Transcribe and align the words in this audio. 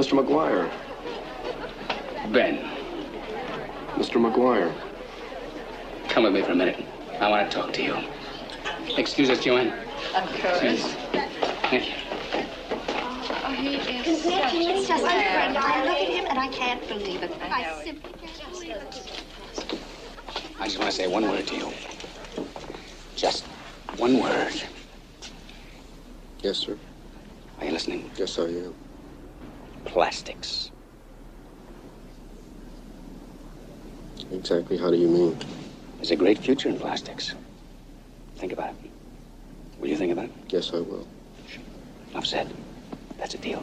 Mr. 0.00 0.18
McGuire. 0.18 0.70
Ben, 2.32 2.56
Mr. 3.96 4.16
McGuire. 4.18 4.72
come 6.08 6.22
with 6.24 6.32
me 6.32 6.40
for 6.40 6.52
a 6.52 6.54
minute. 6.54 6.86
I 7.20 7.28
want 7.28 7.50
to 7.50 7.54
talk 7.54 7.70
to 7.74 7.82
you. 7.82 7.94
Excuse 8.96 9.28
us, 9.28 9.44
Joanne. 9.44 9.68
Of 10.16 10.24
Please. 10.58 10.82
course. 10.82 10.94
Thank 11.68 11.88
you. 11.88 11.94
Oh, 13.44 13.52
he 13.52 13.74
is 13.76 14.06
It's 14.06 14.22
such 14.22 14.54
a 14.54 14.86
just 14.88 15.04
I 15.04 15.16
man. 15.18 15.52
look 15.84 15.98
at 15.98 16.08
him 16.08 16.26
and 16.30 16.38
I 16.38 16.48
can't 16.48 16.88
believe 16.88 17.22
it. 17.22 17.32
I 17.42 17.62
I 17.62 17.84
simply 17.84 18.12
can't 18.14 18.50
believe 18.52 18.76
it. 18.76 19.22
I 20.58 20.64
just 20.64 20.78
want 20.78 20.90
to 20.90 20.96
say 20.96 21.08
one 21.08 21.24
word 21.24 21.46
to 21.46 21.56
you. 21.56 21.70
Just 23.16 23.44
one 23.98 24.18
word. 24.18 24.54
Yes, 26.40 26.56
sir. 26.56 26.78
Are 27.60 27.66
you 27.66 27.72
listening? 27.72 28.10
Yes, 28.16 28.38
I 28.38 28.44
am. 28.44 28.74
Plastics. 29.84 30.70
Exactly 34.32 34.76
how 34.76 34.90
do 34.90 34.96
you 34.96 35.08
mean? 35.08 35.38
There's 35.96 36.12
a 36.12 36.16
great 36.16 36.38
future 36.38 36.68
in 36.68 36.78
plastics. 36.78 37.34
Think 38.36 38.52
about 38.52 38.70
it. 38.70 38.90
Will 39.80 39.88
you 39.88 39.96
think 39.96 40.12
about 40.12 40.26
it? 40.26 40.32
Yes, 40.48 40.70
I 40.72 40.80
will. 40.80 41.06
I've 42.14 42.26
said. 42.26 42.52
That's 43.18 43.34
a 43.34 43.38
deal. 43.38 43.62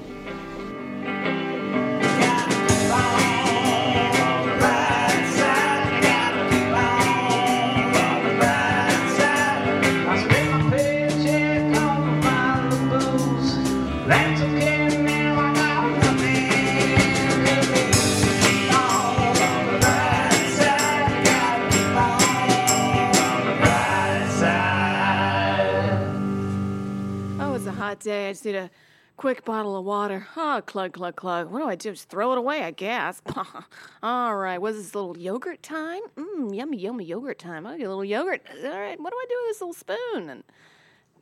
Day. 28.08 28.30
I 28.30 28.32
just 28.32 28.46
need 28.46 28.56
a 28.56 28.70
quick 29.18 29.44
bottle 29.44 29.76
of 29.76 29.84
water. 29.84 30.28
Oh, 30.36 30.62
clug, 30.66 30.92
clug, 30.92 31.14
clug. 31.14 31.50
What 31.50 31.60
do 31.60 31.68
I 31.68 31.76
do? 31.76 31.92
Just 31.92 32.10
throw 32.10 32.32
it 32.32 32.38
away, 32.38 32.64
I 32.64 32.72
guess. 32.72 33.22
All 34.04 34.36
right. 34.36 34.60
Was 34.60 34.78
this 34.78 34.96
little 34.96 35.18
yogurt 35.18 35.62
time? 35.62 36.02
Mmm, 36.16 36.56
yummy, 36.56 36.78
yummy 36.78 37.04
yogurt 37.04 37.40
time. 37.40 37.66
I 37.68 37.78
get 37.78 37.86
a 37.86 37.90
little 37.90 38.06
yogurt. 38.06 38.42
All 38.64 38.80
right. 38.80 39.00
What 39.00 39.12
do 39.12 39.18
I 39.18 39.26
do 39.28 39.36
with 39.42 39.50
this 39.50 39.62
little 39.62 39.74
spoon 39.74 40.30
and 40.30 40.44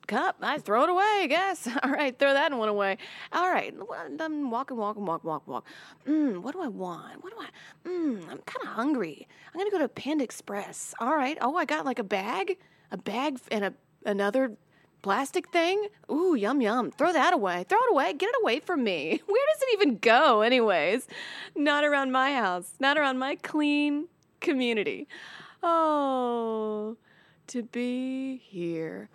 cup? 0.07 0.35
I 0.41 0.59
throw 0.59 0.83
it 0.83 0.89
away, 0.89 1.21
I 1.21 1.27
guess. 1.27 1.67
All 1.83 1.89
right. 1.89 2.17
Throw 2.17 2.33
that 2.33 2.53
one 2.53 2.69
away. 2.69 2.97
All 3.31 3.49
right. 3.49 3.73
I'm 4.19 4.51
walking, 4.51 4.77
walking, 4.77 5.05
walk, 5.05 5.23
walk, 5.23 5.47
walk. 5.47 5.65
Mmm, 6.05 6.39
what 6.43 6.53
do 6.53 6.61
I 6.61 6.67
want? 6.67 7.23
What 7.23 7.33
do 7.33 7.39
I? 7.41 7.89
Mmm, 7.89 8.21
I'm 8.29 8.39
kind 8.39 8.61
of 8.63 8.67
hungry. 8.67 9.27
I'm 9.47 9.59
going 9.59 9.71
to 9.71 9.75
go 9.75 9.81
to 9.81 9.89
Panda 9.89 10.23
Express. 10.23 10.93
All 10.99 11.15
right. 11.15 11.37
Oh, 11.41 11.55
I 11.55 11.65
got 11.65 11.85
like 11.85 11.99
a 11.99 12.03
bag, 12.03 12.57
a 12.91 12.97
bag 12.97 13.39
and 13.51 13.65
a 13.65 13.73
another 14.05 14.55
plastic 15.05 15.49
thing? 15.49 15.85
Ooh, 16.11 16.33
yum 16.33 16.61
yum. 16.61 16.89
Throw 16.89 17.13
that 17.13 17.31
away. 17.31 17.63
Throw 17.69 17.77
it 17.77 17.91
away. 17.91 18.11
Get 18.13 18.27
it 18.29 18.35
away 18.41 18.59
from 18.59 18.83
me. 18.83 19.21
Where 19.27 19.45
does 19.53 19.61
it 19.61 19.73
even 19.73 19.97
go, 19.99 20.41
anyways? 20.41 21.07
Not 21.55 21.83
around 21.83 22.11
my 22.11 22.33
house. 22.33 22.73
Not 22.79 22.97
around 22.97 23.19
my 23.19 23.35
clean 23.35 24.07
community. 24.41 25.07
Oh, 25.61 26.97
to 27.47 27.61
be 27.61 28.37
here. 28.37 29.09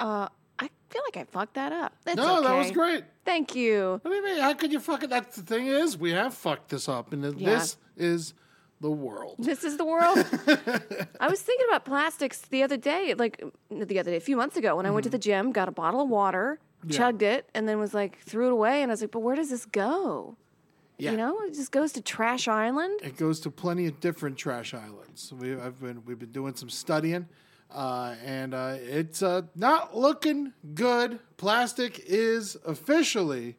Uh, 0.00 0.26
I 0.58 0.68
feel 0.90 1.02
like 1.06 1.16
I 1.16 1.22
fucked 1.30 1.54
that 1.54 1.70
up. 1.70 1.92
That's 2.04 2.16
no, 2.16 2.42
that 2.42 2.58
was 2.58 2.72
great. 2.72 3.04
Thank 3.24 3.54
you. 3.54 4.00
You 4.04 4.24
mean? 4.24 4.40
How 4.40 4.52
could 4.54 4.72
you 4.72 4.80
fuck 4.80 5.04
it? 5.04 5.10
That's 5.10 5.36
the 5.36 5.42
thing 5.42 5.68
is, 5.68 5.96
we 5.96 6.10
have 6.10 6.34
fucked 6.34 6.70
this 6.70 6.88
up, 6.88 7.12
and 7.12 7.22
Yeah. 7.38 7.50
this 7.50 7.76
is 7.96 8.34
the 8.80 8.90
world. 8.90 9.36
This 9.38 9.64
is 9.64 9.76
the 9.76 9.84
world. 9.84 10.18
I 11.20 11.28
was 11.28 11.40
thinking 11.40 11.66
about 11.68 11.84
plastics 11.84 12.42
the 12.42 12.62
other 12.62 12.76
day, 12.76 13.14
like 13.14 13.42
the 13.70 13.98
other 13.98 14.10
day, 14.10 14.16
a 14.16 14.20
few 14.20 14.36
months 14.36 14.56
ago, 14.56 14.76
when 14.76 14.86
I 14.86 14.90
went 14.90 15.04
to 15.04 15.10
the 15.10 15.18
gym, 15.18 15.52
got 15.52 15.68
a 15.68 15.72
bottle 15.72 16.02
of 16.02 16.08
water, 16.08 16.58
chugged 16.90 17.22
it, 17.22 17.48
and 17.54 17.68
then 17.68 17.78
was 17.78 17.94
like, 17.94 18.18
threw 18.20 18.48
it 18.48 18.52
away. 18.52 18.82
And 18.82 18.90
I 18.90 18.92
was 18.92 19.00
like, 19.00 19.10
but 19.10 19.20
where 19.20 19.36
does 19.36 19.50
this 19.50 19.64
go? 19.64 20.36
Yeah. 20.98 21.10
You 21.10 21.16
know, 21.18 21.38
it 21.42 21.54
just 21.54 21.72
goes 21.72 21.92
to 21.92 22.00
Trash 22.00 22.48
Island. 22.48 23.00
It 23.02 23.16
goes 23.16 23.40
to 23.40 23.50
plenty 23.50 23.86
of 23.86 24.00
different 24.00 24.38
trash 24.38 24.72
islands. 24.72 25.32
We, 25.32 25.54
I've 25.54 25.78
been 25.78 26.02
we've 26.06 26.18
been 26.18 26.32
doing 26.32 26.54
some 26.54 26.70
studying, 26.70 27.28
uh, 27.70 28.14
and 28.24 28.54
uh, 28.54 28.76
it's 28.80 29.22
uh, 29.22 29.42
not 29.54 29.94
looking 29.96 30.54
good. 30.74 31.18
Plastic 31.36 32.00
is 32.06 32.56
officially 32.64 33.56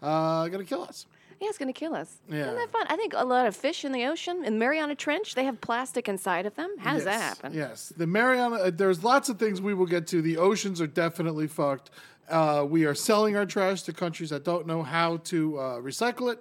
uh, 0.00 0.48
gonna 0.48 0.64
kill 0.64 0.82
us. 0.82 1.04
Yeah, 1.42 1.48
it's 1.48 1.58
going 1.58 1.72
to 1.72 1.78
kill 1.78 1.94
us. 1.94 2.18
Yeah. 2.30 2.42
Isn't 2.42 2.54
that 2.54 2.70
fun? 2.70 2.86
I 2.88 2.94
think 2.96 3.14
a 3.16 3.24
lot 3.24 3.46
of 3.46 3.56
fish 3.56 3.84
in 3.84 3.90
the 3.90 4.04
ocean, 4.06 4.44
in 4.44 4.60
Mariana 4.60 4.94
Trench, 4.94 5.34
they 5.34 5.42
have 5.44 5.60
plastic 5.60 6.08
inside 6.08 6.46
of 6.46 6.54
them. 6.54 6.70
How 6.78 6.94
does 6.94 7.04
that 7.04 7.20
happen? 7.20 7.52
Yes, 7.52 7.92
the 7.96 8.06
Mariana. 8.06 8.56
uh, 8.56 8.70
There's 8.70 9.02
lots 9.02 9.28
of 9.28 9.40
things 9.40 9.60
we 9.60 9.74
will 9.74 9.86
get 9.86 10.06
to. 10.08 10.22
The 10.22 10.36
oceans 10.36 10.80
are 10.80 10.86
definitely 10.86 11.48
fucked. 11.48 11.90
Uh, 12.28 12.64
we 12.68 12.84
are 12.84 12.94
selling 12.94 13.36
our 13.36 13.44
trash 13.44 13.82
to 13.82 13.92
countries 13.92 14.30
that 14.30 14.44
don't 14.44 14.68
know 14.68 14.84
how 14.84 15.16
to 15.18 15.58
uh, 15.58 15.62
recycle 15.80 16.32
it, 16.32 16.38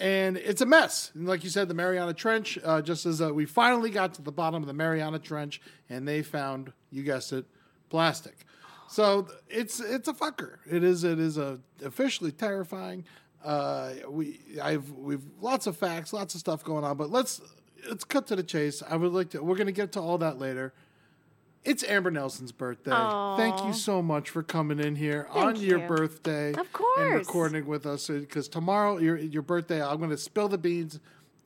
and 0.00 0.36
it's 0.36 0.60
a 0.62 0.66
mess. 0.66 1.12
And 1.14 1.28
like 1.28 1.44
you 1.44 1.50
said, 1.50 1.68
the 1.68 1.74
Mariana 1.74 2.12
Trench. 2.12 2.58
Uh, 2.64 2.82
just 2.82 3.06
as 3.06 3.22
uh, 3.22 3.32
we 3.32 3.46
finally 3.46 3.90
got 3.90 4.14
to 4.14 4.22
the 4.22 4.32
bottom 4.32 4.62
of 4.62 4.66
the 4.66 4.74
Mariana 4.74 5.20
Trench, 5.20 5.60
and 5.88 6.08
they 6.08 6.22
found, 6.22 6.72
you 6.90 7.04
guessed 7.04 7.32
it, 7.32 7.44
plastic. 7.88 8.38
So 8.88 9.28
it's 9.48 9.78
it's 9.78 10.08
a 10.08 10.12
fucker. 10.12 10.56
It 10.68 10.82
is 10.82 11.04
it 11.04 11.20
is 11.20 11.38
a 11.38 11.60
officially 11.84 12.32
terrifying. 12.32 13.04
Uh, 13.44 13.92
we 14.08 14.40
I've 14.62 14.90
we've 14.90 15.24
lots 15.40 15.66
of 15.66 15.76
facts, 15.76 16.12
lots 16.12 16.34
of 16.34 16.40
stuff 16.40 16.62
going 16.64 16.84
on, 16.84 16.96
but 16.96 17.10
let's 17.10 17.40
let's 17.88 18.04
cut 18.04 18.26
to 18.28 18.36
the 18.36 18.42
chase. 18.42 18.82
I 18.88 18.96
would 18.96 19.12
like 19.12 19.30
to. 19.30 19.42
We're 19.42 19.56
gonna 19.56 19.72
get 19.72 19.92
to 19.92 20.00
all 20.00 20.18
that 20.18 20.38
later. 20.38 20.72
It's 21.62 21.84
Amber 21.84 22.10
Nelson's 22.10 22.52
birthday. 22.52 22.90
Thank 23.36 23.62
you 23.64 23.74
so 23.74 24.00
much 24.00 24.30
for 24.30 24.42
coming 24.42 24.80
in 24.80 24.96
here 24.96 25.28
on 25.30 25.56
your 25.56 25.80
birthday. 25.80 26.54
Of 26.54 26.72
course, 26.72 27.00
And 27.00 27.14
recording 27.14 27.66
with 27.66 27.84
us 27.84 28.08
because 28.08 28.48
tomorrow, 28.48 28.96
your 28.96 29.18
your 29.18 29.42
birthday, 29.42 29.82
I'm 29.82 29.98
going 29.98 30.10
to 30.10 30.18
spill 30.18 30.48
the 30.48 30.58
beans. 30.58 31.00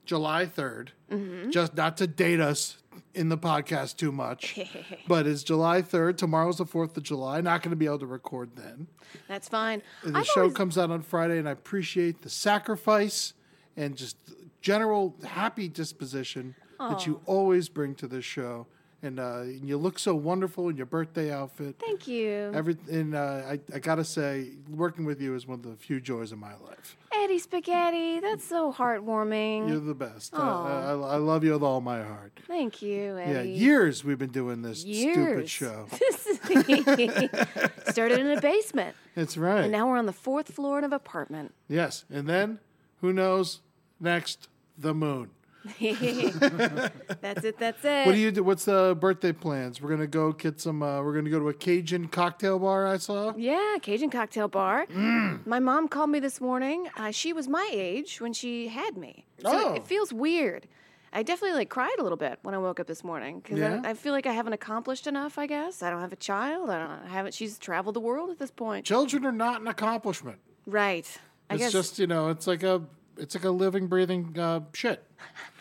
July 0.04 0.44
3rd. 0.44 0.88
Mm-hmm. 1.10 1.50
Just 1.50 1.74
not 1.74 1.96
to 1.96 2.06
date 2.06 2.38
us 2.38 2.76
in 3.14 3.28
the 3.28 3.38
podcast 3.38 3.96
too 3.96 4.12
much, 4.12 4.58
but 5.08 5.26
it's 5.26 5.42
July 5.42 5.82
3rd. 5.82 6.16
Tomorrow's 6.16 6.58
the 6.58 6.64
4th 6.64 6.96
of 6.96 7.02
July. 7.02 7.40
Not 7.40 7.62
going 7.62 7.70
to 7.70 7.76
be 7.76 7.86
able 7.86 7.98
to 8.00 8.06
record 8.06 8.50
then. 8.56 8.86
That's 9.28 9.48
fine. 9.48 9.82
The 10.04 10.18
I've 10.18 10.26
show 10.26 10.42
always- 10.42 10.54
comes 10.56 10.78
out 10.78 10.90
on 10.90 11.02
Friday, 11.02 11.38
and 11.38 11.48
I 11.48 11.52
appreciate 11.52 12.22
the 12.22 12.30
sacrifice 12.30 13.34
and 13.76 13.96
just 13.96 14.16
general 14.60 15.14
happy 15.24 15.68
disposition 15.68 16.54
that 16.78 17.06
you 17.06 17.20
always 17.26 17.68
bring 17.68 17.94
to 17.96 18.06
this 18.06 18.24
show. 18.24 18.66
And 19.04 19.20
uh, 19.20 19.42
you 19.62 19.76
look 19.76 19.98
so 19.98 20.14
wonderful 20.14 20.70
in 20.70 20.78
your 20.78 20.86
birthday 20.86 21.30
outfit. 21.30 21.76
Thank 21.78 22.08
you. 22.08 22.50
Every 22.54 22.74
and 22.90 23.14
uh, 23.14 23.42
I, 23.46 23.60
I 23.74 23.78
gotta 23.78 24.02
say, 24.02 24.52
working 24.70 25.04
with 25.04 25.20
you 25.20 25.34
is 25.34 25.46
one 25.46 25.58
of 25.58 25.62
the 25.70 25.76
few 25.76 26.00
joys 26.00 26.32
of 26.32 26.38
my 26.38 26.54
life. 26.66 26.96
Eddie 27.12 27.38
Spaghetti, 27.38 28.20
that's 28.20 28.44
so 28.44 28.72
heartwarming. 28.72 29.68
You're 29.68 29.80
the 29.80 29.94
best. 29.94 30.32
Uh, 30.32 30.38
I, 30.38 30.90
I 30.92 31.16
love 31.16 31.44
you 31.44 31.52
with 31.52 31.62
all 31.62 31.82
my 31.82 32.02
heart. 32.02 32.40
Thank 32.46 32.80
you, 32.80 33.18
Eddie. 33.18 33.32
Yeah, 33.32 33.42
years 33.42 34.04
we've 34.04 34.18
been 34.18 34.30
doing 34.32 34.62
this 34.62 34.80
stupid 34.80 34.96
Years. 34.96 35.50
show. 35.50 35.86
Started 37.90 38.20
in 38.20 38.30
a 38.30 38.40
basement, 38.40 38.96
It's 39.16 39.36
right. 39.36 39.64
and 39.64 39.72
now 39.72 39.86
we're 39.88 39.98
on 39.98 40.06
the 40.06 40.12
fourth 40.12 40.48
floor 40.54 40.78
of 40.78 40.84
an 40.84 40.92
apartment. 40.94 41.52
yes, 41.68 42.04
and 42.10 42.26
then 42.26 42.58
Who 43.02 43.12
knows? 43.12 43.60
Next, 44.00 44.48
the 44.78 44.94
moon. 44.94 45.30
that's 45.78 47.44
it. 47.44 47.58
That's 47.58 47.84
it. 47.84 48.06
What 48.06 48.12
do 48.12 48.18
you 48.18 48.30
do? 48.30 48.42
What's 48.44 48.64
the 48.66 48.96
birthday 48.98 49.32
plans? 49.32 49.80
We're 49.80 49.90
gonna 49.90 50.06
go 50.06 50.32
get 50.32 50.60
some. 50.60 50.82
Uh, 50.82 51.02
we're 51.02 51.14
gonna 51.14 51.30
go 51.30 51.38
to 51.38 51.48
a 51.48 51.54
Cajun 51.54 52.08
cocktail 52.08 52.58
bar. 52.58 52.86
I 52.86 52.98
saw. 52.98 53.32
Yeah, 53.36 53.76
Cajun 53.80 54.10
cocktail 54.10 54.48
bar. 54.48 54.86
My 54.90 55.58
mom 55.60 55.88
called 55.88 56.10
me 56.10 56.20
this 56.20 56.40
morning. 56.40 56.88
Uh, 56.96 57.10
she 57.10 57.32
was 57.32 57.48
my 57.48 57.68
age 57.72 58.20
when 58.20 58.32
she 58.32 58.68
had 58.68 58.96
me. 58.96 59.24
So 59.40 59.70
Oh. 59.70 59.74
it 59.74 59.86
feels 59.86 60.12
weird. 60.12 60.66
I 61.12 61.22
definitely 61.22 61.56
like 61.56 61.68
cried 61.68 61.94
a 61.98 62.02
little 62.02 62.18
bit 62.18 62.40
when 62.42 62.54
I 62.54 62.58
woke 62.58 62.80
up 62.80 62.88
this 62.88 63.04
morning 63.04 63.38
because 63.40 63.58
Yeah? 63.60 63.80
I, 63.84 63.90
I 63.90 63.94
feel 63.94 64.12
like 64.12 64.26
I 64.26 64.32
haven't 64.32 64.52
accomplished 64.52 65.06
enough. 65.06 65.38
I 65.38 65.46
guess 65.46 65.80
I 65.82 65.88
don't 65.90 66.00
have 66.00 66.12
a 66.12 66.16
child. 66.16 66.70
I 66.70 66.78
don't 66.78 66.90
I 66.90 67.08
haven't. 67.08 67.34
She's 67.34 67.56
traveled 67.56 67.94
the 67.94 68.00
world 68.00 68.30
at 68.30 68.38
this 68.38 68.50
point. 68.50 68.84
Children 68.84 69.24
are 69.24 69.32
not 69.32 69.60
an 69.60 69.68
accomplishment. 69.68 70.38
Right. 70.66 71.06
I 71.48 71.54
It's 71.54 71.62
guess. 71.64 71.72
just 71.72 71.98
you 72.00 72.06
know, 72.08 72.30
it's 72.30 72.46
like 72.48 72.64
a, 72.64 72.82
it's 73.16 73.34
like 73.36 73.44
a 73.44 73.50
living, 73.50 73.86
breathing 73.86 74.36
uh, 74.38 74.60
shit. 74.72 75.04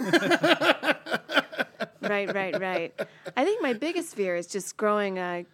right, 2.02 2.34
right, 2.34 2.60
right. 2.60 2.92
I 3.36 3.44
think 3.44 3.62
my 3.62 3.72
biggest 3.72 4.14
fear 4.14 4.36
is 4.36 4.46
just 4.46 4.76
growing, 4.76 5.18
a 5.18 5.44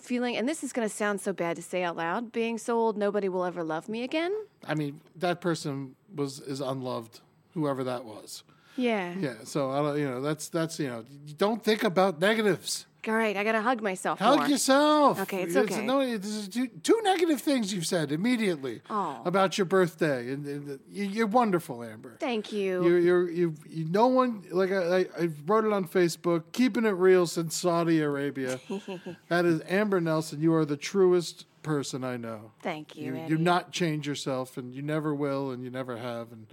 feeling, 0.00 0.36
and 0.36 0.48
this 0.48 0.62
is 0.64 0.72
going 0.72 0.88
to 0.88 0.94
sound 0.94 1.20
so 1.20 1.32
bad 1.32 1.56
to 1.56 1.62
say 1.62 1.82
out 1.82 1.96
loud, 1.96 2.32
being 2.32 2.58
so 2.58 2.76
old 2.76 2.96
nobody 2.96 3.28
will 3.28 3.44
ever 3.44 3.62
love 3.62 3.88
me 3.88 4.02
again. 4.02 4.34
I 4.66 4.74
mean, 4.74 5.00
that 5.16 5.40
person 5.40 5.94
was 6.14 6.40
is 6.40 6.60
unloved, 6.60 7.20
whoever 7.54 7.84
that 7.84 8.04
was. 8.04 8.42
Yeah. 8.76 9.14
Yeah. 9.18 9.34
So 9.44 9.70
I 9.70 9.78
don't. 9.78 9.98
You 9.98 10.08
know, 10.08 10.20
that's 10.20 10.48
that's 10.48 10.78
you 10.78 10.88
know, 10.88 11.04
don't 11.36 11.62
think 11.62 11.82
about 11.82 12.20
negatives. 12.20 12.86
All 13.08 13.14
right, 13.14 13.36
I 13.36 13.42
got 13.44 13.52
to 13.52 13.62
hug 13.62 13.80
myself 13.82 14.18
Hug 14.18 14.40
more. 14.40 14.48
yourself. 14.48 15.20
Okay, 15.22 15.42
it's 15.44 15.56
okay. 15.56 15.84
no, 15.86 16.00
it's 16.00 16.46
two, 16.48 16.68
two 16.82 17.00
negative 17.02 17.40
things 17.40 17.72
you've 17.72 17.86
said 17.86 18.12
immediately 18.12 18.82
Oh. 18.90 19.22
about 19.24 19.56
your 19.56 19.64
birthday, 19.64 20.30
and, 20.32 20.46
and 20.46 20.70
uh, 20.70 20.76
you- 20.90 21.04
you're 21.04 21.26
wonderful, 21.26 21.82
Amber. 21.82 22.16
Thank 22.20 22.52
you. 22.52 22.84
You're, 22.84 22.98
you're, 22.98 23.30
you, 23.30 23.54
you, 23.68 23.84
no 23.86 24.08
one, 24.08 24.44
like 24.50 24.70
I, 24.70 25.06
I, 25.18 25.28
wrote 25.46 25.64
it 25.64 25.72
on 25.72 25.86
Facebook, 25.88 26.44
keeping 26.52 26.84
it 26.84 26.90
real 26.90 27.26
since 27.26 27.56
Saudi 27.56 28.00
Arabia. 28.02 28.60
that 29.28 29.44
is 29.46 29.62
Amber 29.68 30.00
Nelson. 30.00 30.42
You 30.42 30.54
are 30.54 30.64
the 30.66 30.76
truest 30.76 31.46
person 31.62 32.04
I 32.04 32.16
know. 32.18 32.52
Thank 32.62 32.94
you, 32.96 33.14
You, 33.16 33.24
you 33.28 33.38
not 33.38 33.72
change 33.72 34.06
yourself, 34.06 34.56
and 34.58 34.74
you 34.74 34.82
never 34.82 35.14
will, 35.14 35.50
and 35.50 35.64
you 35.64 35.70
never 35.70 35.96
have, 35.96 36.30
and 36.32 36.46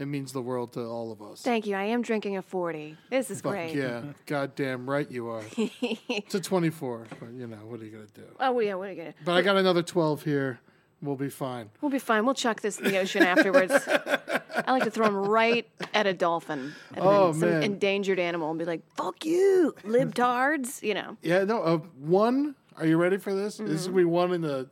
it 0.00 0.06
means 0.06 0.32
the 0.32 0.40
world 0.42 0.72
to 0.72 0.84
all 0.84 1.12
of 1.12 1.20
us. 1.22 1.42
Thank 1.42 1.66
you. 1.66 1.76
I 1.76 1.84
am 1.84 2.02
drinking 2.02 2.36
a 2.36 2.42
40. 2.42 2.96
This 3.10 3.30
is 3.30 3.40
Fuck 3.42 3.52
great. 3.52 3.74
yeah, 3.74 4.02
goddamn 4.26 4.88
right 4.88 5.08
you 5.10 5.28
are. 5.28 5.42
it's 5.56 6.34
a 6.34 6.40
24, 6.40 7.06
but 7.20 7.30
you 7.32 7.46
know, 7.46 7.56
what 7.58 7.80
are 7.80 7.84
you 7.84 7.90
going 7.90 8.06
to 8.06 8.12
do? 8.14 8.26
Oh, 8.40 8.58
yeah, 8.60 8.74
what 8.74 8.88
are 8.88 8.92
you 8.92 8.96
going 8.96 9.12
to 9.12 9.18
But 9.24 9.32
I 9.36 9.42
got 9.42 9.56
another 9.56 9.82
12 9.82 10.24
here. 10.24 10.58
We'll 11.02 11.16
be 11.16 11.30
fine. 11.30 11.70
We'll 11.80 11.90
be 11.90 11.98
fine. 11.98 12.24
We'll 12.26 12.34
chuck 12.34 12.60
this 12.60 12.78
in 12.78 12.84
the 12.84 12.98
ocean 12.98 13.22
afterwards. 13.22 13.72
I 13.86 14.72
like 14.72 14.84
to 14.84 14.90
throw 14.90 15.06
them 15.06 15.16
right 15.16 15.66
at 15.94 16.06
a 16.06 16.12
dolphin. 16.12 16.74
And 16.94 16.98
Oh, 17.04 17.32
some 17.32 17.48
man. 17.50 17.62
endangered 17.62 18.18
animal 18.18 18.50
and 18.50 18.58
be 18.58 18.66
like, 18.66 18.82
fuck 18.96 19.24
you, 19.24 19.74
libtards. 19.84 20.82
You 20.82 20.94
know. 20.94 21.16
Yeah, 21.22 21.44
no, 21.44 21.62
uh, 21.62 21.78
one, 21.98 22.54
are 22.76 22.86
you 22.86 22.98
ready 22.98 23.16
for 23.16 23.34
this? 23.34 23.56
This 23.56 23.68
is 23.70 23.88
Mm-hmm. 23.88 23.92
going 23.94 23.94
to 23.94 23.96
be 23.96 24.04
one 24.04 24.32
in 24.34 24.40
the 24.42 24.68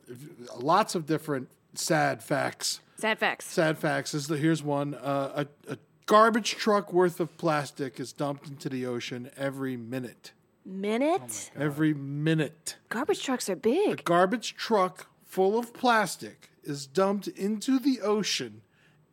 lots 0.57 0.93
of 0.95 1.05
different 1.07 1.49
sad 1.73 2.21
facts. 2.23 2.79
Sad 2.99 3.17
facts. 3.17 3.45
Sad 3.45 3.77
facts. 3.77 4.13
Is 4.13 4.27
the, 4.27 4.37
here's 4.37 4.61
one. 4.61 4.93
Uh, 4.93 5.45
a, 5.67 5.73
a 5.73 5.77
garbage 6.05 6.51
truck 6.55 6.91
worth 6.91 7.21
of 7.21 7.37
plastic 7.37 7.97
is 7.97 8.11
dumped 8.11 8.47
into 8.49 8.67
the 8.67 8.85
ocean 8.85 9.31
every 9.37 9.77
minute. 9.77 10.33
Minute? 10.65 11.49
Every 11.57 11.93
minute. 11.93 12.75
Garbage 12.89 13.23
trucks 13.23 13.49
are 13.49 13.55
big. 13.55 14.01
A 14.01 14.03
garbage 14.03 14.55
truck 14.55 15.07
full 15.25 15.57
of 15.57 15.73
plastic 15.73 16.49
is 16.63 16.85
dumped 16.85 17.27
into 17.29 17.79
the 17.79 18.01
ocean 18.01 18.63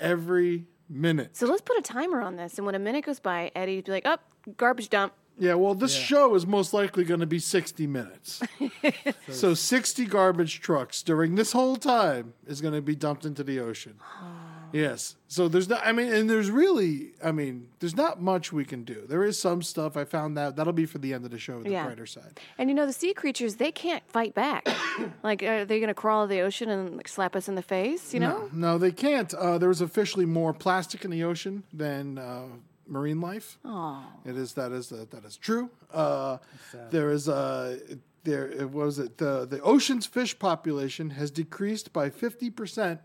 every 0.00 0.66
minute. 0.88 1.36
So 1.36 1.46
let's 1.46 1.62
put 1.62 1.78
a 1.78 1.82
timer 1.82 2.20
on 2.20 2.36
this. 2.36 2.58
And 2.58 2.66
when 2.66 2.74
a 2.74 2.80
minute 2.80 3.04
goes 3.04 3.20
by, 3.20 3.52
Eddie'd 3.54 3.84
be 3.84 3.92
like, 3.92 4.02
oh, 4.04 4.18
garbage 4.56 4.88
dump. 4.88 5.12
Yeah, 5.38 5.54
well, 5.54 5.74
this 5.74 5.94
show 5.94 6.34
is 6.34 6.46
most 6.46 6.72
likely 6.72 7.04
going 7.04 7.20
to 7.20 7.26
be 7.26 7.38
60 7.38 7.86
minutes. 7.86 8.40
so 9.30 9.52
60 9.54 10.06
garbage 10.06 10.60
trucks 10.60 11.02
during 11.02 11.34
this 11.34 11.52
whole 11.52 11.76
time 11.76 12.32
is 12.46 12.60
going 12.60 12.72
to 12.74 12.80
be 12.82 12.96
dumped 12.96 13.26
into 13.26 13.44
the 13.44 13.60
ocean. 13.60 13.96
Yes. 14.72 15.16
So 15.28 15.46
there's 15.48 15.68
not, 15.68 15.82
I 15.86 15.92
mean, 15.92 16.12
and 16.12 16.28
there's 16.28 16.50
really, 16.50 17.12
I 17.22 17.32
mean, 17.32 17.68
there's 17.80 17.96
not 17.96 18.20
much 18.20 18.52
we 18.52 18.64
can 18.64 18.82
do. 18.84 19.04
There 19.08 19.24
is 19.24 19.38
some 19.38 19.62
stuff 19.62 19.96
I 19.96 20.04
found 20.04 20.36
that 20.36 20.56
that'll 20.56 20.72
be 20.72 20.86
for 20.86 20.98
the 20.98 21.12
end 21.14 21.24
of 21.24 21.30
the 21.30 21.38
show, 21.38 21.62
the 21.62 21.70
Yeah. 21.70 21.84
brighter 21.84 22.06
side. 22.06 22.40
And 22.58 22.68
you 22.68 22.74
know, 22.74 22.86
the 22.86 22.92
sea 22.92 23.14
creatures, 23.14 23.56
they 23.56 23.70
can't 23.72 24.02
fight 24.08 24.34
back. 24.34 24.66
like, 25.22 25.42
are 25.42 25.64
they 25.64 25.78
going 25.78 25.88
to 25.88 25.94
crawl 25.94 26.26
the 26.26 26.40
ocean 26.40 26.68
and 26.68 26.96
like, 26.96 27.08
slap 27.08 27.36
us 27.36 27.48
in 27.48 27.54
the 27.54 27.62
face, 27.62 28.12
you 28.12 28.20
know? 28.20 28.48
No, 28.52 28.76
they 28.78 28.90
can't. 28.92 29.32
Uh, 29.34 29.58
there 29.58 29.70
is 29.70 29.80
officially 29.80 30.24
more 30.26 30.52
plastic 30.52 31.04
in 31.04 31.10
the 31.10 31.22
ocean 31.24 31.62
than 31.72 32.18
uh, 32.18 32.42
marine 32.88 33.20
life. 33.20 33.58
Oh. 33.64 34.04
It 34.24 34.36
is 34.36 34.54
that 34.54 34.72
is 34.72 34.88
that 34.88 35.24
is 35.24 35.36
true. 35.36 35.70
Uh, 35.92 36.38
there 36.90 37.10
is 37.10 37.28
uh, 37.28 37.78
there 38.24 38.48
it 38.48 38.70
was 38.70 38.98
it 38.98 39.18
the 39.18 39.46
the 39.46 39.60
ocean's 39.62 40.06
fish 40.06 40.38
population 40.38 41.10
has 41.10 41.30
decreased 41.30 41.92
by 41.92 42.10
fifty 42.10 42.50
percent 42.50 43.00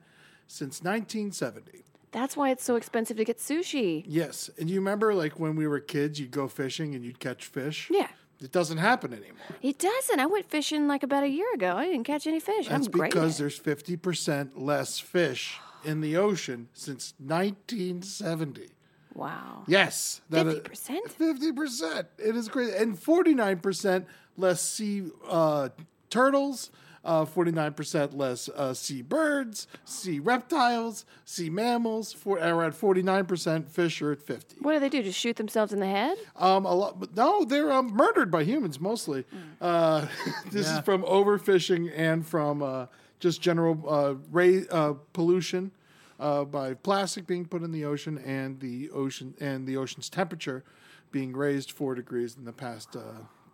since 0.48 0.84
1970. 0.84 1.86
That's 2.12 2.36
why 2.36 2.50
it's 2.52 2.64
so 2.64 2.76
expensive 2.76 3.16
to 3.18 3.24
get 3.24 3.38
sushi. 3.38 4.04
Yes, 4.06 4.50
and 4.60 4.70
you 4.70 4.80
remember 4.80 5.14
like 5.14 5.40
when 5.40 5.56
we 5.56 5.66
were 5.66 5.80
kids, 5.80 6.20
you'd 6.20 6.32
go 6.32 6.50
fishing 6.50 6.94
and 6.94 7.06
you'd 7.06 7.20
catch 7.20 7.46
fish. 7.46 7.88
Yeah. 7.90 8.08
It 8.42 8.52
doesn't 8.52 8.80
happen 8.80 9.14
anymore. 9.14 9.38
It 9.62 9.78
doesn't. 9.78 10.20
I 10.20 10.26
went 10.26 10.50
fishing 10.50 10.88
like 10.88 11.04
about 11.04 11.24
a 11.24 11.30
year 11.30 11.46
ago. 11.54 11.76
I 11.78 11.86
didn't 11.86 12.06
catch 12.06 12.26
any 12.26 12.40
fish. 12.40 12.68
That's 12.68 12.88
I'm 12.88 12.92
because 12.92 13.38
there's 13.38 13.58
fifty 13.58 13.96
percent 13.96 14.60
less 14.60 15.00
fish 15.00 15.60
in 15.84 16.02
the 16.02 16.18
ocean 16.18 16.68
since 16.74 17.14
1970. 17.20 18.70
Wow. 19.14 19.64
Yes, 19.68 20.22
that 20.30 20.48
is- 20.48 20.60
50%? 20.60 21.10
Fifty 21.10 21.52
percent. 21.52 22.08
It 22.18 22.36
is 22.36 22.48
crazy, 22.48 22.76
and 22.76 22.98
forty 22.98 23.34
nine 23.34 23.60
percent 23.60 24.08
less 24.38 24.62
sea 24.62 25.04
uh, 25.28 25.70
turtles. 26.10 26.72
Forty 27.04 27.52
nine 27.52 27.74
percent 27.74 28.16
less 28.16 28.48
uh, 28.50 28.74
sea 28.76 29.02
birds, 29.02 29.68
sea 29.86 30.20
reptiles, 30.20 31.04
sea 31.26 31.50
mammals. 31.50 32.14
For 32.14 32.40
are 32.40 32.64
at 32.64 32.76
forty 32.76 33.02
nine 33.02 33.26
percent. 33.26 33.68
Fish 33.70 34.02
are 34.04 34.12
at 34.12 34.22
fifty. 34.22 34.56
What 34.60 34.74
do 34.74 34.80
they 34.80 34.90
do? 34.90 35.02
Just 35.02 35.18
shoot 35.20 35.36
themselves 35.36 35.74
in 35.74 35.80
the 35.80 35.88
head? 35.88 36.16
Um, 36.36 36.66
a 36.66 36.74
lot, 36.74 37.00
but 37.00 37.16
no, 37.16 37.44
they're 37.44 37.72
um, 37.72 37.88
murdered 37.88 38.30
by 38.30 38.44
humans 38.44 38.80
mostly. 38.80 39.26
Uh, 39.60 40.06
this 40.52 40.70
is 40.70 40.80
from 40.82 41.02
overfishing 41.04 41.92
and 41.96 42.26
from 42.26 42.62
uh, 42.62 42.86
just 43.20 43.42
general 43.42 43.84
uh, 43.90 44.14
ray, 44.32 44.66
uh, 44.70 44.94
pollution 45.14 45.72
uh, 46.22 46.46
by 46.46 46.74
plastic 46.76 47.26
being 47.28 47.46
put 47.46 47.64
in 47.64 47.72
the 47.72 47.84
ocean 47.84 48.18
and 48.20 48.60
the 48.62 48.90
ocean 48.92 49.34
and 49.42 49.68
the 49.68 49.76
ocean's 49.76 50.10
temperature 50.10 50.64
being 51.12 51.34
raised 51.36 51.72
four 51.72 51.96
degrees 51.96 52.38
in 52.38 52.46
the 52.46 52.54
past 52.54 52.96
uh, 52.96 53.02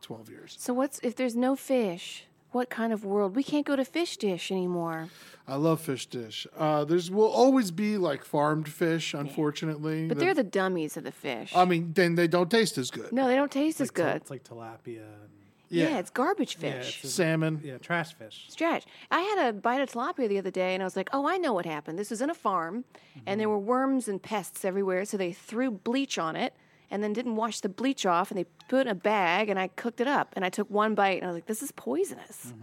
twelve 0.02 0.30
years. 0.30 0.56
So 0.60 0.74
what's 0.74 1.00
if 1.02 1.16
there's 1.16 1.36
no 1.36 1.56
fish? 1.56 2.26
What 2.52 2.70
kind 2.70 2.94
of 2.94 3.04
world? 3.04 3.36
We 3.36 3.44
can't 3.44 3.66
go 3.66 3.76
to 3.76 3.84
fish 3.84 4.16
dish 4.18 4.52
anymore. 4.52 5.10
I 5.48 5.56
love 5.56 5.82
fish 5.82 6.06
dish. 6.08 6.48
Uh, 6.58 6.86
there's 6.86 7.12
will 7.12 7.28
always 7.28 7.72
be 7.72 7.98
like 7.98 8.24
farmed 8.24 8.70
fish, 8.70 9.14
unfortunately. 9.14 10.08
But 10.08 10.18
that- 10.18 10.24
they're 10.24 10.34
the 10.34 10.44
dummies 10.44 10.96
of 10.98 11.04
the 11.04 11.12
fish. 11.12 11.52
I 11.56 11.66
mean, 11.66 11.92
then 11.94 12.16
they 12.16 12.28
don't 12.28 12.50
taste 12.50 12.78
as 12.78 12.90
good. 12.90 13.12
no, 13.12 13.28
they 13.28 13.36
don't 13.36 13.52
taste 13.52 13.82
as 13.82 13.92
Til- 13.92 14.06
good. 14.06 14.16
It's 14.18 14.30
like 14.30 14.44
tilapia. 14.46 15.04
And, 15.04 15.30
yeah. 15.70 15.98
it's 16.00 16.10
garbage 16.10 16.58
yeah, 16.60 16.74
fish. 16.74 17.00
it's 17.04 17.14
a- 17.14 17.16
Salmon. 17.16 17.62
yeah, 17.64 17.78
trash 17.78 18.14
fish. 18.14 18.46
Stretch. 18.50 18.86
I 19.12 19.22
had 19.22 19.50
a 19.50 19.54
bite 19.54 19.82
of 19.82 19.90
tilapia 19.92 20.28
the 20.28 20.38
other 20.38 20.52
day, 20.52 20.74
and 20.74 20.84
I 20.84 20.86
was 20.86 20.96
like, 20.96 21.10
"Oh, 21.14 21.28
I 21.28 21.38
know 21.38 21.54
what 21.54 21.66
happened. 21.66 21.98
This 21.98 22.10
was 22.10 22.22
in 22.22 22.30
a 22.30 22.36
farm, 22.36 22.86
and 23.26 23.40
there 23.40 23.50
were 23.50 23.60
worms 23.60 24.08
and 24.08 24.22
pests 24.22 24.64
everywhere. 24.66 25.06
So 25.06 25.18
they 25.18 25.32
threw 25.34 25.72
bleach 25.72 26.18
on 26.18 26.36
it, 26.36 26.54
and 26.90 27.04
then 27.04 27.14
didn't 27.14 27.36
wash 27.36 27.60
the 27.62 27.70
bleach 27.70 28.06
off, 28.06 28.32
and 28.32 28.38
they 28.38 28.46
put 28.70 28.80
it 28.80 28.82
in 28.82 28.88
a 28.88 28.96
bag, 28.96 29.50
and 29.50 29.60
I 29.60 29.68
cooked 29.68 30.02
it 30.02 30.08
up. 30.08 30.34
And 30.36 30.46
I 30.46 30.50
took 30.50 30.70
one 30.70 30.96
bite, 30.96 31.18
and 31.22 31.26
I 31.26 31.28
was 31.28 31.36
like, 31.36 31.48
"This 31.48 31.62
is 31.62 31.72
poisonous." 31.72 32.54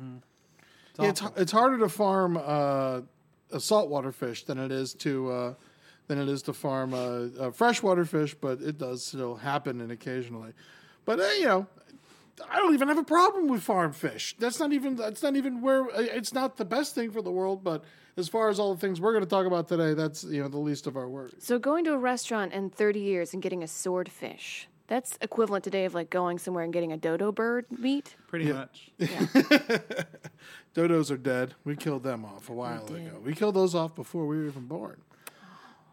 Yeah, 0.98 1.08
it's, 1.08 1.22
it's 1.36 1.52
harder 1.52 1.78
to 1.78 1.88
farm 1.88 2.36
uh, 2.36 3.00
a 3.50 3.60
saltwater 3.60 4.12
fish 4.12 4.44
than 4.44 4.58
it 4.58 4.70
is 4.70 4.94
to 4.94 5.30
uh, 5.30 5.54
than 6.06 6.18
it 6.18 6.28
is 6.28 6.42
to 6.42 6.52
farm 6.52 6.94
uh, 6.94 7.46
uh, 7.46 7.50
freshwater 7.50 8.04
fish, 8.04 8.34
but 8.34 8.60
it 8.60 8.78
does 8.78 9.04
still 9.04 9.36
happen 9.36 9.80
and 9.80 9.90
occasionally. 9.90 10.52
But 11.04 11.20
uh, 11.20 11.28
you 11.38 11.46
know, 11.46 11.66
I 12.50 12.58
don't 12.58 12.74
even 12.74 12.88
have 12.88 12.98
a 12.98 13.04
problem 13.04 13.48
with 13.48 13.62
farm 13.62 13.92
fish. 13.92 14.34
That's 14.38 14.58
not 14.58 14.72
even 14.72 14.96
that's 14.96 15.22
not 15.22 15.36
even 15.36 15.60
where 15.60 15.84
uh, 15.84 16.00
it's 16.00 16.32
not 16.32 16.56
the 16.56 16.64
best 16.64 16.94
thing 16.94 17.10
for 17.10 17.22
the 17.22 17.30
world. 17.30 17.62
But 17.62 17.84
as 18.16 18.28
far 18.28 18.48
as 18.48 18.58
all 18.58 18.74
the 18.74 18.80
things 18.80 19.00
we're 19.00 19.12
going 19.12 19.24
to 19.24 19.30
talk 19.30 19.46
about 19.46 19.68
today, 19.68 19.94
that's 19.94 20.24
you 20.24 20.42
know 20.42 20.48
the 20.48 20.58
least 20.58 20.86
of 20.86 20.96
our 20.96 21.08
worries. 21.08 21.34
So 21.38 21.58
going 21.58 21.84
to 21.84 21.92
a 21.92 21.98
restaurant 21.98 22.52
in 22.52 22.70
30 22.70 23.00
years 23.00 23.32
and 23.32 23.42
getting 23.42 23.62
a 23.62 23.68
swordfish. 23.68 24.68
That's 24.86 25.16
equivalent 25.22 25.64
today 25.64 25.86
of 25.86 25.94
like 25.94 26.10
going 26.10 26.38
somewhere 26.38 26.62
and 26.62 26.72
getting 26.72 26.92
a 26.92 26.96
dodo 26.98 27.32
bird 27.32 27.66
meat. 27.70 28.16
Pretty 28.26 28.52
much. 28.52 28.90
Dodos 30.74 31.10
are 31.10 31.16
dead. 31.16 31.54
We 31.64 31.74
killed 31.74 32.02
them 32.02 32.24
off 32.24 32.50
a 32.50 32.52
while 32.52 32.84
ago. 32.86 33.18
We 33.24 33.34
killed 33.34 33.54
those 33.54 33.74
off 33.74 33.94
before 33.94 34.26
we 34.26 34.36
were 34.36 34.46
even 34.46 34.66
born. 34.66 35.00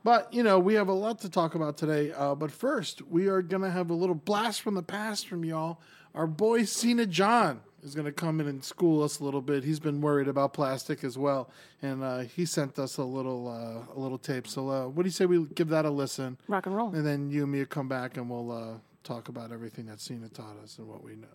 But, 0.04 0.34
you 0.34 0.44
know, 0.44 0.60
we 0.60 0.74
have 0.74 0.88
a 0.88 0.94
lot 0.94 1.20
to 1.20 1.30
talk 1.30 1.56
about 1.56 1.78
today. 1.78 2.12
Uh, 2.12 2.34
but 2.36 2.52
first, 2.52 3.04
we 3.04 3.28
are 3.28 3.42
going 3.42 3.62
to 3.62 3.70
have 3.70 3.92
a 3.92 3.94
little 3.94 4.16
blast 4.16 4.62
from 4.62 4.74
the 4.74 4.84
past 4.84 5.28
from 5.28 5.46
y'all. 5.46 5.80
Our 6.14 6.28
boy 6.28 6.62
Seena 6.62 7.08
John 7.08 7.62
is 7.84 7.96
going 7.96 8.06
to 8.06 8.12
come 8.12 8.40
in 8.40 8.48
and 8.48 8.64
school 8.64 9.04
us 9.04 9.20
a 9.20 9.24
little 9.24 9.42
bit. 9.42 9.64
He's 9.64 9.80
been 9.80 10.02
worried 10.02 10.28
about 10.28 10.54
plastic 10.54 11.04
as 11.04 11.18
well, 11.18 11.50
and 11.82 12.04
uh, 12.04 12.20
he 12.20 12.46
sent 12.46 12.78
us 12.78 12.98
a 12.98 13.04
little 13.04 13.48
uh, 13.48 13.96
a 13.96 14.00
little 14.00 14.18
tape. 14.18 14.48
So, 14.48 14.70
uh, 14.70 14.88
what 14.88 15.04
do 15.04 15.08
you 15.08 15.12
say 15.12 15.26
we 15.26 15.46
give 15.56 15.70
that 15.70 15.86
a 15.86 15.90
listen? 15.90 16.38
Rock 16.48 16.66
and 16.66 16.76
roll. 16.76 16.94
And 16.94 17.06
then 17.06 17.30
you 17.30 17.44
and 17.44 17.52
me 17.52 17.60
will 17.60 17.66
come 17.66 17.88
back 17.88 18.18
and 18.18 18.30
we'll 18.30 18.52
uh, 18.52 18.74
talk 19.04 19.30
about 19.30 19.52
everything 19.52 19.86
that 19.88 19.98
Seena 20.00 20.32
taught 20.32 20.58
us 20.64 20.78
and 20.78 20.88
what 20.88 21.04
we 21.04 21.16
know. 21.16 21.28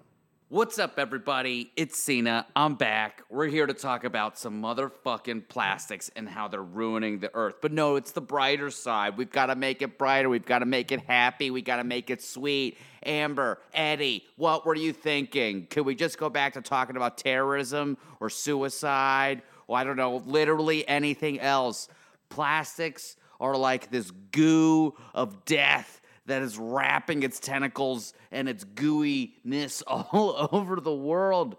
What's 0.48 0.78
up, 0.78 0.96
everybody? 0.96 1.72
It's 1.74 1.98
Seena. 2.00 2.46
I'm 2.54 2.76
back. 2.76 3.24
We're 3.28 3.48
here 3.48 3.66
to 3.66 3.74
talk 3.74 4.04
about 4.04 4.38
some 4.38 4.62
motherfucking 4.62 5.48
plastics 5.48 6.08
and 6.14 6.28
how 6.28 6.46
they're 6.46 6.62
ruining 6.62 7.18
the 7.18 7.34
earth. 7.34 7.56
But 7.60 7.72
no, 7.72 7.96
it's 7.96 8.12
the 8.12 8.20
brighter 8.20 8.70
side. 8.70 9.16
We've 9.16 9.28
got 9.28 9.46
to 9.46 9.56
make 9.56 9.82
it 9.82 9.98
brighter. 9.98 10.28
We've 10.28 10.46
got 10.46 10.60
to 10.60 10.64
make 10.64 10.92
it 10.92 11.00
happy. 11.00 11.50
We 11.50 11.62
got 11.62 11.78
to 11.78 11.84
make 11.84 12.10
it 12.10 12.22
sweet. 12.22 12.78
Amber, 13.04 13.58
Eddie, 13.74 14.24
what 14.36 14.64
were 14.64 14.76
you 14.76 14.92
thinking? 14.92 15.66
Could 15.66 15.84
we 15.84 15.96
just 15.96 16.16
go 16.16 16.28
back 16.28 16.52
to 16.52 16.60
talking 16.60 16.94
about 16.94 17.18
terrorism 17.18 17.98
or 18.20 18.30
suicide? 18.30 19.42
Or 19.66 19.76
I 19.76 19.82
don't 19.82 19.96
know, 19.96 20.18
literally 20.26 20.86
anything 20.86 21.40
else. 21.40 21.88
Plastics 22.28 23.16
are 23.40 23.56
like 23.56 23.90
this 23.90 24.12
goo 24.30 24.94
of 25.12 25.44
death 25.44 26.00
that 26.26 26.42
is 26.42 26.58
wrapping 26.58 27.22
its 27.22 27.40
tentacles 27.40 28.14
and 28.30 28.48
its 28.48 28.64
gooiness 28.64 29.82
all 29.86 30.48
over 30.52 30.80
the 30.80 30.94
world. 30.94 31.56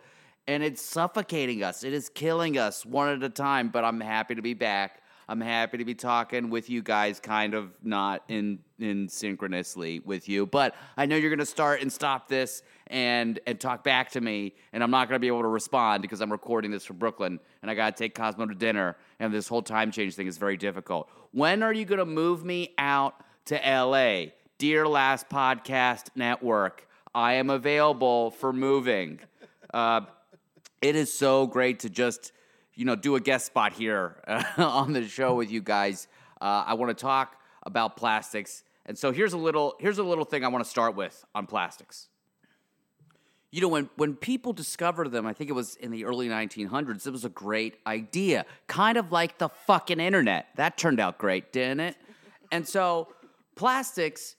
And 0.47 0.63
it's 0.63 0.81
suffocating 0.81 1.63
us. 1.63 1.83
It 1.83 1.93
is 1.93 2.07
killing 2.09 2.57
us 2.57 2.85
one 2.85 3.09
at 3.09 3.21
a 3.23 3.29
time. 3.29 3.69
But 3.69 3.83
I'm 3.83 3.99
happy 3.99 4.35
to 4.35 4.41
be 4.41 4.53
back. 4.53 5.01
I'm 5.29 5.41
happy 5.41 5.77
to 5.77 5.85
be 5.85 5.93
talking 5.93 6.49
with 6.49 6.69
you 6.69 6.81
guys, 6.81 7.19
kind 7.19 7.53
of 7.53 7.73
not 7.83 8.23
in 8.29 8.59
in 8.79 9.09
synchronously 9.09 9.99
with 10.05 10.29
you. 10.29 10.45
But 10.45 10.73
I 10.95 11.05
know 11.05 11.17
you're 11.17 11.29
gonna 11.29 11.45
start 11.45 11.81
and 11.81 11.91
stop 11.91 12.29
this 12.29 12.63
and 12.87 13.37
and 13.45 13.59
talk 13.59 13.83
back 13.83 14.11
to 14.11 14.21
me, 14.21 14.55
and 14.71 14.81
I'm 14.81 14.91
not 14.91 15.09
gonna 15.09 15.19
be 15.19 15.27
able 15.27 15.41
to 15.41 15.49
respond 15.49 16.01
because 16.01 16.21
I'm 16.21 16.31
recording 16.31 16.71
this 16.71 16.85
from 16.85 16.95
Brooklyn 16.95 17.41
and 17.61 17.69
I 17.69 17.75
gotta 17.75 17.93
take 17.95 18.15
Cosmo 18.15 18.45
to 18.45 18.55
dinner, 18.55 18.95
and 19.19 19.33
this 19.33 19.49
whole 19.49 19.61
time 19.61 19.91
change 19.91 20.15
thing 20.15 20.27
is 20.27 20.37
very 20.37 20.55
difficult. 20.55 21.09
When 21.33 21.61
are 21.61 21.73
you 21.73 21.83
gonna 21.83 22.05
move 22.05 22.45
me 22.45 22.73
out 22.77 23.15
to 23.45 23.55
LA? 23.55 24.27
Dear 24.59 24.87
Last 24.87 25.29
Podcast 25.29 26.07
Network, 26.15 26.87
I 27.13 27.33
am 27.33 27.51
available 27.51 28.31
for 28.31 28.51
moving. 28.51 29.19
Uh, 29.71 30.01
it 30.81 30.95
is 30.95 31.13
so 31.13 31.45
great 31.45 31.81
to 31.81 31.91
just, 31.91 32.31
you 32.73 32.83
know, 32.83 32.95
do 32.95 33.15
a 33.15 33.19
guest 33.19 33.45
spot 33.45 33.73
here 33.73 34.15
uh, 34.25 34.43
on 34.57 34.93
the 34.93 35.07
show 35.07 35.35
with 35.35 35.51
you 35.51 35.61
guys. 35.61 36.07
Uh, 36.41 36.63
I 36.65 36.73
want 36.73 36.89
to 36.89 36.99
talk 36.99 37.39
about 37.67 37.97
plastics, 37.97 38.63
and 38.87 38.97
so 38.97 39.11
here's 39.11 39.33
a 39.33 39.37
little 39.37 39.75
here's 39.79 39.99
a 39.99 40.03
little 40.03 40.25
thing 40.25 40.43
I 40.43 40.47
want 40.47 40.63
to 40.63 40.69
start 40.69 40.95
with 40.95 41.23
on 41.35 41.45
plastics. 41.45 42.07
You 43.51 43.61
know, 43.61 43.67
when, 43.67 43.91
when 43.95 44.15
people 44.15 44.53
discovered 44.53 45.11
them, 45.11 45.27
I 45.27 45.33
think 45.33 45.51
it 45.51 45.53
was 45.53 45.75
in 45.75 45.91
the 45.91 46.03
early 46.05 46.29
1900s, 46.29 47.05
it 47.05 47.11
was 47.11 47.25
a 47.25 47.29
great 47.29 47.75
idea. 47.85 48.43
Kind 48.65 48.97
of 48.97 49.11
like 49.11 49.37
the 49.37 49.49
fucking 49.49 49.99
internet. 49.99 50.47
That 50.55 50.79
turned 50.79 50.99
out 50.99 51.19
great, 51.19 51.53
didn't 51.53 51.79
it? 51.79 51.95
And 52.51 52.67
so 52.67 53.09
plastics 53.55 54.35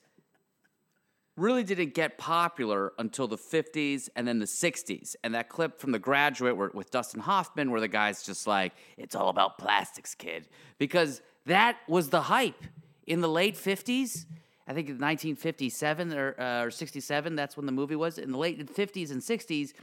really 1.39 1.63
didn't 1.63 1.93
get 1.93 2.17
popular 2.17 2.93
until 2.99 3.27
the 3.27 3.37
50s 3.37 4.09
and 4.15 4.27
then 4.27 4.39
the 4.39 4.45
60s. 4.45 5.15
And 5.23 5.33
that 5.33 5.49
clip 5.49 5.79
from 5.79 5.91
The 5.91 5.99
Graduate 5.99 6.55
where, 6.55 6.69
with 6.73 6.91
Dustin 6.91 7.21
Hoffman, 7.21 7.71
where 7.71 7.81
the 7.81 7.87
guy's 7.87 8.23
just 8.23 8.45
like, 8.45 8.73
it's 8.97 9.15
all 9.15 9.29
about 9.29 9.57
plastics, 9.57 10.13
kid. 10.13 10.47
Because 10.77 11.21
that 11.45 11.77
was 11.87 12.09
the 12.09 12.21
hype. 12.21 12.63
In 13.07 13.21
the 13.21 13.29
late 13.29 13.55
50s, 13.55 14.25
I 14.67 14.73
think 14.73 14.87
1957 14.87 16.13
or, 16.13 16.39
uh, 16.39 16.65
or 16.65 16.71
67, 16.71 17.35
that's 17.35 17.57
when 17.57 17.65
the 17.65 17.71
movie 17.71 17.95
was. 17.95 18.17
In 18.17 18.31
the 18.31 18.37
late 18.37 18.59
50s 18.75 19.11
and 19.11 19.21
60s, 19.21 19.73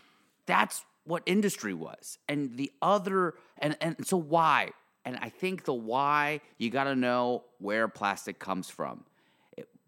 that's 0.46 0.84
what 1.04 1.22
industry 1.26 1.74
was. 1.74 2.18
And 2.28 2.56
the 2.56 2.70
other, 2.82 3.34
and, 3.58 3.76
and 3.80 4.06
so 4.06 4.16
why? 4.16 4.70
And 5.04 5.18
I 5.20 5.28
think 5.28 5.64
the 5.64 5.74
why, 5.74 6.40
you 6.58 6.70
got 6.70 6.84
to 6.84 6.94
know 6.94 7.44
where 7.58 7.88
plastic 7.88 8.38
comes 8.38 8.68
from. 8.68 9.04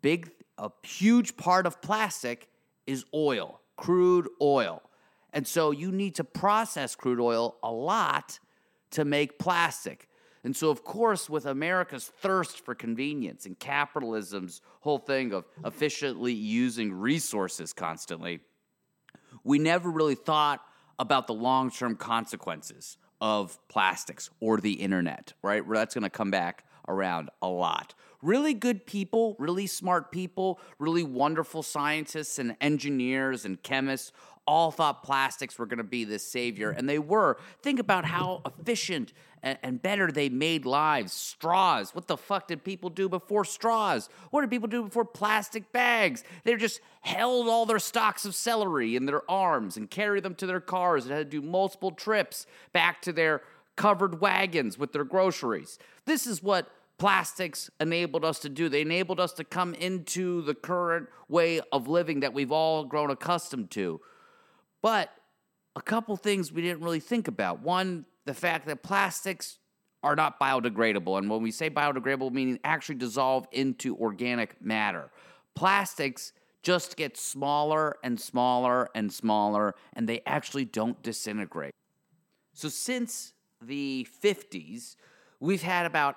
Big 0.00 0.30
a 0.58 0.70
huge 0.86 1.36
part 1.36 1.66
of 1.66 1.80
plastic 1.80 2.48
is 2.86 3.04
oil, 3.14 3.60
crude 3.76 4.28
oil. 4.40 4.82
And 5.32 5.46
so 5.46 5.70
you 5.70 5.92
need 5.92 6.16
to 6.16 6.24
process 6.24 6.94
crude 6.94 7.20
oil 7.20 7.56
a 7.62 7.70
lot 7.70 8.38
to 8.90 9.04
make 9.04 9.38
plastic. 9.38 10.08
And 10.44 10.56
so, 10.56 10.70
of 10.70 10.84
course, 10.84 11.28
with 11.28 11.46
America's 11.46 12.06
thirst 12.06 12.64
for 12.64 12.74
convenience 12.74 13.44
and 13.44 13.58
capitalism's 13.58 14.62
whole 14.80 14.98
thing 14.98 15.32
of 15.32 15.44
efficiently 15.64 16.32
using 16.32 16.92
resources 16.92 17.72
constantly, 17.72 18.40
we 19.44 19.58
never 19.58 19.90
really 19.90 20.14
thought 20.14 20.60
about 20.98 21.26
the 21.26 21.34
long 21.34 21.70
term 21.70 21.96
consequences 21.96 22.96
of 23.20 23.58
plastics 23.68 24.30
or 24.40 24.58
the 24.58 24.72
internet, 24.72 25.32
right? 25.42 25.62
That's 25.68 25.94
going 25.94 26.04
to 26.04 26.10
come 26.10 26.30
back 26.30 26.64
around 26.86 27.30
a 27.42 27.48
lot. 27.48 27.94
Really 28.22 28.54
good 28.54 28.86
people, 28.86 29.36
really 29.38 29.66
smart 29.66 30.10
people, 30.10 30.58
really 30.78 31.04
wonderful 31.04 31.62
scientists 31.62 32.38
and 32.38 32.56
engineers 32.60 33.44
and 33.44 33.62
chemists 33.62 34.12
all 34.48 34.70
thought 34.70 35.02
plastics 35.02 35.58
were 35.58 35.66
going 35.66 35.76
to 35.78 35.84
be 35.84 36.04
this 36.04 36.24
savior, 36.24 36.70
and 36.70 36.88
they 36.88 36.98
were. 36.98 37.36
Think 37.62 37.78
about 37.78 38.06
how 38.06 38.40
efficient 38.46 39.12
and, 39.42 39.80
better 39.80 40.10
they 40.10 40.30
made 40.30 40.64
lives. 40.64 41.12
Straws. 41.12 41.94
What 41.94 42.08
the 42.08 42.16
fuck 42.16 42.48
did 42.48 42.64
people 42.64 42.88
do 42.88 43.08
before 43.08 43.44
straws? 43.44 44.08
What 44.30 44.40
did 44.40 44.50
people 44.50 44.66
do 44.66 44.84
before 44.84 45.04
plastic 45.04 45.70
bags? 45.70 46.24
They 46.44 46.56
just 46.56 46.80
held 47.02 47.46
all 47.46 47.66
their 47.66 47.78
stocks 47.78 48.24
of 48.24 48.34
celery 48.34 48.96
in 48.96 49.04
their 49.04 49.30
arms 49.30 49.76
and 49.76 49.90
carried 49.90 50.24
them 50.24 50.34
to 50.36 50.46
their 50.46 50.60
cars 50.60 51.04
and 51.04 51.14
had 51.14 51.30
to 51.30 51.40
do 51.40 51.46
multiple 51.46 51.90
trips 51.90 52.46
back 52.72 53.02
to 53.02 53.12
their 53.12 53.42
covered 53.76 54.20
wagons 54.20 54.78
with 54.78 54.92
their 54.92 55.04
groceries. 55.04 55.78
This 56.04 56.26
is 56.26 56.42
what 56.42 56.68
plastics 56.98 57.70
enabled 57.80 58.24
us 58.24 58.40
to 58.40 58.48
do. 58.48 58.68
They 58.68 58.82
enabled 58.82 59.20
us 59.20 59.32
to 59.34 59.44
come 59.44 59.74
into 59.74 60.42
the 60.42 60.54
current 60.54 61.08
way 61.28 61.60
of 61.72 61.88
living 61.88 62.20
that 62.20 62.34
we've 62.34 62.52
all 62.52 62.84
grown 62.84 63.10
accustomed 63.10 63.70
to. 63.72 64.00
But 64.82 65.10
a 65.76 65.80
couple 65.80 66.16
things 66.16 66.52
we 66.52 66.62
didn't 66.62 66.82
really 66.82 67.00
think 67.00 67.28
about. 67.28 67.62
One, 67.62 68.04
the 68.26 68.34
fact 68.34 68.66
that 68.66 68.82
plastics 68.82 69.58
are 70.02 70.16
not 70.16 70.38
biodegradable. 70.38 71.18
And 71.18 71.30
when 71.30 71.42
we 71.42 71.50
say 71.50 71.70
biodegradable, 71.70 72.32
meaning 72.32 72.58
actually 72.64 72.96
dissolve 72.96 73.46
into 73.52 73.96
organic 73.96 74.60
matter. 74.62 75.10
Plastics 75.54 76.32
just 76.62 76.96
get 76.96 77.16
smaller 77.16 77.96
and 78.02 78.20
smaller 78.20 78.88
and 78.94 79.12
smaller, 79.12 79.74
and 79.94 80.08
they 80.08 80.20
actually 80.26 80.64
don't 80.64 81.00
disintegrate. 81.02 81.72
So 82.54 82.68
since 82.68 83.32
the 83.62 84.06
50s, 84.22 84.96
we've 85.40 85.62
had 85.62 85.86
about 85.86 86.16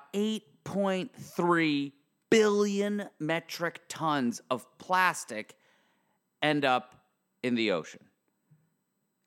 8.3 0.65 1.91
billion 2.29 3.09
metric 3.19 3.81
tons 3.87 4.41
of 4.49 4.65
plastic 4.77 5.55
end 6.41 6.65
up 6.65 6.95
in 7.43 7.55
the 7.55 7.71
ocean. 7.71 8.01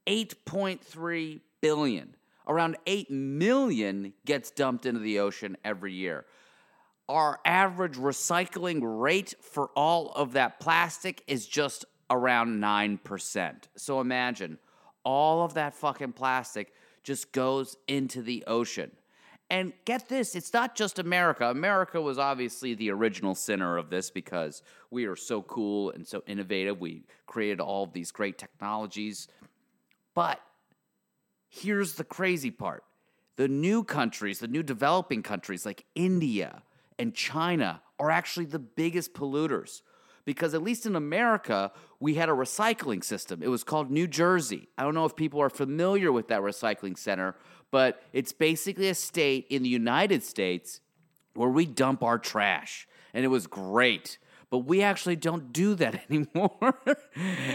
8.3 0.07 1.41
billion. 1.61 2.17
Around 2.47 2.76
8 2.87 3.11
million 3.11 4.12
gets 4.26 4.50
dumped 4.50 4.85
into 4.87 5.00
the 5.00 5.19
ocean 5.19 5.57
every 5.64 5.95
year. 5.95 6.26
Our 7.09 7.38
average 7.45 7.97
recycling 7.97 8.81
rate 8.83 9.35
for 9.41 9.71
all 9.76 10.11
of 10.12 10.33
that 10.33 10.61
plastic 10.61 11.23
is 11.26 11.47
just 11.47 11.85
around 12.11 12.61
9%. 12.61 13.55
So 13.76 14.00
imagine 14.00 14.59
all 15.05 15.45
of 15.45 15.55
that 15.55 15.75
fucking 15.75 16.12
plastic 16.12 16.73
just 17.03 17.33
goes 17.33 17.76
into 17.87 18.23
the 18.23 18.45
ocean. 18.47 18.91
And 19.55 19.73
get 19.85 20.09
this, 20.09 20.35
it's 20.35 20.53
not 20.53 20.75
just 20.75 20.99
America. 20.99 21.49
America 21.49 22.01
was 22.01 22.19
obviously 22.19 22.75
the 22.75 22.91
original 22.91 23.37
center 23.37 23.77
of 23.77 23.89
this 23.89 24.11
because 24.11 24.65
we 24.91 25.05
are 25.05 25.15
so 25.15 25.43
cool 25.43 25.91
and 25.91 26.05
so 26.05 26.25
innovative. 26.27 26.81
We 26.81 27.05
created 27.27 27.61
all 27.61 27.87
these 27.87 28.11
great 28.11 28.37
technologies. 28.37 29.29
But 30.13 30.41
here's 31.49 31.93
the 31.93 32.03
crazy 32.03 32.51
part 32.51 32.83
the 33.37 33.47
new 33.47 33.85
countries, 33.85 34.41
the 34.41 34.49
new 34.49 34.65
developing 34.65 35.23
countries 35.23 35.65
like 35.65 35.85
India 35.95 36.65
and 36.99 37.15
China, 37.15 37.81
are 38.01 38.11
actually 38.11 38.47
the 38.47 38.59
biggest 38.59 39.15
polluters 39.15 39.83
because 40.25 40.54
at 40.54 40.62
least 40.62 40.87
in 40.87 40.97
America, 40.97 41.73
we 42.00 42.14
had 42.14 42.28
a 42.28 42.33
recycling 42.33 43.04
system. 43.04 43.43
It 43.43 43.49
was 43.49 43.64
called 43.64 43.90
New 43.90 44.07
Jersey. 44.07 44.69
I 44.78 44.83
don't 44.83 44.95
know 44.95 45.04
if 45.04 45.16
people 45.16 45.40
are 45.40 45.50
familiar 45.50 46.12
with 46.12 46.28
that 46.28 46.40
recycling 46.40 46.97
center, 46.97 47.35
but 47.71 48.02
it's 48.12 48.33
basically 48.33 48.88
a 48.88 48.95
state 48.95 49.47
in 49.50 49.62
the 49.62 49.69
United 49.69 50.23
States 50.23 50.81
where 51.35 51.49
we 51.49 51.66
dump 51.66 52.02
our 52.02 52.19
trash. 52.19 52.87
And 53.12 53.25
it 53.25 53.28
was 53.28 53.47
great. 53.47 54.19
But 54.50 54.59
we 54.59 54.83
actually 54.83 55.16
don't 55.16 55.52
do 55.52 55.75
that 55.75 56.04
anymore. 56.11 56.78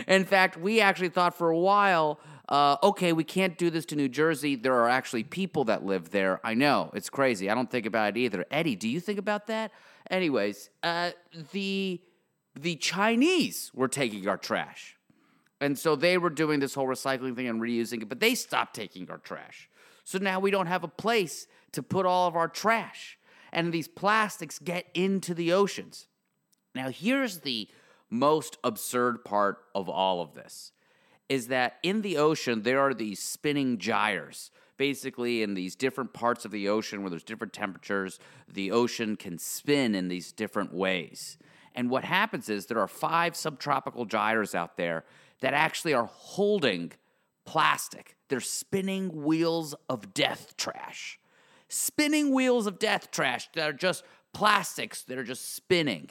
in 0.08 0.26
fact, 0.26 0.58
we 0.58 0.82
actually 0.82 1.10
thought 1.10 1.34
for 1.34 1.50
a 1.50 1.58
while, 1.58 2.20
uh, 2.50 2.78
okay, 2.84 3.14
we 3.14 3.24
can't 3.24 3.58
do 3.58 3.70
this 3.70 3.86
to 3.86 3.96
New 3.96 4.10
Jersey. 4.10 4.56
There 4.56 4.74
are 4.74 4.90
actually 4.90 5.24
people 5.24 5.66
that 5.66 5.86
live 5.86 6.10
there. 6.10 6.42
I 6.44 6.56
know, 6.56 6.92
it's 6.94 7.10
crazy. 7.10 7.50
I 7.50 7.56
don't 7.56 7.70
think 7.70 7.86
about 7.86 8.18
it 8.18 8.20
either. 8.20 8.46
Eddie, 8.52 8.76
do 8.76 8.90
you 8.90 9.00
think 9.00 9.20
about 9.20 9.48
that? 9.48 9.72
Anyways, 10.10 10.70
uh, 10.82 11.12
the 11.52 12.02
the 12.56 12.76
Chinese 12.76 13.72
were 13.74 13.88
taking 13.88 14.28
our 14.28 14.38
trash. 14.38 14.96
And 15.62 15.78
so 15.78 15.96
they 15.96 16.18
were 16.18 16.30
doing 16.30 16.60
this 16.60 16.74
whole 16.74 16.88
recycling 16.88 17.36
thing 17.36 17.48
and 17.48 17.62
reusing 17.62 18.02
it, 18.02 18.10
but 18.10 18.20
they 18.20 18.36
stopped 18.36 18.76
taking 18.76 19.10
our 19.10 19.18
trash. 19.18 19.70
So 20.04 20.18
now 20.18 20.40
we 20.40 20.52
don't 20.52 20.68
have 20.68 20.84
a 20.84 20.88
place 20.88 21.48
to 21.74 21.84
put 21.84 22.06
all 22.06 22.28
of 22.28 22.36
our 22.36 22.48
trash. 22.48 23.18
And 23.52 23.74
these 23.74 23.88
plastics 23.88 24.60
get 24.60 24.86
into 24.94 25.34
the 25.34 25.54
oceans. 25.54 26.08
Now, 26.76 26.90
here's 26.90 27.40
the 27.40 27.68
most 28.10 28.58
absurd 28.64 29.24
part 29.24 29.60
of 29.76 29.90
all 29.90 30.22
of 30.22 30.34
this 30.34 30.72
is 31.28 31.48
that 31.48 31.78
in 31.84 32.02
the 32.02 32.18
ocean, 32.18 32.64
there 32.64 32.80
are 32.80 32.94
these 32.94 33.20
spinning 33.20 33.78
gyres. 33.78 34.50
Basically, 34.78 35.44
in 35.44 35.54
these 35.54 35.76
different 35.76 36.14
parts 36.14 36.46
of 36.46 36.52
the 36.52 36.70
ocean 36.70 37.02
where 37.02 37.10
there's 37.10 37.24
different 37.24 37.54
temperatures, 37.54 38.18
the 38.52 38.72
ocean 38.72 39.16
can 39.16 39.38
spin 39.38 39.94
in 39.94 40.08
these 40.08 40.32
different 40.32 40.74
ways. 40.74 41.38
And 41.80 41.90
what 41.90 42.04
happens 42.04 42.50
is 42.50 42.66
there 42.66 42.82
are 42.82 42.90
five 42.90 43.38
subtropical 43.38 44.04
gyres 44.04 44.54
out 44.54 44.76
there 44.76 45.06
that 45.40 45.54
actually 45.54 45.94
are 45.94 46.10
holding 46.12 46.92
plastic. 47.46 48.18
They're 48.28 48.42
spinning 48.42 49.24
wheels 49.24 49.74
of 49.88 50.14
death 50.14 50.58
trash. 50.58 51.22
Spinning 51.70 52.34
wheels 52.34 52.68
of 52.68 52.80
death 52.80 53.12
trash 53.12 53.48
that 53.54 53.70
are 53.70 53.72
just 53.72 54.04
plastics 54.34 55.04
that 55.04 55.18
are 55.18 55.24
just 55.24 55.56
spinning. 55.56 56.10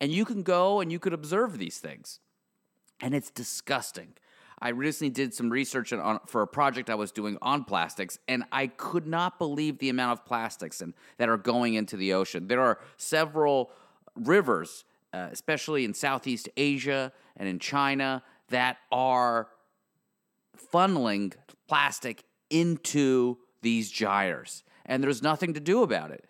And 0.00 0.12
you 0.12 0.24
can 0.24 0.44
go 0.44 0.80
and 0.80 0.92
you 0.92 1.00
could 1.00 1.12
observe 1.12 1.58
these 1.58 1.78
things. 1.78 2.20
And 3.00 3.12
it's 3.12 3.32
disgusting. 3.32 4.14
I 4.60 4.68
recently 4.68 5.10
did 5.10 5.34
some 5.34 5.50
research 5.50 5.92
on, 5.92 6.20
for 6.28 6.42
a 6.42 6.46
project 6.46 6.88
I 6.90 6.94
was 6.94 7.10
doing 7.10 7.38
on 7.42 7.64
plastics, 7.64 8.20
and 8.28 8.44
I 8.52 8.68
could 8.68 9.08
not 9.08 9.40
believe 9.40 9.80
the 9.80 9.88
amount 9.88 10.20
of 10.20 10.24
plastics 10.24 10.80
and, 10.80 10.94
that 11.16 11.28
are 11.28 11.36
going 11.36 11.74
into 11.74 11.96
the 11.96 12.12
ocean. 12.12 12.46
There 12.46 12.60
are 12.60 12.78
several 12.96 13.72
rivers, 14.14 14.84
uh, 15.12 15.28
especially 15.30 15.84
in 15.84 15.94
Southeast 15.94 16.48
Asia 16.56 17.12
and 17.36 17.48
in 17.48 17.58
China, 17.58 18.22
that 18.48 18.78
are 18.90 19.48
funneling 20.72 21.34
plastic 21.68 22.24
into 22.50 23.38
these 23.62 23.90
gyres, 23.90 24.62
and 24.86 25.02
there's 25.02 25.22
nothing 25.22 25.54
to 25.54 25.60
do 25.60 25.82
about 25.82 26.10
it. 26.10 26.24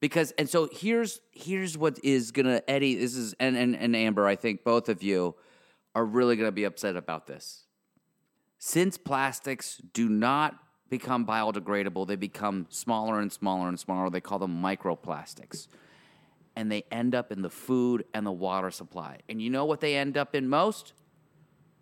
Because 0.00 0.32
and 0.32 0.48
so 0.48 0.68
here's 0.70 1.20
here's 1.32 1.76
what 1.76 1.98
is 2.04 2.30
gonna 2.30 2.62
Eddie. 2.68 2.96
This 2.96 3.16
is 3.16 3.34
and 3.40 3.56
and, 3.56 3.74
and 3.74 3.96
Amber. 3.96 4.26
I 4.26 4.36
think 4.36 4.62
both 4.62 4.88
of 4.88 5.02
you 5.02 5.34
are 5.94 6.04
really 6.04 6.36
gonna 6.36 6.52
be 6.52 6.64
upset 6.64 6.96
about 6.96 7.26
this. 7.26 7.64
Since 8.58 8.98
plastics 8.98 9.80
do 9.92 10.08
not 10.08 10.56
become 10.88 11.26
biodegradable, 11.26 12.06
they 12.06 12.16
become 12.16 12.66
smaller 12.68 13.20
and 13.20 13.32
smaller 13.32 13.68
and 13.68 13.80
smaller. 13.80 14.10
They 14.10 14.20
call 14.20 14.38
them 14.38 14.62
microplastics. 14.62 15.68
And 16.56 16.72
they 16.72 16.84
end 16.90 17.14
up 17.14 17.30
in 17.30 17.42
the 17.42 17.50
food 17.50 18.04
and 18.14 18.26
the 18.26 18.32
water 18.32 18.70
supply. 18.70 19.18
And 19.28 19.40
you 19.40 19.50
know 19.50 19.66
what 19.66 19.80
they 19.80 19.96
end 19.96 20.16
up 20.16 20.34
in 20.34 20.48
most? 20.48 20.94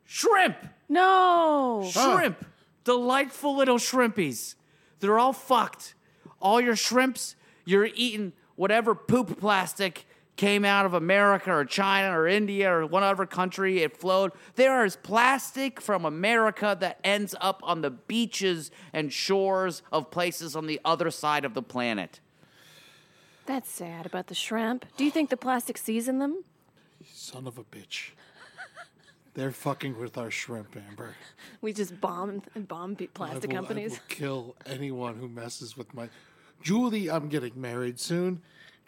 Shrimp! 0.04 0.56
No. 0.88 1.88
Shrimp! 1.90 2.44
Delightful 2.82 3.56
little 3.56 3.78
shrimpies. 3.78 4.56
They're 5.00 5.18
all 5.18 5.32
fucked. 5.32 5.94
All 6.40 6.60
your 6.60 6.76
shrimps, 6.76 7.36
you're 7.64 7.88
eating 7.94 8.32
whatever 8.56 8.94
poop 8.94 9.38
plastic 9.38 10.06
came 10.36 10.64
out 10.64 10.84
of 10.84 10.94
America 10.94 11.52
or 11.52 11.64
China 11.64 12.18
or 12.18 12.26
India 12.26 12.72
or 12.72 12.86
whatever 12.86 13.24
country, 13.24 13.82
it 13.82 13.96
flowed. 13.96 14.32
There 14.56 14.84
is 14.84 14.96
plastic 14.96 15.80
from 15.80 16.04
America 16.04 16.76
that 16.80 16.98
ends 17.04 17.34
up 17.40 17.60
on 17.62 17.82
the 17.82 17.90
beaches 17.90 18.70
and 18.92 19.12
shores 19.12 19.82
of 19.92 20.10
places 20.10 20.56
on 20.56 20.66
the 20.66 20.80
other 20.84 21.10
side 21.10 21.44
of 21.44 21.54
the 21.54 21.62
planet. 21.62 22.20
That's 23.46 23.70
sad 23.70 24.06
about 24.06 24.28
the 24.28 24.34
shrimp. 24.34 24.86
Do 24.96 25.04
you 25.04 25.10
think 25.10 25.30
the 25.30 25.36
plastic 25.36 25.76
season 25.78 26.18
them? 26.18 26.44
Son 27.12 27.46
of 27.46 27.58
a 27.58 27.64
bitch. 27.64 28.10
They're 29.34 29.50
fucking 29.50 29.98
with 29.98 30.16
our 30.16 30.30
shrimp, 30.30 30.76
Amber. 30.88 31.14
We 31.60 31.72
just 31.72 32.00
bomb 32.00 32.42
and 32.54 32.68
bomb 32.68 32.94
pe- 32.96 33.06
I 33.06 33.08
plastic 33.12 33.50
will- 33.50 33.56
companies. 33.56 33.92
I 33.92 33.94
will 33.94 34.00
kill 34.08 34.56
anyone 34.64 35.16
who 35.16 35.28
messes 35.28 35.76
with 35.76 35.92
my. 35.92 36.08
Julie, 36.62 37.10
I'm 37.10 37.28
getting 37.28 37.60
married 37.60 37.98
soon. 37.98 38.40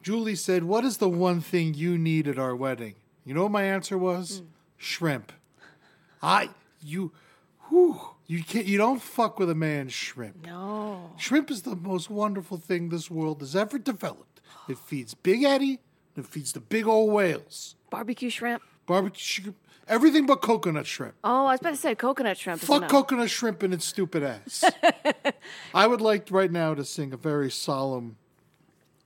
Julie 0.02 0.36
said, 0.36 0.62
"What 0.64 0.84
is 0.84 0.98
the 0.98 1.08
one 1.08 1.40
thing 1.40 1.74
you 1.74 1.98
need 1.98 2.28
at 2.28 2.38
our 2.38 2.54
wedding?" 2.54 2.94
You 3.24 3.34
know 3.34 3.42
what 3.42 3.50
my 3.50 3.64
answer 3.64 3.98
was? 3.98 4.38
Hmm. 4.38 4.44
Shrimp. 4.78 5.32
I 6.22 6.50
you, 6.80 7.12
whew, 7.68 8.00
you 8.26 8.44
can't 8.44 8.66
you 8.66 8.78
don't 8.78 9.02
fuck 9.02 9.38
with 9.40 9.50
a 9.50 9.54
man's 9.54 9.92
shrimp. 9.92 10.46
No. 10.46 11.10
Shrimp 11.18 11.50
is 11.50 11.62
the 11.62 11.74
most 11.74 12.08
wonderful 12.08 12.56
thing 12.56 12.88
this 12.88 13.10
world 13.10 13.40
has 13.40 13.56
ever 13.56 13.78
developed. 13.78 14.35
It 14.68 14.78
feeds 14.78 15.14
Big 15.14 15.42
Eddie. 15.42 15.80
It 16.16 16.26
feeds 16.26 16.52
the 16.52 16.60
big 16.60 16.86
old 16.86 17.12
whales. 17.12 17.76
Barbecue 17.90 18.30
shrimp. 18.30 18.62
Barbecue 18.86 19.20
shrimp. 19.20 19.56
Everything 19.88 20.26
but 20.26 20.36
coconut 20.42 20.86
shrimp. 20.86 21.14
Oh, 21.22 21.46
I 21.46 21.52
was 21.52 21.60
about 21.60 21.70
to 21.70 21.76
say 21.76 21.94
coconut 21.94 22.36
shrimp. 22.36 22.60
Fuck 22.60 22.88
coconut 22.88 23.30
shrimp 23.30 23.62
and 23.62 23.72
its 23.72 23.84
stupid 23.84 24.22
ass. 24.22 24.64
I 25.74 25.86
would 25.86 26.00
like 26.00 26.28
right 26.30 26.50
now 26.50 26.74
to 26.74 26.84
sing 26.84 27.12
a 27.12 27.16
very 27.16 27.50
solemn 27.50 28.16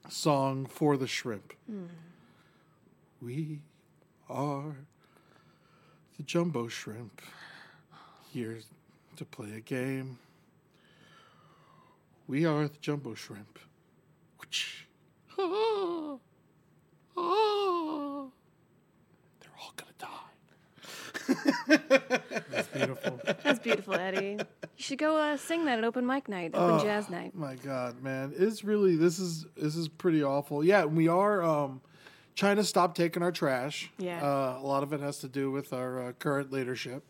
song 0.09 0.65
for 0.65 0.97
the 0.97 1.07
shrimp. 1.07 1.53
Hmm. 1.67 1.87
We 3.21 3.61
are 4.31 4.77
the 6.17 6.23
jumbo 6.23 6.69
shrimp 6.69 7.21
here 8.33 8.59
to 9.17 9.25
play 9.27 9.53
a 9.53 9.61
game. 9.61 10.19
We 12.27 12.47
are 12.47 12.69
the 12.69 12.79
jumbo 12.81 13.15
shrimp. 13.15 13.59
Whoosh. 14.39 14.85
They're 19.41 19.53
all 19.61 19.73
gonna 19.77 19.93
die. 19.99 20.09
That's 22.51 22.69
beautiful. 22.69 23.21
That's 23.45 23.59
beautiful, 23.59 23.95
Eddie. 23.95 24.37
You 24.39 24.83
should 24.83 24.99
go 24.99 25.17
uh, 25.17 25.37
sing 25.37 25.65
that 25.67 25.79
at 25.79 25.85
open 25.85 26.07
mic 26.07 26.29
night, 26.29 26.53
open 26.55 26.81
Oh, 26.81 26.83
jazz 26.83 27.09
night. 27.11 27.35
My 27.35 27.57
God, 27.57 28.03
man, 28.03 28.33
it's 28.37 28.65
really 28.65 28.97
this 28.97 29.19
is 29.19 29.47
this 29.57 29.77
is 29.77 29.89
pretty 29.89 30.23
awful. 30.23 30.65
Yeah, 30.65 30.85
we 30.85 31.09
are. 31.09 31.43
Um, 31.43 31.81
China 32.35 32.63
stopped 32.65 32.97
taking 32.97 33.23
our 33.23 33.33
trash. 33.33 33.91
Yeah. 33.99 34.23
uh, 34.25 34.59
a 34.63 34.67
lot 34.67 34.83
of 34.83 34.93
it 34.93 35.01
has 35.01 35.19
to 35.19 35.29
do 35.29 35.51
with 35.51 35.73
our 35.73 36.03
uh, 36.09 36.13
current 36.13 36.53
leadership. 36.53 37.05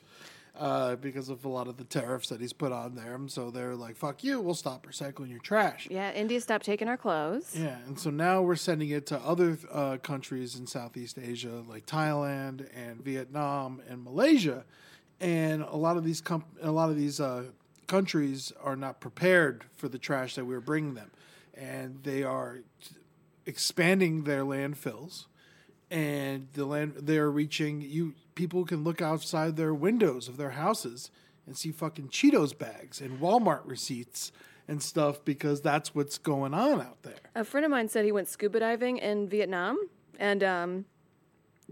Uh, 0.59 0.97
because 0.97 1.29
of 1.29 1.45
a 1.45 1.49
lot 1.49 1.69
of 1.69 1.77
the 1.77 1.85
tariffs 1.85 2.29
that 2.29 2.41
he's 2.41 2.53
put 2.53 2.73
on 2.73 2.95
there, 2.95 3.15
and 3.15 3.31
so 3.31 3.51
they're 3.51 3.77
like, 3.77 3.97
"Fuck 3.97 4.25
you! 4.25 4.41
We'll 4.41 4.55
stop 4.55 4.85
recycling 4.87 5.31
your 5.31 5.39
trash." 5.39 5.87
Yeah, 5.89 6.13
India 6.13 6.41
stopped 6.41 6.65
taking 6.65 6.89
our 6.89 6.97
clothes. 6.97 7.55
Yeah, 7.57 7.77
and 7.87 7.99
so 7.99 8.11
now 8.11 8.43
we're 8.43 8.57
sending 8.57 8.91
it 8.91 9.07
to 9.07 9.19
other 9.21 9.57
uh, 9.73 9.99
countries 9.99 10.57
in 10.57 10.67
Southeast 10.67 11.19
Asia, 11.19 11.63
like 11.67 11.87
Thailand 11.87 12.69
and 12.75 13.01
Vietnam 13.03 13.81
and 13.89 14.03
Malaysia, 14.03 14.65
and 15.21 15.63
a 15.63 15.77
lot 15.77 15.97
of 15.97 16.05
these 16.05 16.21
com- 16.21 16.45
a 16.61 16.73
lot 16.73 16.91
of 16.91 16.97
these 16.97 17.21
uh, 17.21 17.45
countries 17.87 18.53
are 18.63 18.77
not 18.77 19.01
prepared 19.01 19.65
for 19.77 19.89
the 19.89 19.99
trash 19.99 20.35
that 20.35 20.45
we're 20.45 20.61
bringing 20.61 20.95
them, 20.95 21.13
and 21.55 22.03
they 22.03 22.23
are 22.25 22.59
expanding 23.47 24.25
their 24.25 24.43
landfills, 24.43 25.27
and 25.91 26.49
the 26.55 26.65
land 26.65 26.95
they're 27.01 27.31
reaching 27.31 27.81
you. 27.81 28.15
People 28.41 28.65
can 28.65 28.83
look 28.85 29.03
outside 29.03 29.59
their 29.59 29.75
windows 29.75 30.27
of 30.27 30.39
their 30.39 30.53
houses 30.53 31.11
and 31.47 31.55
see 31.55 31.73
fucking 31.73 32.09
Cheetos 32.09 32.57
bags 32.57 32.99
and 32.99 33.21
Walmart 33.21 33.61
receipts 33.67 34.33
and 34.67 34.83
stuff 34.83 35.23
because 35.27 35.61
that's 35.61 35.95
what's 35.95 36.17
going 36.17 36.55
on 36.55 36.81
out 36.81 37.03
there. 37.03 37.21
A 37.35 37.45
friend 37.45 37.67
of 37.67 37.71
mine 37.71 37.91
said 37.91 38.07
he 38.07 38.13
went 38.13 38.29
scuba 38.29 38.61
diving 38.61 38.97
in 38.97 39.29
Vietnam, 39.29 39.79
and 40.19 40.43
um, 40.43 40.87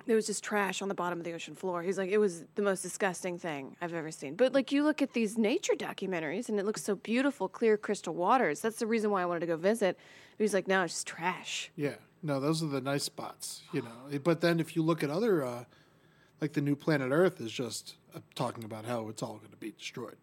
there 0.04 0.14
was 0.14 0.26
just 0.26 0.44
trash 0.44 0.82
on 0.82 0.88
the 0.88 0.94
bottom 0.94 1.18
of 1.18 1.24
the 1.24 1.32
ocean 1.32 1.54
floor. 1.54 1.82
He's 1.82 1.96
like, 1.96 2.10
it 2.10 2.18
was 2.18 2.44
the 2.54 2.60
most 2.60 2.82
disgusting 2.82 3.38
thing 3.38 3.74
I've 3.80 3.94
ever 3.94 4.10
seen. 4.10 4.34
But 4.34 4.52
like, 4.52 4.70
you 4.70 4.84
look 4.84 5.00
at 5.00 5.14
these 5.14 5.38
nature 5.38 5.72
documentaries, 5.72 6.50
and 6.50 6.60
it 6.60 6.66
looks 6.66 6.82
so 6.82 6.96
beautiful, 6.96 7.48
clear 7.48 7.78
crystal 7.78 8.12
waters. 8.12 8.60
That's 8.60 8.78
the 8.78 8.86
reason 8.86 9.10
why 9.10 9.22
I 9.22 9.24
wanted 9.24 9.40
to 9.40 9.46
go 9.46 9.56
visit. 9.56 9.96
But 10.36 10.44
he's 10.44 10.52
like, 10.52 10.68
no, 10.68 10.82
it's 10.82 10.92
just 10.92 11.06
trash. 11.06 11.70
Yeah, 11.76 11.94
no, 12.22 12.40
those 12.40 12.62
are 12.62 12.68
the 12.68 12.82
nice 12.82 13.04
spots, 13.04 13.62
you 13.72 13.80
know. 13.80 14.18
But 14.22 14.42
then 14.42 14.60
if 14.60 14.76
you 14.76 14.82
look 14.82 15.02
at 15.02 15.08
other, 15.08 15.42
uh, 15.42 15.64
like 16.40 16.52
the 16.52 16.60
new 16.60 16.76
planet 16.76 17.10
Earth 17.10 17.40
is 17.40 17.52
just 17.52 17.96
uh, 18.14 18.20
talking 18.34 18.64
about 18.64 18.84
how 18.84 19.08
it's 19.08 19.22
all 19.22 19.36
going 19.36 19.50
to 19.50 19.56
be 19.56 19.72
destroyed. 19.72 20.16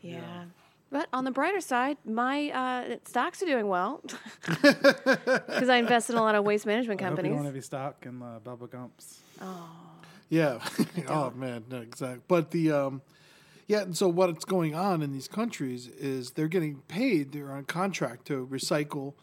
Yeah. 0.00 0.44
But 0.90 1.08
on 1.12 1.24
the 1.24 1.30
brighter 1.30 1.60
side, 1.60 1.98
my 2.04 2.50
uh, 2.50 2.96
stocks 3.04 3.42
are 3.42 3.46
doing 3.46 3.68
well 3.68 4.02
because 4.44 5.68
I 5.68 5.76
invest 5.76 6.10
in 6.10 6.16
a 6.16 6.22
lot 6.22 6.34
of 6.34 6.44
waste 6.44 6.66
management 6.66 7.00
I 7.00 7.04
hope 7.04 7.10
you 7.10 7.16
companies. 7.16 7.36
don't 7.36 7.44
have 7.44 7.54
any 7.54 7.62
stock 7.62 8.06
in 8.06 8.20
uh, 8.20 8.40
Bubba 8.44 8.70
Gumps. 8.70 9.20
Oh. 9.40 9.70
Yeah. 10.28 10.58
oh 11.08 11.30
man, 11.30 11.64
no, 11.70 11.80
exactly. 11.80 12.22
But 12.26 12.50
the 12.50 12.72
um, 12.72 13.02
yeah, 13.68 13.82
and 13.82 13.96
so 13.96 14.08
what's 14.08 14.44
going 14.44 14.74
on 14.74 15.00
in 15.00 15.12
these 15.12 15.28
countries 15.28 15.86
is 15.86 16.32
they're 16.32 16.48
getting 16.48 16.78
paid. 16.88 17.32
They're 17.32 17.52
on 17.52 17.66
contract 17.66 18.26
to 18.26 18.46
recycle 18.46 19.14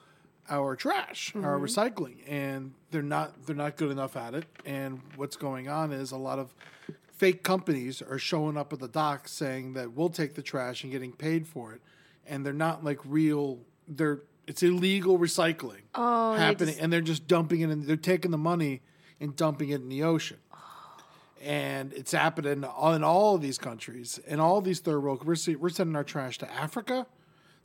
our 0.49 0.75
trash, 0.75 1.33
our 1.35 1.57
mm-hmm. 1.57 1.65
recycling, 1.65 2.17
and 2.27 2.73
they're 2.91 3.01
not 3.01 3.45
they're 3.45 3.55
not 3.55 3.77
good 3.77 3.91
enough 3.91 4.15
at 4.15 4.33
it. 4.33 4.45
And 4.65 5.01
what's 5.15 5.35
going 5.35 5.67
on 5.69 5.91
is 5.91 6.11
a 6.11 6.17
lot 6.17 6.39
of 6.39 6.53
fake 7.11 7.43
companies 7.43 8.01
are 8.01 8.19
showing 8.19 8.57
up 8.57 8.73
at 8.73 8.79
the 8.79 8.87
docks 8.87 9.31
saying 9.31 9.73
that 9.73 9.93
we'll 9.93 10.09
take 10.09 10.35
the 10.35 10.41
trash 10.41 10.83
and 10.83 10.91
getting 10.91 11.11
paid 11.11 11.47
for 11.47 11.73
it, 11.73 11.81
and 12.25 12.45
they're 12.45 12.53
not 12.53 12.83
like 12.83 12.99
real. 13.05 13.59
They're 13.87 14.21
it's 14.45 14.63
illegal 14.63 15.19
recycling 15.19 15.81
Oh, 15.93 16.33
happening, 16.33 16.69
just- 16.69 16.81
and 16.81 16.91
they're 16.93 17.01
just 17.01 17.27
dumping 17.27 17.61
it, 17.61 17.69
and 17.69 17.83
they're 17.83 17.97
taking 17.97 18.31
the 18.31 18.37
money 18.37 18.81
and 19.19 19.35
dumping 19.35 19.69
it 19.69 19.81
in 19.81 19.89
the 19.89 20.03
ocean 20.03 20.37
and 21.43 21.93
it's 21.93 22.11
happening 22.11 22.51
in 22.63 23.03
all 23.03 23.35
of 23.35 23.41
these 23.41 23.57
countries 23.57 24.19
and 24.27 24.41
all 24.41 24.61
these 24.61 24.79
third 24.79 24.99
world. 24.99 25.23
We're 25.25 25.35
we're 25.57 25.69
sending 25.69 25.95
our 25.95 26.03
trash 26.03 26.37
to 26.39 26.51
Africa. 26.51 27.05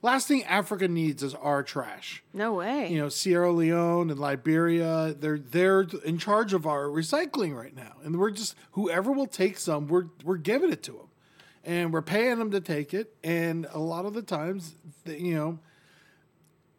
Last 0.03 0.27
thing 0.27 0.43
Africa 0.45 0.89
needs 0.89 1.23
is 1.23 1.33
our 1.33 1.63
trash. 1.63 2.25
No 2.35 2.55
way. 2.55 2.91
You 2.91 2.99
know, 2.99 3.09
Sierra 3.09 3.53
Leone 3.53 4.11
and 4.11 4.19
Liberia, 4.19 5.15
they're 5.17 5.39
they're 5.39 5.87
in 6.05 6.19
charge 6.19 6.53
of 6.53 6.67
our 6.67 6.87
recycling 6.87 7.55
right 7.57 7.75
now, 7.75 7.95
and 8.03 8.19
we're 8.19 8.33
just 8.33 8.57
whoever 8.73 9.13
will 9.13 9.29
take 9.29 9.59
some, 9.59 9.87
we're 9.87 10.07
we're 10.25 10.39
giving 10.39 10.73
it 10.73 10.83
to 10.85 10.93
them, 10.93 11.09
and 11.65 11.93
we're 11.93 12.03
paying 12.03 12.41
them 12.41 12.51
to 12.51 12.61
take 12.61 12.93
it. 12.93 13.15
And 13.23 13.69
a 13.73 13.79
lot 13.79 14.05
of 14.05 14.13
the 14.13 14.23
times, 14.23 14.75
they, 15.05 15.19
you 15.19 15.37
know, 15.37 15.61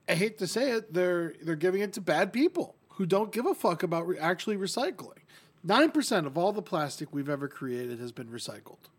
I 0.10 0.16
hate 0.16 0.38
to 0.40 0.48
say 0.48 0.72
it, 0.72 0.94
they're 0.94 1.34
they're 1.42 1.56
giving 1.56 1.82
it 1.82 1.94
to 1.94 2.02
bad 2.02 2.34
people 2.34 2.76
who 2.90 3.06
don't 3.06 3.32
give 3.32 3.46
a 3.46 3.56
fuck 3.56 3.84
about 3.84 4.06
re- 4.06 4.20
actually 4.20 4.58
recycling. 4.58 5.20
Nine 5.64 5.92
percent 5.92 6.28
of 6.28 6.38
all 6.38 6.52
the 6.52 6.62
plastic 6.62 7.14
we've 7.14 7.30
ever 7.30 7.48
created 7.48 8.00
has 8.02 8.12
been 8.12 8.28
recycled. 8.28 8.90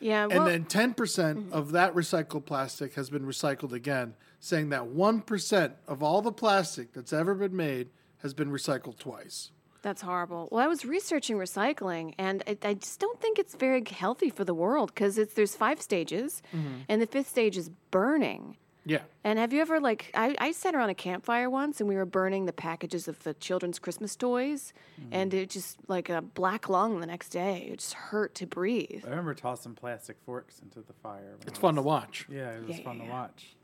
Yeah. 0.00 0.26
Well, 0.26 0.46
And 0.46 0.68
then 0.70 0.94
10% 0.94 0.94
mm-hmm. 0.94 1.52
of 1.52 1.72
that 1.72 1.94
recycled 1.94 2.44
plastic 2.44 2.94
has 2.94 3.10
been 3.10 3.24
recycled 3.24 3.72
again, 3.72 4.14
saying 4.40 4.70
that 4.70 4.82
1% 4.82 5.72
of 5.86 6.02
all 6.02 6.22
the 6.22 6.32
plastic 6.32 6.92
that's 6.92 7.12
ever 7.12 7.34
been 7.34 7.56
made 7.56 7.88
has 8.18 8.34
been 8.34 8.50
recycled 8.50 8.98
twice. 8.98 9.50
That's 9.82 10.02
horrible. 10.02 10.48
Well, 10.50 10.62
I 10.62 10.66
was 10.66 10.84
researching 10.84 11.36
recycling, 11.36 12.14
and 12.18 12.42
I, 12.46 12.58
I 12.62 12.74
just 12.74 12.98
don't 12.98 13.20
think 13.20 13.38
it's 13.38 13.54
very 13.54 13.84
healthy 13.88 14.28
for 14.28 14.44
the 14.44 14.54
world 14.54 14.92
because 14.92 15.18
it's 15.18 15.34
there's 15.34 15.54
five 15.54 15.80
stages, 15.80 16.42
mm-hmm. 16.52 16.80
and 16.88 17.00
the 17.00 17.06
fifth 17.06 17.28
stage 17.28 17.56
is 17.56 17.70
burning. 17.90 18.56
Yeah. 18.88 19.02
And 19.22 19.38
have 19.38 19.52
you 19.52 19.60
ever 19.60 19.80
like 19.80 20.10
I, 20.14 20.34
I 20.38 20.52
sat 20.52 20.74
around 20.74 20.88
a 20.88 20.94
campfire 20.94 21.50
once 21.50 21.78
and 21.78 21.88
we 21.88 21.94
were 21.94 22.06
burning 22.06 22.46
the 22.46 22.54
packages 22.54 23.06
of 23.06 23.22
the 23.22 23.34
children's 23.34 23.78
Christmas 23.78 24.16
toys, 24.16 24.72
and 25.12 25.32
mm. 25.32 25.42
it 25.42 25.50
just 25.50 25.76
like 25.88 26.08
a 26.08 26.22
black 26.22 26.70
lung 26.70 27.00
the 27.00 27.06
next 27.06 27.28
day. 27.28 27.68
It 27.70 27.80
just 27.80 27.92
hurt 27.92 28.34
to 28.36 28.46
breathe. 28.46 29.04
I 29.06 29.10
remember 29.10 29.34
tossing 29.34 29.74
plastic 29.74 30.16
forks 30.24 30.60
into 30.60 30.80
the 30.80 30.94
fire. 31.02 31.36
when 31.38 31.48
It's 31.48 31.58
I 31.58 31.62
fun 31.62 31.74
to 31.74 31.82
watch. 31.82 32.26
Yeah, 32.30 32.52
it 32.52 32.66
was 32.66 32.78
Yeah, 32.78 32.84
fun 32.84 32.98
yeah, 32.98 33.04
to 33.04 33.10
watch. 33.10 33.56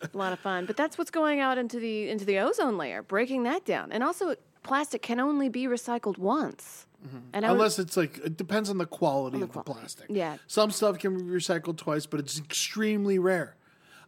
a 0.14 0.16
lot 0.16 0.32
of 0.32 0.38
fun. 0.38 0.64
But 0.64 0.78
that's 0.78 0.96
what's 0.96 1.10
going 1.10 1.40
out 1.40 1.58
into 1.58 1.78
the 1.78 2.08
into 2.08 2.24
the 2.24 2.38
ozone 2.38 2.78
layer, 2.78 3.02
breaking 3.02 3.42
that 3.42 3.66
down. 3.66 3.92
And 3.92 4.02
also, 4.02 4.36
plastic 4.62 5.02
can 5.02 5.20
only 5.20 5.50
be 5.50 5.64
recycled 5.66 6.16
once. 6.16 6.86
And 7.32 7.44
I 7.46 7.50
was- 7.52 7.56
Unless 7.56 7.78
it's 7.78 7.96
like, 7.96 8.18
it 8.18 8.36
depends 8.36 8.68
on 8.70 8.78
the 8.78 8.86
quality 8.86 9.38
the 9.38 9.44
of 9.44 9.52
the 9.52 9.62
plastic. 9.62 10.06
Yeah. 10.08 10.36
Some 10.46 10.70
stuff 10.70 10.98
can 10.98 11.16
be 11.16 11.22
recycled 11.24 11.76
twice, 11.76 12.06
but 12.06 12.20
it's 12.20 12.38
extremely 12.38 13.18
rare. 13.18 13.54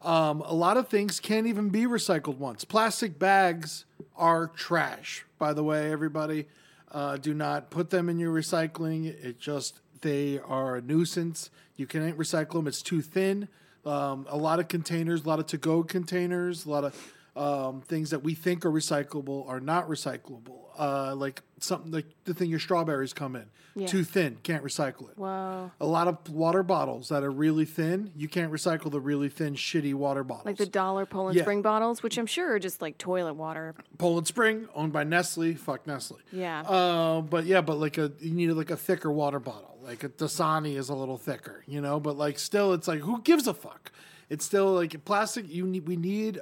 Um, 0.03 0.41
a 0.43 0.55
lot 0.55 0.77
of 0.77 0.89
things 0.89 1.21
can't 1.21 1.47
even 1.47 1.69
be 1.69 1.83
recycled 1.85 2.39
once. 2.39 2.65
Plastic 2.65 3.19
bags 3.19 3.85
are 4.17 4.47
trash, 4.49 5.25
by 5.39 5.53
the 5.53 5.63
way, 5.63 5.93
everybody. 5.93 6.47
Uh, 6.91 7.17
do 7.17 7.33
not 7.35 7.71
put 7.71 7.91
them 7.91 8.09
in 8.09 8.19
your 8.19 8.35
recycling. 8.35 9.07
It 9.07 9.39
just, 9.39 9.81
they 10.01 10.39
are 10.41 10.77
a 10.77 10.81
nuisance. 10.83 11.51
You 11.77 11.87
can't 11.87 12.19
recycle 12.19 12.55
them, 12.55 12.67
it's 12.67 12.83
too 12.83 13.01
thin. 13.03 13.49
Um, 13.87 14.27
a 14.29 14.37
lot 14.37 14.59
of 14.59 14.69
containers, 14.69 15.25
a 15.25 15.29
lot 15.29 15.39
of 15.39 15.47
to 15.47 15.57
go 15.59 15.83
containers, 15.83 16.67
a 16.67 16.71
lot 16.71 16.85
of 16.85 17.15
um, 17.41 17.81
things 17.81 18.11
that 18.11 18.23
we 18.23 18.35
think 18.35 18.65
are 18.67 18.71
recyclable 18.71 19.49
are 19.49 19.61
not 19.61 19.89
recyclable. 19.89 20.59
Uh, 20.79 21.15
like 21.15 21.43
something 21.59 21.91
like 21.91 22.07
the 22.25 22.33
thing 22.35 22.49
your 22.49 22.59
strawberries 22.59 23.13
come 23.13 23.37
in, 23.37 23.45
Yeah. 23.75 23.87
too 23.87 24.03
thin, 24.05 24.39
can't 24.43 24.65
recycle 24.65 25.11
it. 25.11 25.19
Whoa. 25.19 25.71
A 25.81 25.87
lot 25.87 26.09
of 26.09 26.17
water 26.31 26.63
bottles 26.63 27.09
that 27.11 27.23
are 27.23 27.31
really 27.31 27.65
thin, 27.67 28.13
you 28.17 28.29
can't 28.29 28.51
recycle 28.51 28.91
the 28.91 29.01
really 29.01 29.29
thin, 29.29 29.55
shitty 29.55 29.93
water 29.95 30.25
bottles. 30.25 30.47
Like 30.47 30.57
the 30.57 30.65
dollar 30.67 31.05
Poland 31.07 31.37
Yeah. 31.37 31.43
Spring 31.43 31.61
bottles, 31.61 32.03
which 32.03 32.17
I'm 32.19 32.27
sure 32.27 32.55
are 32.55 32.59
just 32.59 32.81
like 32.81 32.97
toilet 32.99 33.35
water. 33.35 33.75
Poland 33.99 34.27
Spring, 34.27 34.69
owned 34.75 34.93
by 34.93 35.05
Nestle. 35.05 35.55
Fuck 35.55 35.87
Nestle. 35.87 36.19
Yeah. 36.33 36.61
Uh, 36.63 37.21
but 37.21 37.45
yeah, 37.45 37.61
but 37.61 37.79
like 37.79 37.99
a 37.99 38.13
you 38.21 38.33
need 38.33 38.51
like 38.53 38.71
a 38.71 38.77
thicker 38.77 39.11
water 39.11 39.41
bottle. 39.41 39.79
Like 39.83 40.05
a 40.05 40.09
Dasani 40.09 40.77
is 40.77 40.89
a 40.89 40.95
little 40.95 41.19
thicker, 41.19 41.63
you 41.67 41.81
know. 41.81 42.01
But 42.01 42.17
like 42.17 42.39
still, 42.39 42.73
it's 42.73 42.89
like 42.89 43.01
who 43.01 43.21
gives 43.23 43.47
a 43.47 43.55
fuck? 43.55 43.93
It's 44.31 44.45
still 44.45 44.73
like 44.73 45.05
plastic. 45.05 45.47
You 45.53 45.67
need 45.67 45.87
we 45.89 45.97
need 45.97 46.39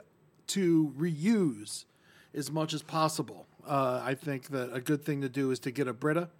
to 0.48 0.92
reuse 0.98 1.84
as 2.34 2.50
much 2.50 2.74
as 2.74 2.82
possible. 2.82 3.46
Uh, 3.66 4.00
I 4.04 4.14
think 4.14 4.48
that 4.48 4.72
a 4.72 4.80
good 4.80 5.04
thing 5.04 5.20
to 5.20 5.28
do 5.28 5.50
is 5.50 5.58
to 5.60 5.70
get 5.70 5.88
a 5.88 5.92
Brita, 5.92 6.30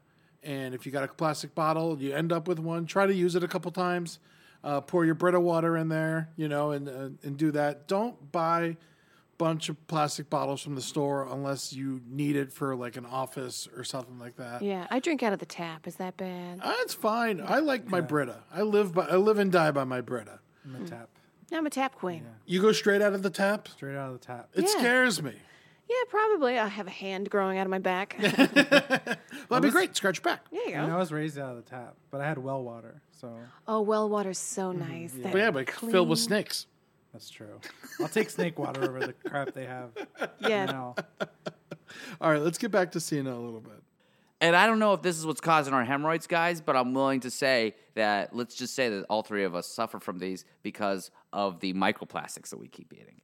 and 0.42 0.74
if 0.74 0.86
you 0.86 0.92
got 0.92 1.04
a 1.04 1.08
plastic 1.08 1.54
bottle, 1.54 1.98
you 2.00 2.14
end 2.14 2.32
up 2.32 2.48
with 2.48 2.58
one. 2.58 2.86
Try 2.86 3.06
to 3.06 3.14
use 3.14 3.34
it 3.34 3.42
a 3.42 3.48
couple 3.48 3.70
times. 3.70 4.18
Uh, 4.64 4.80
pour 4.80 5.04
your 5.04 5.14
Brita 5.14 5.38
water 5.38 5.76
in 5.76 5.88
there, 5.88 6.30
you 6.36 6.48
know, 6.48 6.72
and 6.72 6.88
uh, 6.88 7.08
and 7.22 7.36
do 7.36 7.50
that. 7.52 7.86
Don't 7.86 8.32
buy 8.32 8.76
bunch 9.38 9.68
of 9.68 9.86
plastic 9.86 10.28
bottles 10.28 10.60
from 10.60 10.74
the 10.74 10.82
store 10.82 11.28
unless 11.30 11.72
you 11.72 12.00
need 12.08 12.34
it 12.34 12.52
for 12.52 12.74
like 12.74 12.96
an 12.96 13.06
office 13.06 13.68
or 13.76 13.84
something 13.84 14.18
like 14.18 14.36
that. 14.36 14.62
Yeah, 14.62 14.86
I 14.90 14.98
drink 14.98 15.22
out 15.22 15.32
of 15.32 15.38
the 15.38 15.46
tap. 15.46 15.86
Is 15.86 15.96
that 15.96 16.16
bad? 16.16 16.58
Uh, 16.60 16.74
it's 16.80 16.92
fine. 16.92 17.40
I 17.44 17.60
like 17.60 17.88
my 17.88 18.00
Brita. 18.00 18.42
I 18.52 18.62
live 18.62 18.92
by 18.92 19.06
I 19.06 19.16
live 19.16 19.38
and 19.38 19.50
die 19.50 19.70
by 19.70 19.84
my 19.84 20.00
Brita. 20.00 20.40
I'm 20.64 20.84
a 20.84 20.88
tap. 20.88 21.08
I'm 21.52 21.66
a 21.66 21.70
tap 21.70 21.94
queen. 21.94 22.24
You 22.46 22.60
go 22.60 22.72
straight 22.72 23.00
out 23.02 23.14
of 23.14 23.22
the 23.22 23.30
tap? 23.30 23.68
Straight 23.68 23.96
out 23.96 24.12
of 24.12 24.20
the 24.20 24.26
tap. 24.26 24.48
It 24.54 24.62
Yeah. 24.64 24.78
scares 24.78 25.22
me. 25.22 25.32
Yeah, 25.88 25.96
probably. 26.10 26.58
I 26.58 26.66
have 26.68 26.86
a 26.86 26.90
hand 26.90 27.30
growing 27.30 27.56
out 27.58 27.66
of 27.66 27.70
my 27.70 27.78
back. 27.78 28.16
Well, 29.50 29.60
that'd 29.60 29.72
be 29.72 29.72
great. 29.72 29.96
Scratch 29.96 30.18
your 30.18 30.24
back. 30.24 30.44
There 30.50 30.68
you 30.68 30.74
I, 30.76 30.80
mean, 30.80 30.90
go. 30.90 30.96
I 30.96 30.98
was 30.98 31.10
raised 31.10 31.38
out 31.38 31.56
of 31.56 31.64
the 31.64 31.70
tap, 31.70 31.94
but 32.10 32.20
I 32.20 32.26
had 32.28 32.36
well 32.36 32.62
water, 32.62 33.00
so 33.18 33.34
Oh, 33.66 33.80
well 33.80 34.06
water's 34.10 34.36
so 34.38 34.72
mm-hmm. 34.74 34.80
nice. 34.80 35.12
That 35.14 35.32
But 35.32 35.38
yeah, 35.38 35.50
but 35.50 35.70
filled 35.70 36.08
with 36.10 36.18
clean- 36.18 36.28
snakes. 36.28 36.66
that's 37.14 37.30
true. 37.30 37.58
I'll 37.98 38.08
take 38.08 38.28
snake 38.28 38.58
water 38.58 38.82
over 38.84 39.00
the 39.00 39.14
crap 39.26 39.54
they 39.54 39.64
have 39.64 39.92
Yeah. 40.40 40.66
now. 40.66 40.96
All 42.20 42.30
right, 42.30 42.42
let's 42.42 42.58
get 42.58 42.70
back 42.70 42.92
to 42.92 42.98
Seena 42.98 43.32
a 43.32 43.38
little 43.38 43.60
bit. 43.60 43.82
And 44.40 44.54
I 44.54 44.66
don't 44.66 44.78
know 44.78 44.92
if 44.92 45.02
this 45.02 45.18
is 45.18 45.26
what's 45.26 45.40
causing 45.40 45.74
our 45.74 45.84
hemorrhoids, 45.84 46.28
guys, 46.28 46.60
but 46.60 46.76
I'm 46.76 46.94
willing 46.94 47.20
to 47.20 47.30
say 47.30 47.74
that 47.94 48.34
let's 48.34 48.54
just 48.54 48.74
say 48.74 48.88
that 48.88 49.04
all 49.10 49.22
three 49.22 49.44
of 49.44 49.54
us 49.54 49.66
suffer 49.66 49.98
from 49.98 50.18
these 50.18 50.44
because 50.62 51.10
of 51.32 51.58
the 51.60 51.74
microplastics 51.74 52.50
that 52.50 52.58
we 52.58 52.68
keep 52.68 52.92
eating. 52.92 53.20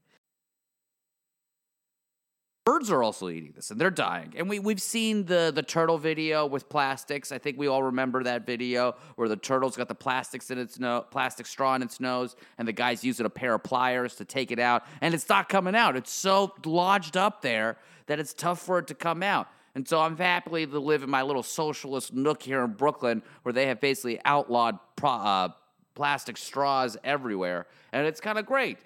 Birds 2.64 2.90
are 2.90 3.02
also 3.02 3.28
eating 3.28 3.52
this 3.54 3.70
and 3.70 3.78
they're 3.78 3.90
dying. 3.90 4.32
And 4.36 4.48
we, 4.48 4.58
we've 4.58 4.80
seen 4.80 5.26
the, 5.26 5.52
the 5.54 5.62
turtle 5.62 5.98
video 5.98 6.46
with 6.46 6.68
plastics. 6.68 7.30
I 7.30 7.38
think 7.38 7.58
we 7.58 7.68
all 7.68 7.82
remember 7.82 8.24
that 8.24 8.46
video 8.46 8.96
where 9.16 9.28
the 9.28 9.36
turtle's 9.36 9.76
got 9.76 9.86
the 9.86 9.94
plastics 9.94 10.50
in 10.50 10.58
its 10.58 10.80
nose, 10.80 11.04
plastic 11.10 11.46
straw 11.46 11.74
in 11.74 11.82
its 11.82 12.00
nose, 12.00 12.34
and 12.56 12.66
the 12.66 12.72
guy's 12.72 13.04
using 13.04 13.26
a 13.26 13.30
pair 13.30 13.54
of 13.54 13.62
pliers 13.62 14.16
to 14.16 14.24
take 14.24 14.50
it 14.50 14.58
out, 14.58 14.82
and 15.02 15.14
it's 15.14 15.28
not 15.28 15.50
coming 15.50 15.76
out. 15.76 15.94
It's 15.94 16.10
so 16.10 16.54
lodged 16.64 17.18
up 17.18 17.42
there 17.42 17.76
that 18.06 18.18
it's 18.18 18.32
tough 18.32 18.60
for 18.60 18.78
it 18.78 18.86
to 18.86 18.94
come 18.94 19.22
out. 19.22 19.46
And 19.74 19.88
so 19.88 20.00
I'm 20.00 20.16
happily 20.16 20.66
to 20.66 20.78
live 20.78 21.02
in 21.02 21.10
my 21.10 21.22
little 21.22 21.42
socialist 21.42 22.12
nook 22.12 22.42
here 22.42 22.62
in 22.62 22.72
Brooklyn 22.72 23.22
where 23.42 23.52
they 23.52 23.66
have 23.66 23.80
basically 23.80 24.20
outlawed 24.24 24.78
pro, 24.96 25.10
uh, 25.10 25.48
plastic 25.94 26.36
straws 26.36 26.96
everywhere. 27.02 27.66
And 27.92 28.06
it's 28.06 28.20
kind 28.20 28.38
of 28.38 28.46
great. 28.46 28.78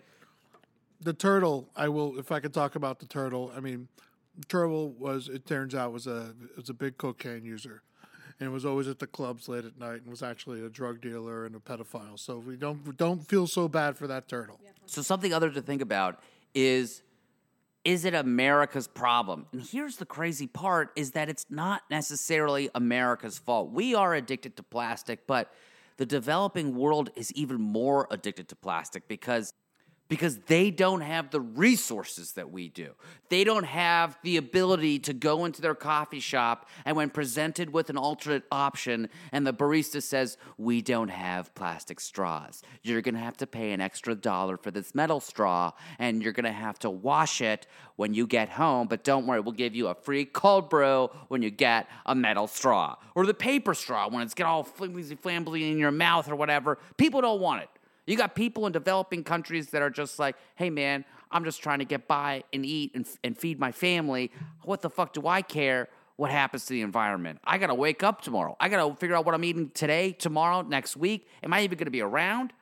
The 1.00 1.12
turtle, 1.12 1.68
I 1.76 1.88
will 1.88 2.18
if 2.18 2.32
I 2.32 2.40
could 2.40 2.54
talk 2.54 2.74
about 2.74 3.00
the 3.00 3.06
turtle. 3.06 3.52
I 3.54 3.60
mean, 3.60 3.88
turtle 4.48 4.90
was 4.90 5.28
it 5.28 5.46
turns 5.46 5.74
out 5.74 5.92
was 5.92 6.06
a 6.06 6.34
was 6.56 6.70
a 6.70 6.74
big 6.74 6.98
cocaine 6.98 7.44
user. 7.44 7.82
And 8.40 8.52
was 8.52 8.64
always 8.64 8.86
at 8.86 9.00
the 9.00 9.06
clubs 9.08 9.48
late 9.48 9.64
at 9.64 9.80
night 9.80 10.02
and 10.02 10.06
was 10.06 10.22
actually 10.22 10.64
a 10.64 10.68
drug 10.68 11.00
dealer 11.00 11.44
and 11.44 11.56
a 11.56 11.58
pedophile. 11.58 12.16
So 12.16 12.38
we 12.38 12.56
don't 12.56 12.96
don't 12.96 13.26
feel 13.26 13.46
so 13.48 13.68
bad 13.68 13.96
for 13.96 14.06
that 14.06 14.28
turtle. 14.28 14.60
So 14.86 15.02
something 15.02 15.32
other 15.32 15.50
to 15.50 15.60
think 15.60 15.82
about 15.82 16.20
is 16.54 17.02
is 17.88 18.04
it 18.04 18.12
America's 18.12 18.86
problem? 18.86 19.46
And 19.50 19.62
here's 19.62 19.96
the 19.96 20.04
crazy 20.04 20.46
part 20.46 20.90
is 20.94 21.12
that 21.12 21.30
it's 21.30 21.46
not 21.48 21.80
necessarily 21.90 22.68
America's 22.74 23.38
fault. 23.38 23.70
We 23.70 23.94
are 23.94 24.14
addicted 24.14 24.58
to 24.58 24.62
plastic, 24.62 25.26
but 25.26 25.50
the 25.96 26.04
developing 26.04 26.76
world 26.76 27.08
is 27.16 27.32
even 27.32 27.58
more 27.58 28.06
addicted 28.10 28.46
to 28.50 28.56
plastic 28.56 29.08
because 29.08 29.54
because 30.08 30.38
they 30.46 30.70
don't 30.70 31.02
have 31.02 31.30
the 31.30 31.40
resources 31.40 32.32
that 32.32 32.50
we 32.50 32.68
do. 32.68 32.92
They 33.28 33.44
don't 33.44 33.64
have 33.64 34.18
the 34.22 34.38
ability 34.38 34.98
to 35.00 35.12
go 35.12 35.44
into 35.44 35.60
their 35.60 35.74
coffee 35.74 36.20
shop 36.20 36.68
and 36.84 36.96
when 36.96 37.10
presented 37.10 37.70
with 37.70 37.90
an 37.90 37.98
alternate 37.98 38.44
option 38.50 39.10
and 39.32 39.46
the 39.46 39.52
barista 39.52 40.02
says, 40.02 40.38
"We 40.56 40.80
don't 40.80 41.08
have 41.08 41.54
plastic 41.54 42.00
straws. 42.00 42.62
You're 42.82 43.02
going 43.02 43.14
to 43.14 43.20
have 43.20 43.36
to 43.38 43.46
pay 43.46 43.72
an 43.72 43.80
extra 43.80 44.14
dollar 44.14 44.56
for 44.56 44.70
this 44.70 44.94
metal 44.94 45.20
straw 45.20 45.72
and 45.98 46.22
you're 46.22 46.32
going 46.32 46.44
to 46.44 46.52
have 46.52 46.78
to 46.80 46.90
wash 46.90 47.40
it 47.40 47.66
when 47.96 48.14
you 48.14 48.26
get 48.26 48.48
home, 48.48 48.86
but 48.88 49.04
don't 49.04 49.26
worry, 49.26 49.40
we'll 49.40 49.52
give 49.52 49.74
you 49.74 49.88
a 49.88 49.94
free 49.94 50.24
cold 50.24 50.70
brew 50.70 51.08
when 51.28 51.42
you 51.42 51.50
get 51.50 51.88
a 52.06 52.14
metal 52.14 52.46
straw." 52.46 52.96
Or 53.14 53.26
the 53.26 53.34
paper 53.34 53.74
straw 53.74 54.08
when 54.08 54.22
it's 54.22 54.34
get 54.34 54.46
all 54.46 54.62
flimsy 54.62 55.16
flambly 55.16 55.70
in 55.70 55.78
your 55.78 55.90
mouth 55.90 56.30
or 56.30 56.36
whatever. 56.36 56.78
People 56.96 57.20
don't 57.20 57.40
want 57.40 57.62
it. 57.62 57.68
You 58.08 58.16
got 58.16 58.34
people 58.34 58.66
in 58.66 58.72
developing 58.72 59.22
countries 59.22 59.68
that 59.70 59.82
are 59.82 59.90
just 59.90 60.18
like, 60.18 60.34
hey 60.54 60.70
man, 60.70 61.04
I'm 61.30 61.44
just 61.44 61.62
trying 61.62 61.80
to 61.80 61.84
get 61.84 62.08
by 62.08 62.42
and 62.54 62.64
eat 62.64 62.92
and, 62.94 63.06
and 63.22 63.36
feed 63.36 63.60
my 63.60 63.70
family. 63.70 64.32
What 64.62 64.80
the 64.80 64.88
fuck 64.88 65.12
do 65.12 65.26
I 65.26 65.42
care 65.42 65.88
what 66.16 66.30
happens 66.30 66.64
to 66.66 66.72
the 66.72 66.80
environment? 66.80 67.38
I 67.44 67.58
gotta 67.58 67.74
wake 67.74 68.02
up 68.02 68.22
tomorrow. 68.22 68.56
I 68.58 68.70
gotta 68.70 68.94
figure 68.96 69.14
out 69.14 69.26
what 69.26 69.34
I'm 69.34 69.44
eating 69.44 69.70
today, 69.74 70.12
tomorrow, 70.12 70.62
next 70.62 70.96
week. 70.96 71.28
Am 71.42 71.52
I 71.52 71.60
even 71.62 71.76
gonna 71.76 71.90
be 71.90 72.00
around? 72.00 72.54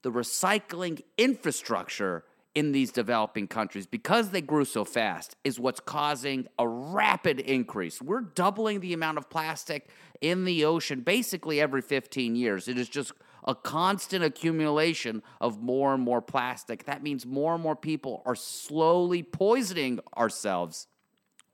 The 0.00 0.10
recycling 0.10 1.02
infrastructure 1.18 2.24
in 2.54 2.72
these 2.72 2.90
developing 2.90 3.46
countries, 3.46 3.86
because 3.86 4.30
they 4.30 4.40
grew 4.40 4.64
so 4.64 4.86
fast, 4.86 5.36
is 5.44 5.60
what's 5.60 5.80
causing 5.80 6.48
a 6.58 6.66
rapid 6.66 7.40
increase. 7.40 8.00
We're 8.00 8.22
doubling 8.22 8.80
the 8.80 8.94
amount 8.94 9.18
of 9.18 9.28
plastic 9.28 9.90
in 10.22 10.46
the 10.46 10.64
ocean 10.64 11.00
basically 11.02 11.60
every 11.60 11.82
15 11.82 12.34
years. 12.34 12.68
It 12.68 12.78
is 12.78 12.88
just 12.88 13.12
a 13.46 13.54
constant 13.54 14.24
accumulation 14.24 15.22
of 15.40 15.62
more 15.62 15.94
and 15.94 16.02
more 16.02 16.20
plastic. 16.20 16.84
That 16.84 17.02
means 17.02 17.24
more 17.24 17.54
and 17.54 17.62
more 17.62 17.76
people 17.76 18.22
are 18.26 18.34
slowly 18.34 19.22
poisoning 19.22 20.00
ourselves 20.16 20.88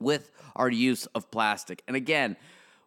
with 0.00 0.30
our 0.56 0.70
use 0.70 1.06
of 1.06 1.30
plastic. 1.30 1.82
And 1.86 1.96
again, 1.96 2.36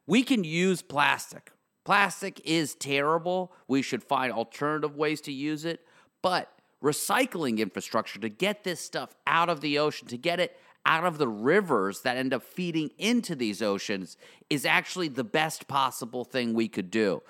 we 0.08 0.24
can 0.24 0.44
use 0.44 0.82
plastic. 0.82 1.52
Plastic 1.84 2.42
is 2.44 2.74
terrible. 2.76 3.54
We 3.68 3.82
should 3.82 4.04
find 4.04 4.34
alternative 4.34 4.96
ways 4.96 5.22
to 5.22 5.32
use 5.32 5.66
it. 5.66 5.86
But 6.22 6.52
recycling 6.84 7.60
infrastructure 7.60 8.20
to 8.20 8.30
get 8.30 8.64
this 8.64 8.80
stuff 8.80 9.16
out 9.28 9.50
of 9.50 9.62
the 9.62 9.78
ocean, 9.78 10.08
to 10.08 10.18
get 10.18 10.40
it 10.40 10.60
out 10.86 11.04
of 11.04 11.18
the 11.18 11.28
rivers 11.28 12.02
that 12.02 12.18
end 12.18 12.34
up 12.34 12.44
feeding 12.44 12.92
into 12.98 13.36
these 13.36 13.62
oceans, 13.62 14.18
is 14.50 14.66
actually 14.66 15.08
the 15.08 15.24
best 15.24 15.68
possible 15.68 16.24
thing 16.24 16.54
we 16.54 16.68
could 16.68 16.92
do. 16.92 17.22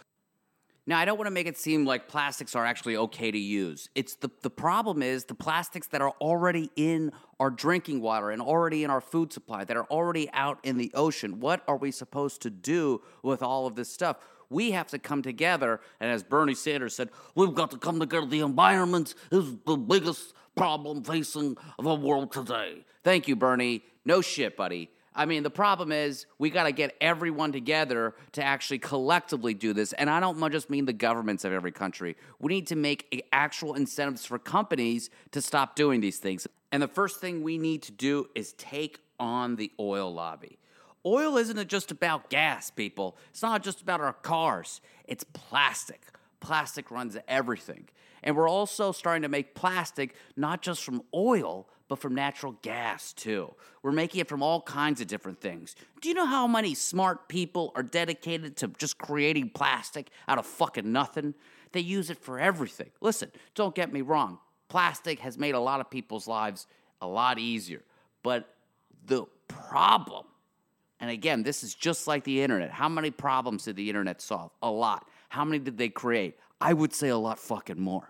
Now, 0.88 1.00
I 1.00 1.06
don't 1.06 1.18
want 1.18 1.26
to 1.26 1.32
make 1.32 1.48
it 1.48 1.58
seem 1.58 1.84
like 1.84 2.08
plastics 2.08 2.56
are 2.56 2.64
actually 2.64 2.96
okay 2.98 3.32
to 3.32 3.38
use. 3.38 3.90
It's 3.96 4.16
the, 4.16 4.30
the 4.44 4.52
problem 4.52 5.02
is 5.02 5.26
the 5.26 5.34
plastics 5.34 5.88
that 5.88 6.02
are 6.02 6.14
already 6.22 6.70
in 6.76 7.12
our 7.40 7.50
drinking 7.50 8.02
water 8.02 8.30
and 8.30 8.40
already 8.40 8.84
in 8.84 8.92
our 8.92 9.02
food 9.02 9.34
supply, 9.34 9.64
that 9.64 9.76
are 9.76 9.86
already 9.86 10.30
out 10.32 10.60
in 10.64 10.78
the 10.78 10.92
ocean. 10.94 11.40
What 11.40 11.64
are 11.68 11.78
we 11.78 11.90
supposed 11.90 12.42
to 12.44 12.52
do 12.52 13.02
with 13.24 13.42
all 13.42 13.66
of 13.66 13.76
this 13.76 13.90
stuff? 13.90 14.18
We 14.52 14.72
have 14.72 14.88
to 14.90 15.00
come 15.00 15.24
together, 15.24 15.82
and 16.00 16.12
as 16.12 16.22
Bernie 16.22 16.54
Sanders 16.54 16.96
said, 16.96 17.10
we've 17.34 17.56
got 17.56 17.72
to 17.72 17.78
come 17.78 18.00
together. 18.00 18.28
The 18.28 18.42
environment 18.42 19.16
is 19.32 19.56
the 19.66 19.78
biggest 19.78 20.36
problem 20.56 21.04
facing 21.04 21.58
the 21.80 21.96
world 21.96 22.32
today. 22.32 22.86
Thank 23.04 23.28
you, 23.28 23.36
Bernie. 23.36 23.84
No 24.06 24.22
shit, 24.22 24.56
buddy. 24.56 24.92
I 25.16 25.26
mean, 25.26 25.44
the 25.44 25.50
problem 25.50 25.94
is 25.94 26.26
we 26.38 26.50
got 26.50 26.64
to 26.64 26.74
get 26.74 26.96
everyone 27.00 27.54
together 27.54 28.16
to 28.34 28.44
actually 28.44 28.80
collectively 28.80 29.54
do 29.54 29.72
this. 29.72 29.94
And 29.94 30.10
I 30.10 30.20
don't 30.20 30.52
just 30.52 30.70
mean 30.70 30.86
the 30.86 30.94
governments 30.94 31.46
of 31.46 31.54
every 31.54 31.72
country. 31.72 32.18
We 32.40 32.54
need 32.54 32.68
to 32.68 32.76
make 32.76 33.26
actual 33.32 33.76
incentives 33.76 34.26
for 34.26 34.38
companies 34.38 35.10
to 35.32 35.42
stop 35.42 35.76
doing 35.76 36.02
these 36.02 36.20
things. 36.20 36.48
And 36.72 36.84
the 36.84 36.90
first 36.90 37.22
thing 37.22 37.44
we 37.44 37.58
need 37.58 37.84
to 37.84 37.94
do 37.94 38.28
is 38.36 38.52
take 38.54 39.00
on 39.18 39.56
the 39.56 39.72
oil 39.80 40.14
lobby. 40.14 40.60
Oil 41.06 41.38
isn't 41.38 41.68
just 41.70 41.92
about 41.92 42.30
gas, 42.30 42.70
people. 42.70 43.18
It's 43.30 43.42
not 43.42 43.64
just 43.64 43.82
about 43.82 44.02
our 44.02 44.14
cars. 44.14 44.82
It's 45.06 45.24
plastic. 45.24 46.02
Plastic 46.42 46.92
runs 46.92 47.16
everything. 47.28 47.88
And 48.22 48.36
we're 48.36 48.50
also 48.50 48.92
starting 48.92 49.22
to 49.22 49.30
make 49.30 49.56
plastic 49.56 50.16
not 50.36 50.62
just 50.62 50.84
from 50.84 51.04
oil, 51.14 51.70
but 51.88 52.00
from 52.00 52.16
natural 52.16 52.56
gas 52.62 53.14
too. 53.14 53.54
We're 53.84 53.92
making 53.92 54.22
it 54.22 54.28
from 54.28 54.42
all 54.42 54.62
kinds 54.62 55.02
of 55.02 55.08
different 55.08 55.40
things. 55.40 55.76
Do 56.02 56.10
you 56.10 56.16
know 56.16 56.26
how 56.26 56.48
many 56.48 56.74
smart 56.74 57.30
people 57.30 57.72
are 57.76 57.84
dedicated 57.84 58.58
to 58.58 58.68
just 58.70 58.98
creating 58.98 59.52
plastic 59.52 60.10
out 60.28 60.40
of 60.40 60.46
fucking 60.46 60.92
nothing? 60.92 61.36
They 61.72 61.82
use 61.82 62.10
it 62.10 62.18
for 62.18 62.40
everything. 62.40 62.90
Listen, 63.02 63.32
don't 63.54 63.76
get 63.76 63.92
me 63.94 64.02
wrong. 64.02 64.40
Plastic 64.70 65.20
has 65.20 65.38
made 65.38 65.56
a 65.56 65.60
lot 65.60 65.80
of 65.80 65.90
people's 65.90 66.28
lives 66.28 66.68
a 67.02 67.08
lot 67.08 67.38
easier. 67.38 67.82
But 68.24 68.50
the 69.06 69.26
problem, 69.48 70.26
and 71.00 71.12
again, 71.12 71.44
this 71.44 71.64
is 71.64 71.76
just 71.76 72.08
like 72.08 72.24
the 72.24 72.42
internet. 72.42 72.72
How 72.72 72.90
many 72.90 73.12
problems 73.12 73.66
did 73.66 73.76
the 73.76 73.90
internet 73.90 74.22
solve? 74.22 74.52
A 74.64 74.72
lot. 74.72 75.08
How 75.30 75.46
many 75.46 75.60
did 75.60 75.78
they 75.78 75.90
create? 75.90 76.38
I 76.60 76.74
would 76.74 76.94
say 76.94 77.10
a 77.10 77.18
lot 77.18 77.38
fucking 77.38 77.80
more. 77.80 78.10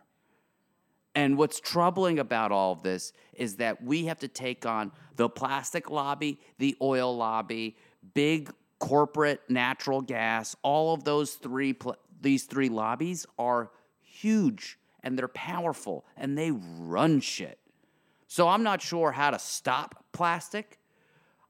And 1.16 1.38
what's 1.38 1.62
troubling 1.62 2.20
about 2.20 2.52
all 2.52 2.74
of 2.74 2.84
this 2.84 3.14
is 3.34 3.56
that 3.56 3.82
we 3.82 4.06
have 4.06 4.20
to 4.20 4.28
take 4.28 4.66
on 4.66 4.92
the 5.16 5.30
plastic 5.30 5.90
lobby, 5.90 6.40
the 6.58 6.76
oil 6.82 7.16
lobby, 7.16 7.78
big 8.14 8.52
corporate 8.80 9.42
natural 9.50 10.02
gas. 10.02 10.56
All 10.62 10.94
of 10.94 11.06
those 11.06 11.36
three 11.36 11.74
pl- 11.74 11.96
these 12.22 12.44
three 12.44 12.70
lobbies 12.70 13.26
are 13.40 13.72
huge 14.02 14.78
and 15.04 15.18
they're 15.18 15.28
powerful 15.30 16.06
and 16.18 16.38
they 16.38 16.52
run 16.52 17.22
shit. 17.22 17.60
So 18.28 18.50
I'm 18.50 18.64
not 18.64 18.82
sure 18.82 19.12
how 19.12 19.32
to 19.32 19.40
stop 19.40 20.04
plastic. 20.12 20.80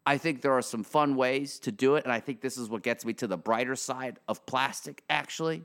I 0.06 0.17
think 0.17 0.41
there 0.41 0.54
are 0.54 0.62
some 0.62 0.84
fun 0.84 1.15
ways 1.15 1.58
to 1.60 1.71
do 1.71 1.95
it 1.95 2.04
and 2.04 2.13
I 2.13 2.19
think 2.19 2.41
this 2.41 2.58
is 2.58 2.69
what 2.69 2.84
gets 2.84 3.04
me 3.04 3.13
to 3.13 3.25
the 3.25 3.38
brighter 3.38 3.75
side 3.75 4.19
of 4.28 4.45
plastic 4.45 5.04
actually. 5.10 5.63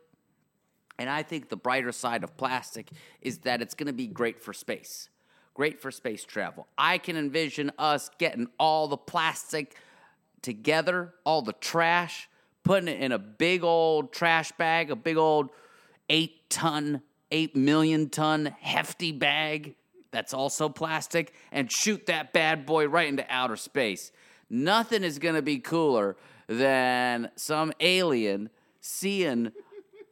And 1.00 1.08
I 1.08 1.22
think 1.22 1.48
the 1.48 1.56
brighter 1.56 1.92
side 1.92 2.22
of 2.22 2.36
plastic 2.36 2.90
is 3.22 3.38
that 3.38 3.62
it's 3.62 3.72
going 3.72 3.86
to 3.86 3.94
be 3.94 4.06
great 4.06 4.42
for 4.42 4.52
space, 4.52 5.08
great 5.54 5.80
for 5.80 5.90
space 5.90 6.24
travel. 6.24 6.66
I 6.76 6.98
can 6.98 7.16
envision 7.16 7.72
us 7.78 8.10
getting 8.18 8.48
all 8.58 8.86
the 8.86 8.98
plastic 8.98 9.76
together, 10.42 11.14
all 11.24 11.40
the 11.40 11.54
trash, 11.54 12.28
putting 12.64 12.88
it 12.88 13.00
in 13.00 13.12
a 13.12 13.18
big 13.18 13.64
old 13.64 14.12
trash 14.12 14.52
bag, 14.52 14.90
a 14.90 14.96
big 14.96 15.16
old 15.16 15.48
eight 16.10 16.50
ton, 16.50 17.00
eight 17.30 17.56
million 17.56 18.10
ton 18.10 18.54
hefty 18.60 19.10
bag 19.10 19.76
that's 20.10 20.34
also 20.34 20.68
plastic, 20.68 21.32
and 21.50 21.72
shoot 21.72 22.04
that 22.06 22.34
bad 22.34 22.66
boy 22.66 22.86
right 22.86 23.08
into 23.08 23.24
outer 23.30 23.56
space. 23.56 24.12
Nothing 24.50 25.02
is 25.02 25.18
going 25.18 25.36
to 25.36 25.40
be 25.40 25.60
cooler 25.60 26.18
than 26.46 27.30
some 27.36 27.72
alien 27.80 28.50
seeing 28.82 29.52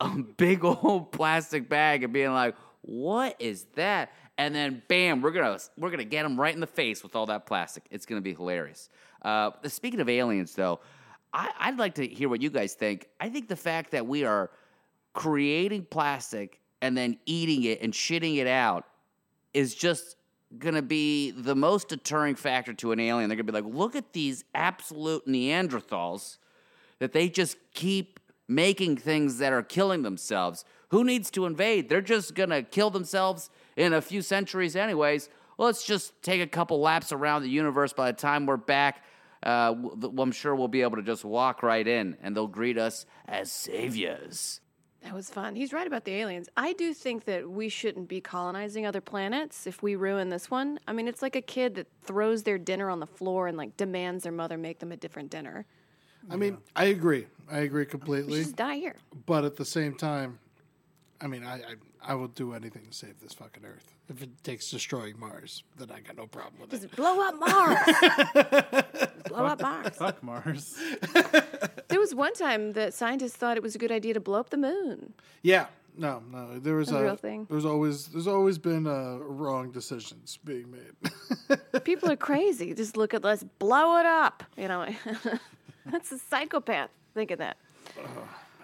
a 0.01 0.19
big 0.37 0.65
old 0.65 1.13
plastic 1.13 1.69
bag 1.69 2.05
and 2.05 2.13
being 2.13 2.33
like, 2.33 2.55
"What 2.83 3.37
is 3.39 3.65
that?" 3.75 4.13
And 4.37 4.55
then, 4.55 4.83
bam, 4.89 5.21
we're 5.21 5.33
gonna 5.33 5.59
we're 5.77 5.91
gonna 5.91 6.05
get 6.05 6.23
them 6.23 6.41
right 6.41 6.55
in 6.55 6.61
the 6.61 6.67
face 6.67 7.03
with 7.03 7.17
all 7.17 7.27
that 7.27 7.47
plastic. 7.47 7.85
It's 7.91 8.07
gonna 8.07 8.21
be 8.21 8.35
hilarious. 8.35 8.89
Uh, 9.23 9.51
speaking 9.65 10.01
of 10.01 10.09
aliens, 10.09 10.55
though, 10.55 10.81
I, 11.33 11.51
I'd 11.59 11.79
like 11.79 11.97
to 11.97 12.07
hear 12.07 12.29
what 12.29 12.41
you 12.41 12.51
guys 12.51 12.75
think. 12.75 13.09
I 13.21 13.29
think 13.29 13.49
the 13.49 13.57
fact 13.57 13.91
that 13.91 14.07
we 14.07 14.25
are 14.25 14.51
creating 15.13 15.87
plastic 15.91 16.61
and 16.81 16.97
then 16.97 17.19
eating 17.27 17.65
it 17.65 17.83
and 17.83 17.93
shitting 17.93 18.37
it 18.37 18.47
out 18.47 18.85
is 19.53 19.75
just 19.75 20.17
gonna 20.57 20.83
be 20.83 21.33
the 21.33 21.57
most 21.57 21.89
deterring 21.89 22.37
factor 22.37 22.73
to 22.75 22.93
an 22.93 23.01
alien. 23.01 23.29
They're 23.29 23.37
gonna 23.37 23.53
be 23.53 23.61
like, 23.61 23.75
look 23.75 23.97
at 23.97 24.13
these 24.13 24.45
absolute 24.55 25.27
Neanderthals 25.27 26.39
that 27.01 27.13
they 27.13 27.29
just 27.29 27.57
keep 27.75 28.18
making 28.49 28.97
things 28.97 29.39
that 29.39 29.53
are 29.53 29.63
killing 29.63 30.03
themselves. 30.03 30.65
Who 30.89 31.05
needs 31.05 31.31
to 31.33 31.45
invade? 31.45 31.89
They're 31.89 32.01
just 32.01 32.35
going 32.35 32.51
to 32.51 32.63
kill 32.63 32.91
themselves 32.91 33.51
in 33.77 33.93
a 33.93 34.01
few 34.01 34.23
centuries, 34.23 34.75
anyways. 34.75 35.29
Let's 35.59 35.85
just 35.85 36.21
take 36.23 36.41
a 36.41 36.47
couple 36.47 36.81
laps 36.81 37.13
around 37.13 37.43
the 37.43 37.51
universe. 37.51 37.93
By 37.93 38.11
the 38.11 38.17
time 38.17 38.47
we're 38.47 38.57
back, 38.57 39.05
uh, 39.43 39.75
I'm 40.19 40.33
sure 40.33 40.55
we'll 40.55 40.69
be 40.69 40.83
able 40.83 40.97
to 40.97 41.03
just 41.03 41.25
walk 41.25 41.63
right 41.63 41.87
in 41.87 42.17
and 42.23 42.35
they'll 42.35 42.47
greet 42.47 42.79
us 42.79 43.07
as 43.27 43.53
saviors. 43.53 44.61
That 45.03 45.15
was 45.15 45.31
fun. 45.31 45.55
He's 45.55 45.73
right 45.73 45.87
about 45.87 46.05
the 46.05 46.15
aliens. 46.15 46.49
I 46.57 46.73
do 46.73 46.93
think 46.93 47.25
that 47.27 47.49
we 47.49 47.69
shouldn't 47.69 48.09
be 48.09 48.21
colonizing 48.21 48.85
other 48.85 49.01
planets 49.01 49.67
if 49.67 49.81
we 49.81 49.95
ruin 49.95 50.29
this 50.29 50.51
one. 50.51 50.81
I 50.89 50.93
mean, 50.93 51.07
it's 51.07 51.23
like 51.23 51.37
a 51.37 51.41
kid 51.41 51.77
that 51.77 51.87
throws 52.03 52.43
their 52.43 52.59
dinner 52.59 52.91
on 52.91 52.99
the 52.99 53.07
floor 53.07 53.47
and 53.47 53.57
like 53.57 53.77
demands 53.77 54.25
their 54.25 54.33
mother 54.33 54.59
make 54.59 54.81
them 54.81 54.91
a 54.91 54.97
different 54.97 55.31
dinner. 55.31 55.67
I 56.31 56.37
mean, 56.37 56.59
I 56.77 56.87
agree. 56.87 57.27
I 57.51 57.59
agree 57.59 57.87
completely. 57.87 58.43
just 58.43 58.57
die 58.57 58.77
here. 58.77 58.97
But 59.27 59.45
at 59.45 59.57
the 59.57 59.65
same 59.65 59.95
time, 59.95 60.39
I 61.21 61.27
mean, 61.27 61.45
I, 61.45 61.55
I 61.55 61.75
I 62.01 62.15
will 62.15 62.29
do 62.29 62.55
anything 62.55 62.87
to 62.87 62.93
save 62.93 63.21
this 63.21 63.35
fucking 63.35 63.65
Earth. 63.65 63.95
If 64.09 64.23
it 64.23 64.31
takes 64.43 64.71
destroying 64.71 65.19
Mars, 65.19 65.65
then 65.77 65.91
I 65.91 66.01
got 66.01 66.17
no 66.17 66.27
problem 66.27 66.61
with 66.61 66.73
it. 66.73 66.83
Just 66.83 66.97
blow 66.97 67.21
up 67.21 67.39
Mars. 67.39 67.79
blow 69.29 69.45
up 69.45 69.61
Mars. 69.61 69.97
Fuck 69.97 70.23
Mars. 70.23 70.79
There 71.89 71.99
was 71.99 72.15
one 72.15 72.35
time 72.35 72.75
that 72.75 72.93
scientists 72.93 73.37
thought 73.37 73.57
it 73.57 73.63
was 73.63 73.75
a 73.75 73.79
good 73.79 73.91
idea 73.91 74.13
to 74.13 74.21
blow 74.21 74.39
up 74.39 74.51
the 74.51 74.59
moon. 74.59 75.15
Yeah, 75.43 75.69
no, 75.97 76.23
no. 76.31 76.59
There 76.59 76.75
was 76.75 76.91
A 76.91 76.97
a, 76.97 77.03
real 77.03 77.17
thing. 77.17 77.47
There's 77.49 77.65
always 77.65 78.09
there's 78.09 78.27
always 78.27 78.59
been 78.59 78.87
uh, 78.87 79.17
wrong 79.21 79.71
decisions 79.71 80.39
being 80.45 80.71
made. 80.71 81.59
People 81.85 82.11
are 82.11 82.17
crazy. 82.17 82.75
Just 82.75 82.99
look 82.99 83.15
at 83.15 83.25
let's 83.25 83.43
blow 83.43 83.97
it 83.97 84.05
up. 84.05 84.45
You 84.59 84.69
know, 84.69 84.87
that's 85.93 86.13
a 86.13 86.19
psychopath 86.19 86.91
Think 87.15 87.31
of 87.33 87.39
that. 87.39 87.57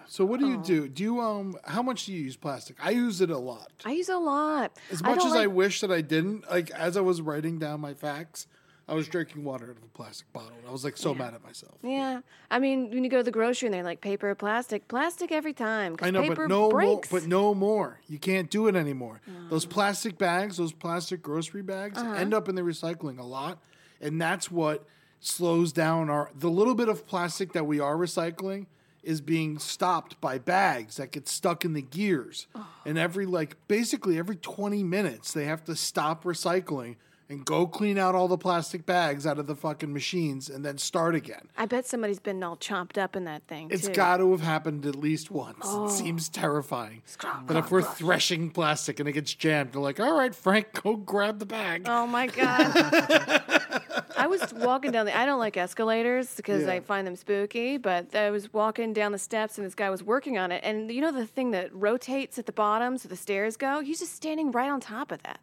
so 0.07 0.23
what 0.23 0.39
do 0.39 0.47
you 0.47 0.57
do? 0.57 0.87
Do 0.87 1.03
you 1.03 1.19
um? 1.19 1.57
How 1.65 1.81
much 1.81 2.05
do 2.05 2.13
you 2.13 2.21
use 2.21 2.37
plastic? 2.37 2.77
I 2.81 2.91
use 2.91 3.21
it 3.21 3.29
a 3.31 3.37
lot. 3.37 3.71
I 3.83 3.91
use 3.91 4.07
a 4.09 4.17
lot. 4.17 4.71
As 4.91 5.01
much 5.03 5.17
don't 5.19 5.27
as 5.27 5.33
I 5.33 5.45
like- 5.45 5.51
wish 5.55 5.81
that 5.81 5.91
I 5.91 6.01
didn't. 6.01 6.49
Like 6.49 6.69
as 6.71 6.95
I 6.95 7.01
was 7.01 7.21
writing 7.21 7.57
down 7.59 7.81
my 7.81 7.93
facts, 7.95 8.47
I 8.87 8.93
was 8.93 9.07
drinking 9.07 9.43
water 9.43 9.65
out 9.65 9.71
of 9.71 9.83
a 9.83 9.87
plastic 9.97 10.31
bottle. 10.31 10.51
and 10.59 10.67
I 10.69 10.71
was 10.71 10.83
like 10.83 10.95
so 10.95 11.13
mad 11.15 11.33
at 11.33 11.43
myself. 11.43 11.73
Yeah, 11.81 12.21
I 12.51 12.59
mean, 12.59 12.91
when 12.91 13.03
you 13.03 13.09
go 13.09 13.17
to 13.17 13.23
the 13.23 13.31
grocery 13.31 13.65
and 13.67 13.73
they're 13.73 13.83
like 13.83 13.99
paper 13.99 14.29
or 14.29 14.35
plastic, 14.35 14.87
plastic 14.87 15.31
every 15.31 15.53
time. 15.53 15.95
'cause 15.97 16.07
I 16.07 16.11
know, 16.11 16.21
paper 16.21 16.35
but 16.35 16.49
no 16.49 16.61
more. 16.61 16.71
breaks. 16.71 17.09
But 17.09 17.25
no 17.25 17.55
more. 17.55 17.99
You 18.07 18.19
can't 18.19 18.49
do 18.49 18.67
it 18.67 18.75
anymore. 18.75 19.21
Those 19.49 19.65
plastic 19.65 20.17
bags, 20.19 20.57
those 20.57 20.71
plastic 20.71 21.23
grocery 21.23 21.63
bags, 21.63 21.97
Uh-huh. 21.97 22.13
end 22.13 22.33
up 22.33 22.47
in 22.47 22.53
the 22.55 22.61
recycling 22.61 23.17
a 23.19 23.23
lot, 23.25 23.57
and 23.99 24.21
that's 24.21 24.51
what 24.51 24.85
slows 25.19 25.71
down 25.71 26.09
our 26.09 26.29
the 26.37 26.49
little 26.49 26.75
bit 26.75 26.89
of 26.89 27.07
plastic 27.07 27.53
that 27.53 27.65
we 27.65 27.79
are 27.79 27.95
recycling 27.95 28.67
is 29.03 29.21
being 29.21 29.59
stopped 29.59 30.19
by 30.19 30.37
bags 30.37 30.97
that 30.97 31.11
get 31.11 31.27
stuck 31.27 31.63
in 31.63 31.73
the 31.73 31.81
gears. 31.81 32.47
Oh. 32.55 32.67
And 32.85 32.97
every 32.97 33.25
like 33.25 33.55
basically 33.67 34.17
every 34.17 34.35
20 34.35 34.83
minutes 34.83 35.31
they 35.31 35.45
have 35.45 35.63
to 35.65 35.75
stop 35.75 36.23
recycling 36.23 36.95
and 37.29 37.43
go 37.45 37.65
clean 37.65 37.97
out 37.97 38.13
all 38.15 38.27
the 38.27 38.37
plastic 38.37 38.85
bags 38.85 39.25
out 39.25 39.39
of 39.39 39.47
the 39.47 39.55
fucking 39.55 39.91
machines 39.91 40.49
and 40.49 40.63
then 40.63 40.77
start 40.77 41.15
again. 41.15 41.47
I 41.57 41.65
bet 41.65 41.85
somebody's 41.85 42.19
been 42.19 42.43
all 42.43 42.57
chomped 42.57 42.97
up 42.97 43.15
in 43.15 43.23
that 43.25 43.43
thing. 43.47 43.69
It's 43.71 43.87
too. 43.87 43.93
got 43.93 44.17
to 44.17 44.31
have 44.31 44.41
happened 44.41 44.85
at 44.85 44.95
least 44.95 45.31
once. 45.31 45.59
Oh. 45.63 45.85
It 45.85 45.91
seems 45.91 46.29
terrifying. 46.29 47.01
But 47.47 47.57
if 47.57 47.71
we're 47.71 47.81
threshing 47.81 48.51
plastic 48.51 48.99
and 48.99 49.09
it 49.09 49.13
gets 49.13 49.33
jammed, 49.33 49.73
they're 49.73 49.81
like, 49.81 49.99
all 49.99 50.17
right, 50.17 50.35
Frank, 50.35 50.81
go 50.83 50.95
grab 50.95 51.39
the 51.39 51.45
bag. 51.45 51.83
Oh 51.87 52.05
my 52.05 52.27
god! 52.27 52.71
I 54.17 54.27
was 54.27 54.53
walking 54.53 54.91
down 54.91 55.05
the. 55.05 55.17
I 55.17 55.25
don't 55.25 55.39
like 55.39 55.57
escalators 55.57 56.35
because 56.35 56.63
Yeah. 56.63 56.73
I 56.73 56.79
find 56.79 57.05
them 57.05 57.15
spooky. 57.15 57.77
But 57.77 58.15
I 58.15 58.29
was 58.29 58.53
walking 58.53 58.93
down 58.93 59.11
the 59.11 59.17
steps 59.19 59.57
and 59.57 59.65
this 59.65 59.75
guy 59.75 59.89
was 59.89 60.01
working 60.03 60.37
on 60.37 60.51
it. 60.51 60.61
And 60.63 60.91
you 60.91 61.01
know 61.01 61.11
the 61.11 61.25
thing 61.27 61.51
that 61.51 61.73
rotates 61.73 62.37
at 62.39 62.45
the 62.45 62.51
bottom 62.51 62.97
so 62.97 63.09
the 63.09 63.15
stairs 63.15 63.57
go. 63.57 63.81
He's 63.81 63.99
just 63.99 64.15
standing 64.15 64.51
right 64.51 64.69
on 64.69 64.79
top 64.79 65.11
of 65.11 65.21
that. 65.23 65.39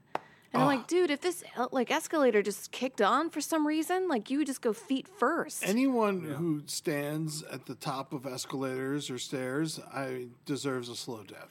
And 0.53 0.62
I'm 0.62 0.69
like, 0.69 0.87
dude, 0.87 1.11
if 1.11 1.21
this 1.23 1.43
like 1.71 1.91
escalator 1.91 2.43
just 2.43 2.73
kicked 2.73 3.01
on 3.01 3.31
for 3.31 3.41
some 3.41 3.67
reason, 3.67 4.09
like 4.09 4.31
you 4.31 4.38
would 4.38 4.47
just 4.47 4.61
go 4.61 4.73
feet 4.73 5.09
first. 5.09 5.67
Anyone 5.67 6.21
who 6.21 6.62
stands 6.67 7.43
at 7.45 7.67
the 7.67 7.75
top 7.75 8.12
of 8.12 8.27
escalators 8.27 9.09
or 9.09 9.19
stairs, 9.19 9.81
I 9.95 10.27
deserves 10.45 10.88
a 10.88 10.97
slow 10.97 11.23
death. 11.23 11.49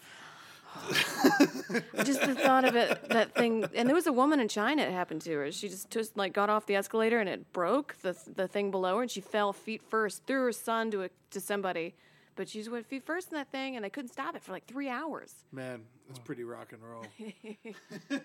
just 2.05 2.21
the 2.21 2.33
thought 2.35 2.63
of 2.63 2.75
it, 2.75 3.09
that 3.09 3.35
thing, 3.35 3.65
and 3.75 3.89
there 3.89 3.95
was 3.95 4.07
a 4.07 4.13
woman 4.13 4.39
in 4.39 4.47
China 4.47 4.83
it 4.83 4.91
happened 4.91 5.21
to 5.21 5.31
her. 5.33 5.51
She 5.51 5.67
just 5.67 5.89
just 5.89 6.15
like 6.15 6.31
got 6.31 6.49
off 6.49 6.65
the 6.65 6.75
escalator 6.75 7.19
and 7.19 7.27
it 7.27 7.51
broke 7.51 7.95
the 8.01 8.15
the 8.35 8.47
thing 8.47 8.71
below 8.71 8.97
her, 8.97 9.01
and 9.01 9.11
she 9.11 9.19
fell 9.19 9.51
feet 9.51 9.81
first 9.81 10.25
through 10.25 10.43
her 10.45 10.51
son 10.53 10.91
to 10.91 11.03
a, 11.03 11.09
to 11.31 11.41
somebody, 11.41 11.93
but 12.35 12.49
she 12.49 12.59
just 12.59 12.71
went 12.71 12.85
feet 12.85 13.03
first 13.05 13.31
in 13.31 13.37
that 13.37 13.51
thing, 13.51 13.75
and 13.75 13.85
I 13.85 13.89
couldn't 13.89 14.11
stop 14.11 14.35
it 14.35 14.43
for 14.43 14.51
like 14.51 14.65
three 14.65 14.89
hours. 14.89 15.33
Man, 15.51 15.81
that's 16.07 16.19
pretty 16.19 16.43
rock 16.43 16.73
and 16.73 16.81
roll. 16.81 17.05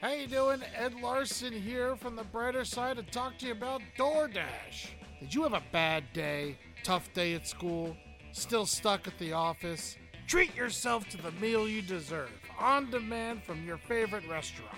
How 0.00 0.12
you 0.12 0.28
doing? 0.28 0.62
Ed 0.76 0.94
Larson 1.02 1.52
here 1.52 1.96
from 1.96 2.14
the 2.14 2.22
brighter 2.22 2.64
side 2.64 2.96
to 2.98 3.02
talk 3.02 3.36
to 3.38 3.46
you 3.46 3.52
about 3.52 3.82
DoorDash. 3.98 4.90
Did 5.20 5.34
you 5.34 5.42
have 5.42 5.54
a 5.54 5.62
bad 5.72 6.04
day? 6.12 6.56
Tough 6.84 7.12
day 7.14 7.34
at 7.34 7.48
school? 7.48 7.96
Still 8.32 8.64
stuck 8.64 9.08
at 9.08 9.18
the 9.18 9.32
office? 9.32 9.96
Treat 10.28 10.54
yourself 10.54 11.08
to 11.08 11.16
the 11.16 11.32
meal 11.32 11.66
you 11.66 11.82
deserve, 11.82 12.30
on 12.60 12.90
demand 12.90 13.42
from 13.42 13.66
your 13.66 13.78
favorite 13.78 14.28
restaurant. 14.28 14.76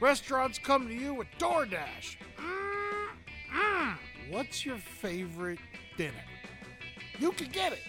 Restaurants 0.00 0.58
come 0.58 0.88
to 0.88 0.94
you 0.94 1.12
with 1.12 1.26
DoorDash. 1.38 2.16
Mm, 2.38 3.08
mm. 3.54 3.96
What's 4.30 4.64
your 4.64 4.78
favorite 4.78 5.58
dinner? 5.96 6.14
You 7.18 7.32
can 7.32 7.48
get 7.48 7.72
it. 7.72 7.82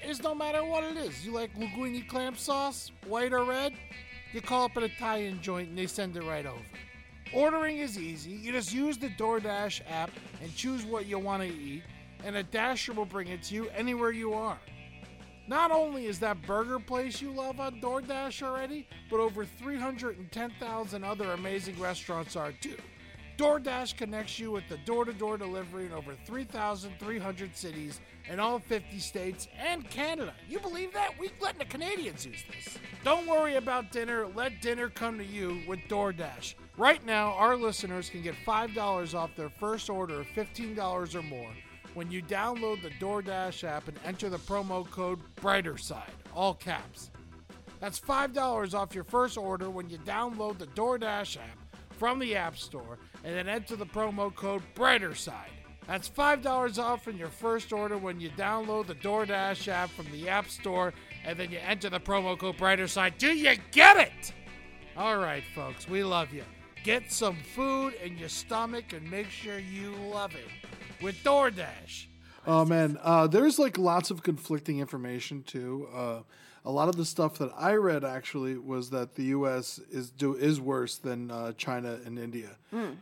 It's 0.00 0.22
no 0.22 0.34
matter 0.34 0.64
what 0.64 0.84
it 0.84 0.96
is. 0.96 1.24
You 1.24 1.32
like 1.32 1.54
linguine 1.56 2.06
clam 2.06 2.36
sauce, 2.36 2.92
white 3.06 3.32
or 3.32 3.44
red? 3.44 3.72
You 4.32 4.40
call 4.40 4.64
up 4.64 4.76
an 4.76 4.84
Italian 4.84 5.40
joint 5.42 5.70
and 5.70 5.78
they 5.78 5.86
send 5.86 6.16
it 6.16 6.22
right 6.22 6.46
over. 6.46 6.62
Ordering 7.32 7.78
is 7.78 7.98
easy. 7.98 8.30
You 8.30 8.52
just 8.52 8.72
use 8.72 8.96
the 8.96 9.08
DoorDash 9.10 9.82
app 9.90 10.10
and 10.42 10.54
choose 10.54 10.84
what 10.84 11.06
you 11.06 11.18
want 11.18 11.42
to 11.42 11.48
eat, 11.48 11.82
and 12.24 12.36
a 12.36 12.42
dasher 12.42 12.92
will 12.92 13.04
bring 13.04 13.28
it 13.28 13.42
to 13.44 13.54
you 13.54 13.68
anywhere 13.70 14.12
you 14.12 14.32
are. 14.32 14.58
Not 15.46 15.70
only 15.70 16.06
is 16.06 16.18
that 16.20 16.40
burger 16.42 16.78
place 16.78 17.20
you 17.20 17.30
love 17.30 17.58
on 17.58 17.80
DoorDash 17.80 18.42
already, 18.42 18.86
but 19.10 19.18
over 19.18 19.44
310,000 19.44 21.04
other 21.04 21.32
amazing 21.32 21.78
restaurants 21.78 22.36
are 22.36 22.52
too. 22.52 22.76
DoorDash 23.38 23.96
connects 23.96 24.38
you 24.38 24.50
with 24.50 24.68
the 24.68 24.78
door 24.78 25.04
to 25.04 25.12
door 25.12 25.38
delivery 25.38 25.86
in 25.86 25.92
over 25.92 26.14
3,300 26.26 27.56
cities 27.56 28.00
in 28.28 28.40
all 28.40 28.58
50 28.58 28.98
states 28.98 29.48
and 29.58 29.88
Canada. 29.90 30.34
You 30.48 30.60
believe 30.60 30.92
that? 30.92 31.18
We're 31.18 31.30
letting 31.40 31.58
the 31.58 31.64
Canadians 31.64 32.26
use 32.26 32.42
this. 32.50 32.78
Don't 33.04 33.26
worry 33.26 33.56
about 33.56 33.90
dinner. 33.90 34.26
Let 34.34 34.60
dinner 34.60 34.88
come 34.88 35.18
to 35.18 35.24
you 35.24 35.60
with 35.66 35.80
DoorDash. 35.88 36.54
Right 36.76 37.04
now, 37.04 37.32
our 37.32 37.56
listeners 37.56 38.10
can 38.10 38.22
get 38.22 38.34
$5 38.46 39.14
off 39.14 39.34
their 39.34 39.50
first 39.50 39.90
order 39.90 40.20
of 40.20 40.26
$15 40.28 41.14
or 41.14 41.22
more 41.22 41.50
when 41.94 42.10
you 42.10 42.22
download 42.22 42.82
the 42.82 42.90
DoorDash 43.04 43.64
app 43.64 43.88
and 43.88 43.98
enter 44.04 44.28
the 44.28 44.38
promo 44.38 44.88
code 44.88 45.18
BRIGHTERSIDE, 45.36 46.12
all 46.34 46.54
caps. 46.54 47.10
That's 47.80 47.98
$5 47.98 48.74
off 48.74 48.94
your 48.94 49.04
first 49.04 49.36
order 49.36 49.70
when 49.70 49.88
you 49.88 49.98
download 49.98 50.58
the 50.58 50.66
DoorDash 50.68 51.38
app 51.38 51.58
from 51.90 52.18
the 52.18 52.36
App 52.36 52.56
Store 52.56 52.98
and 53.24 53.34
then 53.34 53.48
enter 53.48 53.74
the 53.74 53.86
promo 53.86 54.34
code 54.34 54.62
BRIGHTERSIDE. 54.74 55.57
That's 55.88 56.06
$5 56.06 56.78
off 56.78 57.08
in 57.08 57.16
your 57.16 57.28
first 57.30 57.72
order 57.72 57.96
when 57.96 58.20
you 58.20 58.28
download 58.30 58.88
the 58.88 58.94
DoorDash 58.96 59.68
app 59.68 59.88
from 59.88 60.04
the 60.12 60.28
App 60.28 60.50
Store 60.50 60.92
and 61.24 61.38
then 61.38 61.50
you 61.50 61.58
enter 61.66 61.88
the 61.88 61.98
promo 61.98 62.38
code 62.38 62.58
BRIGHTERSIDE. 62.58 63.16
Do 63.16 63.28
you 63.28 63.56
get 63.72 63.96
it? 63.96 64.34
All 64.98 65.16
right, 65.16 65.42
folks, 65.54 65.88
we 65.88 66.04
love 66.04 66.30
you. 66.30 66.44
Get 66.84 67.10
some 67.10 67.36
food 67.54 67.94
in 68.04 68.18
your 68.18 68.28
stomach 68.28 68.92
and 68.92 69.10
make 69.10 69.30
sure 69.30 69.58
you 69.58 69.92
love 70.12 70.34
it 70.34 71.02
with 71.02 71.16
DoorDash. 71.24 72.06
Oh 72.46 72.66
man, 72.66 72.98
uh, 73.02 73.26
there's 73.26 73.58
like 73.58 73.78
lots 73.78 74.10
of 74.10 74.22
conflicting 74.22 74.80
information 74.80 75.42
too. 75.42 75.88
Uh, 75.94 76.20
a 76.68 76.70
lot 76.70 76.90
of 76.90 76.96
the 76.96 77.04
stuff 77.06 77.38
that 77.38 77.50
I 77.56 77.76
read 77.76 78.04
actually 78.04 78.58
was 78.58 78.90
that 78.90 79.14
the 79.14 79.24
U.S. 79.24 79.80
is 79.90 80.10
do 80.10 80.34
is 80.34 80.60
worse 80.60 80.96
than 80.96 81.30
uh, 81.30 81.52
China 81.52 81.98
and 82.04 82.18
India, 82.18 82.50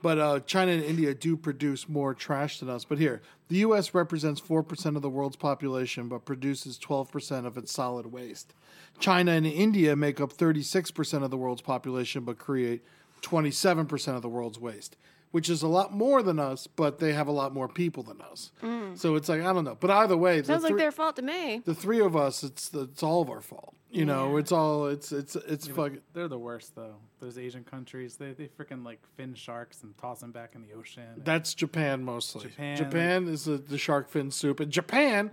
but 0.00 0.18
uh, 0.20 0.38
China 0.46 0.70
and 0.70 0.85
India 0.85 1.12
do 1.12 1.37
produce 1.37 1.88
more 1.88 2.14
trash 2.14 2.61
than 2.61 2.70
us. 2.70 2.85
But 2.85 2.98
here, 2.98 3.22
the 3.48 3.57
U.S. 3.57 3.92
represents 3.92 4.40
four 4.40 4.62
percent 4.62 4.94
of 4.94 5.02
the 5.02 5.11
world's 5.11 5.35
population, 5.35 6.07
but 6.07 6.24
produces 6.24 6.79
twelve 6.79 7.11
percent 7.11 7.44
of 7.44 7.59
its 7.59 7.72
solid 7.72 8.07
waste. 8.07 8.55
China 9.00 9.33
and 9.33 9.44
India 9.44 9.96
make 9.96 10.20
up 10.20 10.31
thirty 10.31 10.62
six 10.62 10.92
percent 10.92 11.24
of 11.24 11.33
the 11.33 11.37
world's 11.37 11.62
population, 11.62 12.22
but 12.22 12.38
create 12.38 12.85
twenty 13.20 13.50
seven 13.50 13.85
percent 13.87 14.14
of 14.14 14.22
the 14.22 14.29
world's 14.29 14.61
waste 14.61 14.96
which 15.37 15.51
is 15.51 15.61
a 15.61 15.68
lot 15.68 15.92
more 15.92 16.22
than 16.22 16.38
us, 16.38 16.66
but 16.66 16.99
they 16.99 17.12
have 17.12 17.29
a 17.29 17.31
lot 17.31 17.53
more 17.53 17.68
people 17.68 18.03
than 18.03 18.22
us. 18.22 18.53
Mm. 18.62 18.96
So 18.96 19.16
it's 19.16 19.29
like 19.29 19.42
I 19.42 19.53
don't 19.53 19.64
know. 19.64 19.77
But 19.79 19.90
either 19.90 20.16
way, 20.16 20.40
the 20.40 20.46
Sounds 20.46 20.62
like 20.62 20.79
their 20.79 20.90
fault 20.90 21.16
to 21.16 21.22
me. 21.22 21.61
the 21.62 21.75
three 21.75 22.01
of 22.01 22.16
us, 22.16 22.42
it's 22.42 22.70
the, 22.70 22.85
it's 22.85 23.03
all 23.03 23.20
of 23.20 23.29
our 23.29 23.42
fault. 23.42 23.75
You 23.90 24.07
know, 24.07 24.38
it's 24.38 24.51
all 24.51 24.87
it's 24.87 25.12
it's 25.12 25.37
it's 25.37 25.68
Yeah, 25.68 25.75
fucking. 25.75 26.01
They're 26.14 26.27
the 26.27 26.38
worst 26.38 26.75
though. 26.75 26.94
Those 27.20 27.37
Asian 27.37 27.64
countries, 27.64 28.16
they 28.16 28.33
they 28.33 28.49
freaking 28.49 28.83
like 28.83 29.01
fin 29.14 29.35
sharks 29.35 29.83
and 29.83 29.94
toss 29.99 30.20
them 30.20 30.33
back 30.33 30.55
in 30.55 30.62
the 30.62 30.72
ocean. 30.72 31.05
That's 31.18 31.53
Japan 31.53 32.03
mostly. 32.03 32.44
Japan. 32.49 32.77
Japan 32.79 33.29
is 33.29 33.44
the, 33.44 33.59
the 33.59 33.77
shark 33.77 34.09
fin 34.09 34.31
soup, 34.31 34.59
and 34.59 34.72
Japan 34.72 35.31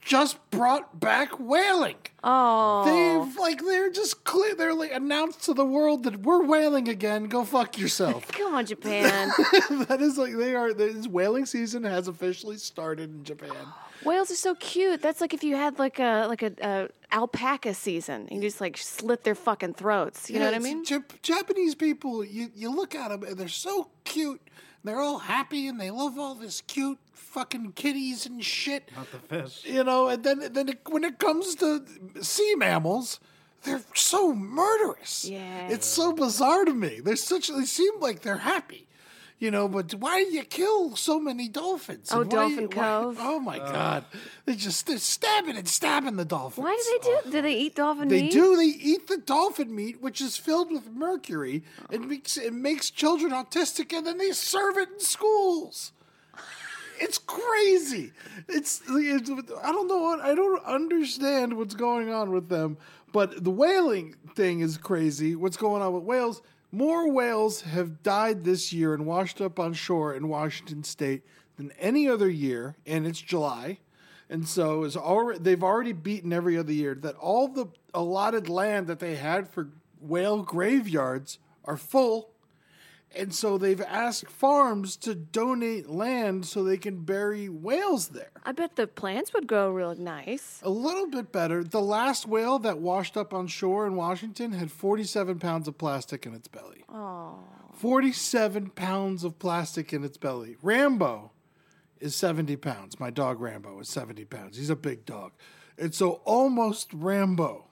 just 0.00 0.38
brought 0.50 0.98
back 0.98 1.38
whaling. 1.38 1.96
Oh, 2.24 2.84
They've 2.84 3.36
like 3.36 3.60
they're 3.60 3.90
just 3.90 4.24
clear. 4.24 4.54
They're 4.54 4.74
like 4.74 4.92
announced 4.92 5.44
to 5.44 5.54
the 5.54 5.64
world 5.64 6.04
that 6.04 6.22
we're 6.22 6.42
whaling 6.42 6.88
again. 6.88 7.24
Go 7.24 7.44
fuck 7.44 7.78
yourself. 7.78 8.26
come 8.32 8.54
on, 8.54 8.66
Japan. 8.66 9.28
that 9.88 9.98
is 10.00 10.18
like 10.18 10.36
they 10.36 10.54
are. 10.54 10.72
This 10.72 11.06
whaling 11.06 11.46
season 11.46 11.84
has 11.84 12.08
officially 12.08 12.56
started 12.56 13.10
in 13.10 13.24
Japan. 13.24 13.54
Whales 14.04 14.30
are 14.30 14.36
so 14.36 14.54
cute. 14.54 15.02
That's 15.02 15.20
like 15.20 15.34
if 15.34 15.42
you 15.42 15.56
had 15.56 15.78
like 15.78 15.98
a 15.98 16.26
like 16.28 16.42
a, 16.42 16.52
a 16.60 16.88
alpaca 17.14 17.74
season 17.74 18.28
and 18.30 18.42
you 18.42 18.48
just 18.48 18.60
like 18.60 18.76
slit 18.76 19.24
their 19.24 19.34
fucking 19.34 19.74
throats. 19.74 20.30
You 20.30 20.38
know 20.38 20.46
what 20.46 20.54
I 20.54 20.58
mean? 20.58 20.84
Jap- 20.84 21.20
Japanese 21.22 21.74
people, 21.74 22.24
you, 22.24 22.50
you 22.54 22.74
look 22.74 22.94
at 22.94 23.08
them 23.08 23.22
and 23.22 23.36
they're 23.36 23.48
so 23.48 23.88
cute. 24.04 24.40
They're 24.88 25.02
all 25.02 25.18
happy 25.18 25.68
and 25.68 25.78
they 25.78 25.90
love 25.90 26.18
all 26.18 26.34
this 26.34 26.62
cute 26.62 26.98
fucking 27.12 27.72
kitties 27.72 28.24
and 28.24 28.42
shit. 28.42 28.88
Not 28.96 29.12
the 29.12 29.18
fish. 29.18 29.62
You 29.66 29.84
know, 29.84 30.08
and 30.08 30.24
then 30.24 30.50
then 30.54 30.70
it, 30.70 30.78
when 30.88 31.04
it 31.04 31.18
comes 31.18 31.54
to 31.56 31.84
sea 32.22 32.54
mammals, 32.54 33.20
they're 33.64 33.82
so 33.94 34.32
murderous. 34.32 35.26
Yeah. 35.26 35.68
It's 35.68 35.86
so 35.86 36.12
bizarre 36.12 36.64
to 36.64 36.72
me. 36.72 37.00
They're 37.00 37.16
such 37.16 37.48
they 37.48 37.66
seem 37.66 38.00
like 38.00 38.22
they're 38.22 38.38
happy. 38.38 38.87
You 39.40 39.52
know, 39.52 39.68
but 39.68 39.94
why 39.94 40.24
do 40.24 40.30
you 40.32 40.42
kill 40.42 40.96
so 40.96 41.20
many 41.20 41.46
dolphins? 41.48 42.08
Oh, 42.12 42.22
And 42.22 42.32
why- 42.32 42.38
Dolphin 42.48 42.64
why- 42.64 42.74
Cove. 42.74 43.16
oh 43.20 43.38
my 43.38 43.58
uh. 43.60 43.72
god. 43.72 44.04
They 44.46 44.56
just 44.56 44.86
they're 44.88 44.98
stabbing 44.98 45.56
and 45.56 45.68
stabbing 45.68 46.16
the 46.16 46.24
dolphins. 46.24 46.64
Why 46.64 46.74
do 46.74 46.98
they 46.98 47.30
do? 47.30 47.30
Do 47.36 47.42
they 47.42 47.54
eat 47.54 47.76
dolphin 47.76 48.08
They 48.08 48.22
meat? 48.22 48.32
They 48.32 48.38
do. 48.40 48.56
They 48.56 48.64
eat 48.64 49.06
the 49.06 49.18
dolphin 49.18 49.72
meat, 49.74 50.02
which 50.02 50.20
is 50.20 50.36
filled 50.36 50.72
with 50.72 50.90
mercury. 50.90 51.62
It 51.90 52.00
makes 52.00 52.36
it 52.36 52.52
makes 52.52 52.90
children 52.90 53.30
autistic, 53.30 53.96
and 53.96 54.04
then 54.04 54.18
they 54.18 54.32
serve 54.32 54.76
it 54.76 54.88
in 54.94 54.98
schools. 55.00 55.92
It's 57.00 57.18
crazy. 57.18 58.10
It's, 58.48 58.82
it's 58.88 59.30
I 59.62 59.70
don't 59.70 59.86
know 59.86 59.98
what 59.98 60.20
I 60.20 60.34
don't 60.34 60.64
understand 60.64 61.56
what's 61.56 61.74
going 61.74 62.10
on 62.12 62.32
with 62.32 62.48
them. 62.48 62.76
But 63.12 63.44
the 63.44 63.50
whaling 63.50 64.16
thing 64.34 64.60
is 64.60 64.76
crazy. 64.76 65.36
What's 65.36 65.56
going 65.56 65.80
on 65.80 65.92
with 65.92 66.02
whales? 66.02 66.42
More 66.70 67.10
whales 67.10 67.62
have 67.62 68.02
died 68.02 68.44
this 68.44 68.72
year 68.72 68.92
and 68.92 69.06
washed 69.06 69.40
up 69.40 69.58
on 69.58 69.72
shore 69.72 70.12
in 70.14 70.28
Washington 70.28 70.84
State 70.84 71.22
than 71.56 71.72
any 71.78 72.08
other 72.08 72.28
year, 72.28 72.76
and 72.86 73.06
it's 73.06 73.20
July. 73.20 73.78
And 74.28 74.46
so 74.46 74.84
is 74.84 74.94
already 74.94 75.38
they've 75.38 75.62
already 75.62 75.94
beaten 75.94 76.32
every 76.32 76.58
other 76.58 76.72
year 76.72 76.94
that 76.96 77.16
all 77.16 77.48
the 77.48 77.66
allotted 77.94 78.50
land 78.50 78.86
that 78.88 78.98
they 78.98 79.16
had 79.16 79.48
for 79.48 79.70
whale 80.00 80.42
graveyards 80.42 81.38
are 81.64 81.78
full. 81.78 82.30
And 83.16 83.34
so 83.34 83.56
they've 83.56 83.80
asked 83.80 84.28
farms 84.28 84.96
to 84.98 85.14
donate 85.14 85.88
land 85.88 86.46
so 86.46 86.62
they 86.62 86.76
can 86.76 87.04
bury 87.04 87.48
whales 87.48 88.08
there. 88.08 88.30
I 88.44 88.52
bet 88.52 88.76
the 88.76 88.86
plants 88.86 89.32
would 89.32 89.46
grow 89.46 89.70
real 89.70 89.94
nice. 89.94 90.60
A 90.62 90.70
little 90.70 91.08
bit 91.08 91.32
better. 91.32 91.64
The 91.64 91.80
last 91.80 92.28
whale 92.28 92.58
that 92.60 92.78
washed 92.78 93.16
up 93.16 93.32
on 93.32 93.46
shore 93.46 93.86
in 93.86 93.96
Washington 93.96 94.52
had 94.52 94.70
47 94.70 95.38
pounds 95.38 95.68
of 95.68 95.78
plastic 95.78 96.26
in 96.26 96.34
its 96.34 96.48
belly. 96.48 96.84
Oh. 96.88 97.38
47 97.72 98.70
pounds 98.70 99.24
of 99.24 99.38
plastic 99.38 99.92
in 99.92 100.04
its 100.04 100.18
belly. 100.18 100.56
Rambo 100.62 101.30
is 102.00 102.14
70 102.14 102.56
pounds. 102.56 103.00
My 103.00 103.10
dog 103.10 103.40
Rambo 103.40 103.78
is 103.80 103.88
70 103.88 104.24
pounds. 104.26 104.56
He's 104.56 104.70
a 104.70 104.76
big 104.76 105.04
dog. 105.06 105.32
And 105.78 105.94
so 105.94 106.20
almost 106.24 106.92
Rambo 106.92 107.66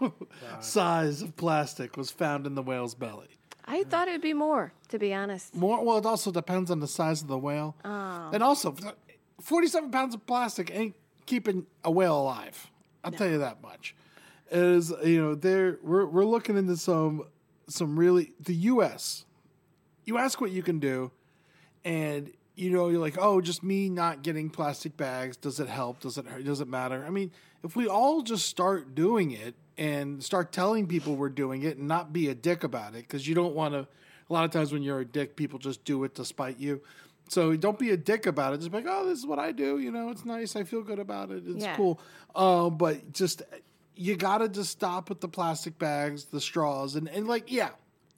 size 0.60 1.22
of 1.22 1.36
plastic 1.36 1.96
was 1.96 2.10
found 2.10 2.46
in 2.46 2.54
the 2.54 2.62
whale's 2.62 2.94
belly. 2.94 3.39
I 3.70 3.84
thought 3.84 4.08
it 4.08 4.12
would 4.12 4.20
be 4.20 4.34
more, 4.34 4.72
to 4.88 4.98
be 4.98 5.14
honest. 5.14 5.54
More 5.54 5.84
well, 5.84 5.98
it 5.98 6.06
also 6.06 6.32
depends 6.32 6.72
on 6.72 6.80
the 6.80 6.88
size 6.88 7.22
of 7.22 7.28
the 7.28 7.38
whale. 7.38 7.76
Oh. 7.84 8.30
And 8.32 8.42
also 8.42 8.74
47 9.40 9.90
pounds 9.92 10.14
of 10.14 10.26
plastic 10.26 10.74
ain't 10.74 10.96
keeping 11.26 11.66
a 11.84 11.90
whale 11.90 12.20
alive. 12.20 12.70
I'll 13.04 13.12
tell 13.12 13.28
you 13.28 13.38
that 13.38 13.62
much. 13.62 13.94
Is 14.50 14.92
you 15.04 15.22
know, 15.22 15.34
there 15.36 15.78
we're 15.82 16.04
we're 16.04 16.24
looking 16.24 16.56
into 16.56 16.76
some 16.76 17.22
some 17.68 17.96
really 17.96 18.32
the 18.40 18.54
US. 18.54 19.24
You 20.04 20.18
ask 20.18 20.40
what 20.40 20.50
you 20.50 20.64
can 20.64 20.80
do 20.80 21.12
and 21.84 22.32
you 22.56 22.70
know, 22.70 22.88
you're 22.88 23.00
like, 23.00 23.16
oh, 23.18 23.40
just 23.40 23.62
me 23.62 23.88
not 23.88 24.22
getting 24.22 24.50
plastic 24.50 24.96
bags. 24.96 25.36
Does 25.36 25.60
it 25.60 25.68
help? 25.68 26.00
Does 26.00 26.18
it 26.18 26.26
hurt? 26.26 26.44
Does 26.44 26.60
it 26.60 26.68
matter? 26.68 27.04
I 27.06 27.10
mean, 27.10 27.30
if 27.64 27.76
we 27.76 27.86
all 27.86 28.22
just 28.22 28.46
start 28.46 28.94
doing 28.94 29.30
it 29.30 29.54
and 29.80 30.22
start 30.22 30.52
telling 30.52 30.86
people 30.86 31.16
we're 31.16 31.28
doing 31.30 31.62
it 31.62 31.78
and 31.78 31.88
not 31.88 32.12
be 32.12 32.28
a 32.28 32.34
dick 32.34 32.62
about 32.62 32.94
it, 32.94 32.98
because 33.08 33.26
you 33.26 33.34
don't 33.34 33.54
want 33.56 33.74
to. 33.74 33.80
A 34.28 34.32
lot 34.32 34.44
of 34.44 34.52
times 34.52 34.72
when 34.72 34.82
you're 34.84 35.00
a 35.00 35.04
dick, 35.04 35.34
people 35.34 35.58
just 35.58 35.84
do 35.84 36.04
it 36.04 36.14
to 36.14 36.24
spite 36.24 36.60
you. 36.60 36.82
So 37.28 37.56
don't 37.56 37.78
be 37.78 37.90
a 37.90 37.96
dick 37.96 38.26
about 38.26 38.52
it. 38.54 38.58
Just 38.58 38.70
be 38.70 38.76
like, 38.78 38.86
oh, 38.88 39.06
this 39.06 39.18
is 39.18 39.26
what 39.26 39.38
I 39.40 39.50
do. 39.50 39.78
You 39.78 39.90
know, 39.90 40.10
it's 40.10 40.24
nice. 40.24 40.54
I 40.54 40.62
feel 40.62 40.82
good 40.82 40.98
about 41.00 41.30
it. 41.32 41.42
It's 41.46 41.64
Yeah. 41.64 41.74
cool. 41.76 42.00
Uh, 42.34 42.70
but 42.70 43.12
just 43.12 43.42
you 43.96 44.16
gotta 44.16 44.48
just 44.48 44.70
stop 44.70 45.08
with 45.08 45.20
the 45.20 45.28
plastic 45.28 45.78
bags, 45.78 46.26
the 46.26 46.40
straws, 46.40 46.94
and, 46.94 47.08
and 47.08 47.26
like, 47.26 47.50
yeah, 47.50 47.70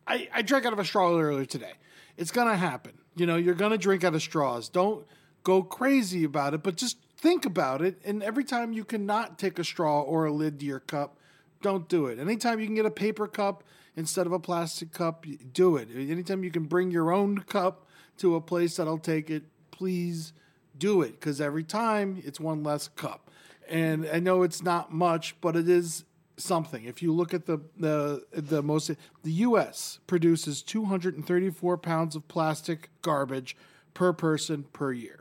I, 0.06 0.28
I 0.34 0.42
drank 0.42 0.66
out 0.66 0.72
of 0.74 0.78
a 0.78 0.84
straw 0.84 1.18
earlier 1.18 1.44
today. 1.46 1.72
It's 2.16 2.30
gonna 2.30 2.56
happen. 2.56 2.92
You 3.16 3.26
know, 3.26 3.36
you're 3.36 3.54
gonna 3.54 3.78
drink 3.78 4.04
out 4.04 4.14
of 4.14 4.22
straws. 4.22 4.68
Don't 4.68 5.06
go 5.44 5.62
crazy 5.62 6.24
about 6.24 6.54
it, 6.54 6.62
but 6.62 6.76
just 6.76 6.98
think 7.16 7.44
about 7.46 7.80
it. 7.82 8.00
And 8.04 8.22
every 8.22 8.44
time 8.44 8.72
you 8.72 8.84
cannot 8.84 9.38
take 9.38 9.58
a 9.58 9.64
straw 9.64 10.02
or 10.02 10.26
a 10.26 10.32
lid 10.32 10.60
to 10.60 10.66
your 10.66 10.80
cup, 10.80 11.16
don't 11.62 11.88
do 11.88 12.06
it. 12.06 12.18
Anytime 12.18 12.60
you 12.60 12.66
can 12.66 12.74
get 12.74 12.86
a 12.86 12.90
paper 12.90 13.26
cup 13.26 13.64
instead 13.96 14.26
of 14.26 14.32
a 14.32 14.38
plastic 14.38 14.92
cup, 14.92 15.24
do 15.52 15.76
it. 15.76 15.88
Anytime 15.94 16.44
you 16.44 16.50
can 16.50 16.64
bring 16.64 16.90
your 16.90 17.12
own 17.12 17.38
cup 17.38 17.86
to 18.18 18.34
a 18.36 18.40
place 18.40 18.76
that'll 18.76 18.98
take 18.98 19.30
it, 19.30 19.44
please 19.70 20.32
do 20.76 21.02
it. 21.02 21.12
Because 21.12 21.40
every 21.40 21.64
time 21.64 22.20
it's 22.24 22.40
one 22.40 22.62
less 22.62 22.88
cup. 22.88 23.30
And 23.68 24.06
I 24.12 24.18
know 24.18 24.42
it's 24.42 24.62
not 24.62 24.92
much, 24.92 25.40
but 25.40 25.56
it 25.56 25.68
is 25.68 26.04
something. 26.36 26.84
If 26.84 27.02
you 27.02 27.12
look 27.12 27.32
at 27.32 27.46
the 27.46 27.60
the 27.76 28.24
the 28.32 28.62
most, 28.62 28.90
the 29.22 29.32
U.S. 29.32 30.00
produces 30.06 30.62
234 30.62 31.78
pounds 31.78 32.16
of 32.16 32.26
plastic 32.28 32.90
garbage 33.02 33.56
per 33.94 34.12
person 34.12 34.64
per 34.72 34.92
year. 34.92 35.20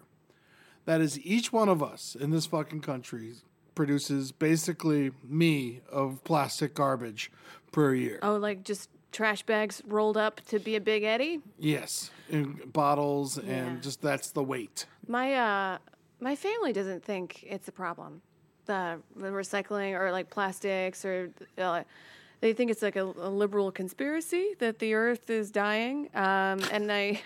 That 0.85 1.01
is 1.01 1.19
each 1.19 1.53
one 1.53 1.69
of 1.69 1.83
us 1.83 2.15
in 2.19 2.31
this 2.31 2.47
fucking 2.47 2.81
country 2.81 3.33
produces 3.85 4.31
basically 4.31 5.09
me 5.27 5.81
of 5.91 6.23
plastic 6.23 6.75
garbage 6.75 7.31
per 7.71 7.95
year. 7.95 8.19
Oh, 8.21 8.35
like 8.35 8.63
just 8.63 8.91
trash 9.11 9.41
bags 9.41 9.81
rolled 9.87 10.17
up 10.17 10.39
to 10.49 10.59
be 10.59 10.75
a 10.75 10.79
big 10.79 11.01
Eddie? 11.03 11.39
Yes, 11.57 12.11
in 12.29 12.61
bottles 12.71 13.39
Yeah. 13.39 13.53
and 13.53 13.81
just 13.81 13.99
that's 13.99 14.29
the 14.29 14.43
weight. 14.43 14.85
My 15.07 15.33
uh 15.33 15.77
my 16.19 16.35
family 16.35 16.71
doesn't 16.73 17.03
think 17.03 17.43
it's 17.43 17.67
a 17.67 17.71
problem. 17.71 18.21
The, 18.67 18.99
the 19.15 19.29
recycling 19.29 19.99
or 19.99 20.11
like 20.11 20.29
plastics 20.29 21.03
or 21.03 21.31
uh, 21.57 21.81
they 22.41 22.53
think 22.53 22.69
it's 22.69 22.83
like 22.83 22.95
a, 22.95 23.05
a 23.29 23.31
liberal 23.43 23.71
conspiracy 23.71 24.53
that 24.59 24.77
the 24.77 24.93
earth 24.93 25.31
is 25.31 25.49
dying. 25.49 26.09
Um, 26.13 26.59
and 26.71 26.91
I 26.91 27.19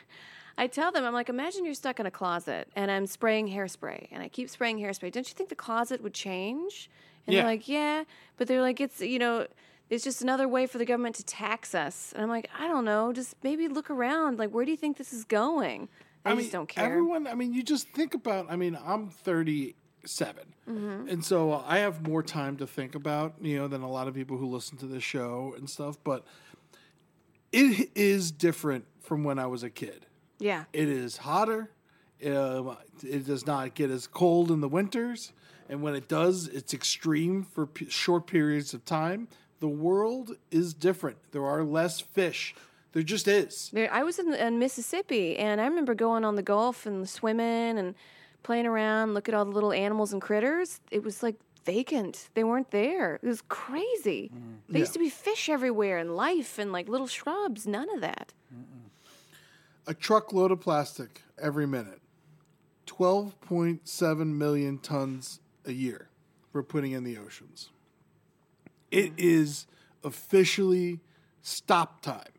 I 0.57 0.67
tell 0.67 0.91
them 0.91 1.03
I'm 1.03 1.13
like 1.13 1.29
imagine 1.29 1.65
you're 1.65 1.73
stuck 1.73 1.99
in 1.99 2.05
a 2.05 2.11
closet 2.11 2.69
and 2.75 2.89
I'm 2.89 3.05
spraying 3.07 3.47
hairspray 3.49 4.07
and 4.11 4.23
I 4.23 4.29
keep 4.29 4.49
spraying 4.49 4.77
hairspray. 4.79 5.11
Don't 5.11 5.27
you 5.27 5.33
think 5.35 5.49
the 5.49 5.55
closet 5.55 6.01
would 6.01 6.13
change? 6.13 6.89
And 7.27 7.33
Yeah. 7.33 7.41
they're 7.41 7.51
like, 7.51 7.67
"Yeah." 7.67 8.03
But 8.37 8.47
they're 8.47 8.61
like 8.61 8.79
it's 8.79 9.01
you 9.01 9.19
know 9.19 9.47
it's 9.89 10.03
just 10.03 10.21
another 10.21 10.47
way 10.47 10.65
for 10.65 10.77
the 10.79 10.85
government 10.85 11.15
to 11.17 11.23
tax 11.25 11.75
us. 11.75 12.11
And 12.13 12.23
I'm 12.23 12.29
like, 12.29 12.49
I 12.57 12.67
don't 12.67 12.85
know. 12.85 13.13
Just 13.13 13.35
maybe 13.43 13.67
look 13.67 13.89
around. 13.91 14.39
Like, 14.39 14.49
where 14.49 14.65
do 14.65 14.71
you 14.71 14.77
think 14.77 14.97
this 14.97 15.13
is 15.13 15.23
going? 15.25 15.89
I, 16.25 16.33
just 16.33 16.51
don't 16.51 16.67
care. 16.67 16.85
Everyone, 16.85 17.27
I 17.27 17.35
mean, 17.35 17.53
you 17.53 17.61
just 17.61 17.89
think 17.89 18.15
about. 18.15 18.47
I 18.49 18.55
mean, 18.55 18.75
I'm 18.83 19.09
37, 19.11 20.53
Mhm. 20.67 21.11
and 21.11 21.23
so 21.23 21.53
I 21.67 21.77
have 21.77 22.07
more 22.07 22.23
time 22.23 22.57
to 22.57 22.65
think 22.65 22.95
about, 22.95 23.35
you 23.39 23.57
know, 23.59 23.67
than 23.67 23.83
a 23.83 23.89
lot 23.89 24.07
of 24.07 24.15
people 24.15 24.37
who 24.37 24.47
listen 24.47 24.75
to 24.79 24.87
this 24.87 25.03
show 25.03 25.53
and 25.55 25.69
stuff. 25.69 25.99
But 26.03 26.25
it 27.51 27.91
is 27.95 28.31
different 28.31 28.85
from 29.01 29.23
when 29.23 29.37
I 29.37 29.45
was 29.45 29.61
a 29.61 29.69
kid. 29.69 30.07
Yeah. 30.39 30.65
It 30.73 30.89
is 30.89 31.17
hotter. 31.17 31.69
Um, 32.25 32.77
it 33.03 33.25
does 33.25 33.45
not 33.45 33.75
get 33.75 33.91
as 33.91 34.07
cold 34.07 34.49
in 34.49 34.61
the 34.61 34.69
winters, 34.69 35.33
and 35.69 35.81
when 35.81 35.95
it 35.95 36.07
does, 36.07 36.47
it's 36.47 36.73
extreme 36.73 37.43
for 37.43 37.67
p- 37.67 37.89
short 37.89 38.25
periods 38.25 38.73
of 38.73 38.85
time. 38.85 39.27
The 39.59 39.67
world 39.67 40.37
is 40.49 40.73
different. 40.73 41.17
There 41.31 41.45
are 41.45 41.63
less 41.63 41.99
fish. 41.99 42.55
There 42.93 43.03
just 43.03 43.27
is. 43.27 43.69
There, 43.73 43.91
I 43.93 44.03
was 44.03 44.17
in, 44.19 44.33
in 44.33 44.59
Mississippi, 44.59 45.37
and 45.37 45.59
I 45.59 45.65
remember 45.65 45.93
going 45.93 46.23
on 46.23 46.35
the 46.35 46.41
Gulf 46.41 46.85
and 46.85 47.07
swimming 47.07 47.77
and 47.77 47.93
playing 48.43 48.65
around, 48.65 49.13
look 49.13 49.27
at 49.27 49.35
all 49.35 49.43
the 49.43 49.51
little 49.51 49.73
animals 49.73 50.13
and 50.13 50.21
critters. 50.21 50.79
It 50.91 51.03
was 51.03 51.21
like 51.21 51.35
vacant. 51.65 52.29
They 52.35 52.43
weren't 52.45 52.71
there. 52.71 53.15
It 53.15 53.27
was 53.27 53.41
crazy. 53.49 54.31
There 54.69 54.79
used 54.79 54.93
to 54.93 54.99
be 54.99 55.09
fish 55.09 55.49
everywhere 55.49 55.97
and 55.97 56.15
life 56.15 56.57
and 56.57 56.71
like 56.71 56.87
little 56.87 57.07
shrubs. 57.07 57.67
None 57.67 57.93
of 57.93 58.01
that. 58.01 58.33
A 59.87 59.93
truckload 59.93 60.51
of 60.51 60.59
plastic 60.59 61.21
every 61.41 61.67
minute. 61.67 62.01
12.7 62.87 64.27
million 64.27 64.77
tons 64.77 65.39
a 65.65 65.71
year 65.71 66.09
we're 66.53 66.63
putting 66.63 66.93
in 66.93 67.03
the 67.03 67.17
oceans. 67.17 67.69
It 68.91 69.11
is 69.17 69.67
officially 70.03 71.01
stop 71.41 72.01
time. 72.01 72.31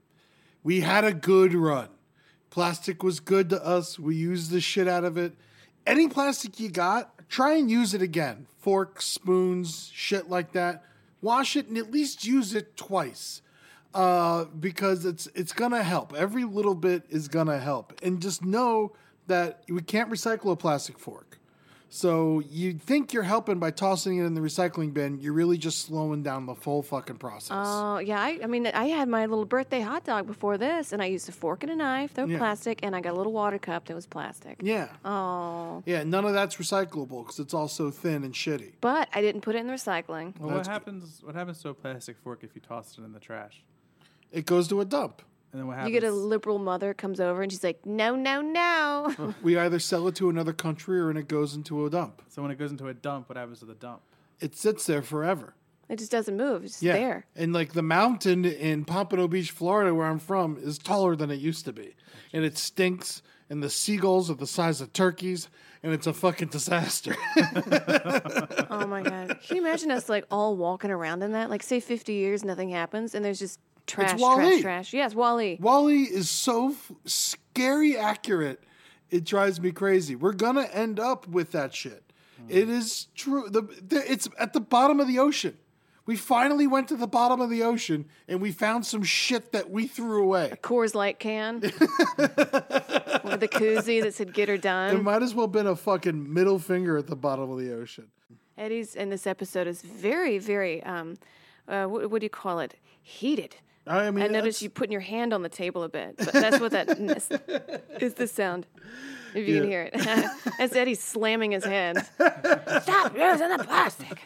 We 0.62 0.80
had 0.80 1.04
a 1.04 1.12
good 1.12 1.54
run. 1.54 1.88
Plastic 2.50 3.02
was 3.02 3.20
good 3.20 3.50
to 3.50 3.64
us. 3.64 3.98
We 3.98 4.16
used 4.16 4.50
the 4.50 4.60
shit 4.60 4.88
out 4.88 5.04
of 5.04 5.18
it. 5.18 5.34
Any 5.86 6.08
plastic 6.08 6.58
you 6.58 6.70
got, 6.70 7.28
try 7.28 7.54
and 7.54 7.70
use 7.70 7.92
it 7.92 8.02
again. 8.02 8.46
Forks, 8.58 9.04
spoons, 9.04 9.90
shit 9.92 10.30
like 10.30 10.52
that. 10.52 10.82
Wash 11.20 11.56
it 11.56 11.68
and 11.68 11.76
at 11.76 11.90
least 11.90 12.24
use 12.24 12.54
it 12.54 12.76
twice 12.76 13.42
uh, 13.96 14.44
because 14.60 15.04
it's 15.06 15.26
it's 15.34 15.52
gonna 15.52 15.82
help. 15.82 16.14
Every 16.14 16.44
little 16.44 16.74
bit 16.74 17.04
is 17.08 17.28
gonna 17.28 17.58
help, 17.58 17.92
and 18.02 18.20
just 18.20 18.44
know 18.44 18.92
that 19.26 19.62
we 19.68 19.80
can't 19.82 20.10
recycle 20.10 20.52
a 20.52 20.56
plastic 20.56 20.98
fork. 20.98 21.38
So 21.88 22.40
you 22.50 22.72
think 22.74 23.12
you're 23.12 23.22
helping 23.22 23.58
by 23.60 23.70
tossing 23.70 24.18
it 24.18 24.24
in 24.24 24.34
the 24.34 24.40
recycling 24.40 24.92
bin? 24.92 25.18
You're 25.20 25.32
really 25.32 25.56
just 25.56 25.78
slowing 25.86 26.22
down 26.24 26.44
the 26.44 26.54
full 26.54 26.82
fucking 26.82 27.16
process. 27.18 27.52
Oh, 27.58 27.98
yeah. 27.98 28.20
I, 28.20 28.40
I 28.42 28.46
mean, 28.46 28.66
I 28.66 28.86
had 28.86 29.08
my 29.08 29.24
little 29.26 29.44
birthday 29.44 29.80
hot 29.80 30.04
dog 30.04 30.26
before 30.26 30.58
this, 30.58 30.92
and 30.92 31.00
I 31.00 31.06
used 31.06 31.28
a 31.28 31.32
fork 31.32 31.62
and 31.62 31.70
a 31.72 31.76
knife. 31.76 32.12
They 32.12 32.22
were 32.24 32.28
Yeah. 32.28 32.38
plastic, 32.38 32.80
and 32.82 32.94
I 32.94 33.00
got 33.00 33.14
a 33.14 33.16
little 33.16 33.32
water 33.32 33.58
cup 33.58 33.86
that 33.86 33.94
was 33.94 34.04
plastic. 34.04 34.58
yeah, 34.62 34.88
Oh. 35.04 35.84
yeah. 35.86 36.02
None 36.02 36.24
of 36.24 36.34
that's 36.34 36.56
recyclable 36.56 37.22
because 37.22 37.38
it's 37.38 37.54
all 37.54 37.68
so 37.68 37.90
thin 37.92 38.24
and 38.24 38.34
shitty. 38.34 38.72
But 38.80 39.08
I 39.14 39.20
didn't 39.22 39.42
put 39.42 39.54
it 39.54 39.58
in 39.58 39.68
the 39.68 39.72
recycling. 39.72 40.38
Well, 40.40 40.56
what 40.56 40.66
happens? 40.66 41.20
What 41.22 41.36
happens 41.36 41.62
to 41.62 41.68
a 41.70 41.74
plastic 41.74 42.16
fork 42.18 42.40
if 42.42 42.54
you 42.56 42.60
toss 42.60 42.98
it 42.98 43.04
in 43.04 43.12
the 43.12 43.20
trash? 43.20 43.62
It 44.32 44.46
goes 44.46 44.68
to 44.68 44.80
a 44.80 44.84
dump. 44.84 45.22
And 45.52 45.60
then 45.60 45.68
what 45.68 45.76
happens? 45.76 45.94
You 45.94 46.00
get 46.00 46.08
a 46.08 46.12
liberal 46.12 46.58
mother 46.58 46.92
comes 46.92 47.20
over, 47.20 47.42
and 47.42 47.50
she's 47.50 47.64
like, 47.64 47.86
no, 47.86 48.14
no, 48.14 48.42
no. 48.42 49.34
we 49.42 49.56
either 49.56 49.78
sell 49.78 50.06
it 50.08 50.14
to 50.16 50.28
another 50.28 50.52
country 50.52 51.00
or 51.00 51.08
and 51.08 51.18
it 51.18 51.28
goes 51.28 51.54
into 51.54 51.86
a 51.86 51.90
dump. 51.90 52.22
So 52.28 52.42
when 52.42 52.50
it 52.50 52.58
goes 52.58 52.70
into 52.70 52.88
a 52.88 52.94
dump, 52.94 53.28
what 53.28 53.38
happens 53.38 53.60
to 53.60 53.64
the 53.64 53.74
dump? 53.74 54.02
It 54.40 54.54
sits 54.54 54.84
there 54.84 55.02
forever. 55.02 55.54
It 55.88 55.98
just 55.98 56.10
doesn't 56.10 56.36
move. 56.36 56.64
It's 56.64 56.74
just 56.74 56.82
yeah. 56.82 56.94
there. 56.94 57.26
And 57.36 57.52
like 57.52 57.72
the 57.72 57.82
mountain 57.82 58.44
in 58.44 58.84
Pompano 58.84 59.28
Beach, 59.28 59.50
Florida, 59.52 59.94
where 59.94 60.06
I'm 60.06 60.18
from, 60.18 60.58
is 60.60 60.78
taller 60.78 61.14
than 61.14 61.30
it 61.30 61.38
used 61.38 61.64
to 61.66 61.72
be. 61.72 61.94
And 62.32 62.44
it 62.44 62.58
stinks, 62.58 63.22
and 63.48 63.62
the 63.62 63.70
seagulls 63.70 64.30
are 64.30 64.34
the 64.34 64.46
size 64.46 64.80
of 64.80 64.92
turkeys, 64.92 65.48
and 65.82 65.92
it's 65.92 66.08
a 66.08 66.12
fucking 66.12 66.48
disaster. 66.48 67.14
oh 68.68 68.86
my 68.88 69.02
god! 69.02 69.38
Can 69.46 69.56
you 69.56 69.62
imagine 69.62 69.92
us 69.92 70.08
like 70.08 70.24
all 70.30 70.56
walking 70.56 70.90
around 70.90 71.22
in 71.22 71.32
that? 71.32 71.50
Like, 71.50 71.62
say, 71.62 71.78
fifty 71.78 72.14
years, 72.14 72.44
nothing 72.44 72.70
happens, 72.70 73.14
and 73.14 73.24
there's 73.24 73.38
just 73.38 73.60
trash, 73.86 74.20
trash, 74.20 74.60
trash. 74.60 74.92
Yes, 74.92 75.14
WALL-E. 75.14 75.58
WALL-E 75.60 76.02
is 76.04 76.28
so 76.28 76.70
f- 76.70 76.92
scary 77.04 77.96
accurate. 77.96 78.62
It 79.10 79.24
drives 79.24 79.60
me 79.60 79.70
crazy. 79.70 80.16
We're 80.16 80.32
gonna 80.32 80.68
end 80.72 80.98
up 80.98 81.28
with 81.28 81.52
that 81.52 81.74
shit. 81.74 82.02
It 82.48 82.68
is 82.68 83.08
true. 83.14 83.48
The, 83.48 83.62
the 83.62 84.10
it's 84.10 84.28
at 84.38 84.52
the 84.52 84.60
bottom 84.60 85.00
of 85.00 85.08
the 85.08 85.18
ocean. 85.18 85.56
We 86.04 86.14
finally 86.14 86.68
went 86.68 86.86
to 86.88 86.96
the 86.96 87.08
bottom 87.08 87.40
of 87.40 87.50
the 87.50 87.64
ocean 87.64 88.06
and 88.28 88.40
we 88.40 88.52
found 88.52 88.86
some 88.86 89.02
shit 89.02 89.50
that 89.52 89.70
we 89.70 89.88
threw 89.88 90.22
away. 90.22 90.50
A 90.52 90.56
Coors 90.56 90.94
Light 90.94 91.18
can. 91.18 91.60
With 91.60 91.72
the 93.40 93.48
koozie 93.50 94.02
that 94.02 94.14
said 94.14 94.32
"Get 94.32 94.48
her 94.48 94.56
done." 94.56 94.94
It 94.96 95.02
might 95.02 95.22
as 95.22 95.34
well 95.34 95.46
have 95.46 95.52
been 95.52 95.66
a 95.66 95.74
fucking 95.74 96.32
middle 96.32 96.60
finger 96.60 96.96
at 96.96 97.08
the 97.08 97.16
bottom 97.16 97.50
of 97.50 97.58
the 97.58 97.72
ocean. 97.72 98.08
Eddie's 98.56 98.94
in 98.94 99.10
this 99.10 99.26
episode 99.26 99.66
is 99.66 99.82
very, 99.82 100.38
very. 100.38 100.82
Um, 100.84 101.16
uh, 101.68 101.86
what, 101.86 102.10
what 102.10 102.20
do 102.20 102.26
you 102.26 102.30
call 102.30 102.60
it? 102.60 102.76
Heated. 103.02 103.56
I 103.86 104.10
mean, 104.10 104.24
I 104.24 104.26
noticed 104.26 104.58
that's- 104.58 104.62
you 104.62 104.70
putting 104.70 104.92
your 104.92 105.00
hand 105.00 105.32
on 105.32 105.42
the 105.42 105.48
table 105.48 105.82
a 105.84 105.88
bit, 105.88 106.16
but 106.16 106.32
that's 106.32 106.60
what 106.60 106.72
that 106.72 106.90
is, 106.98 107.30
is 108.00 108.14
the 108.14 108.26
sound. 108.26 108.66
If 109.34 109.46
you 109.46 109.60
can 109.60 109.68
hear 109.68 109.82
it, 109.82 109.92
that's 110.58 110.74
Eddie 110.74 110.94
slamming 110.94 111.52
his 111.52 111.64
hand. 111.64 111.98
Stop 112.16 113.16
using 113.16 113.48
the 113.50 113.62
plastic. 113.64 114.18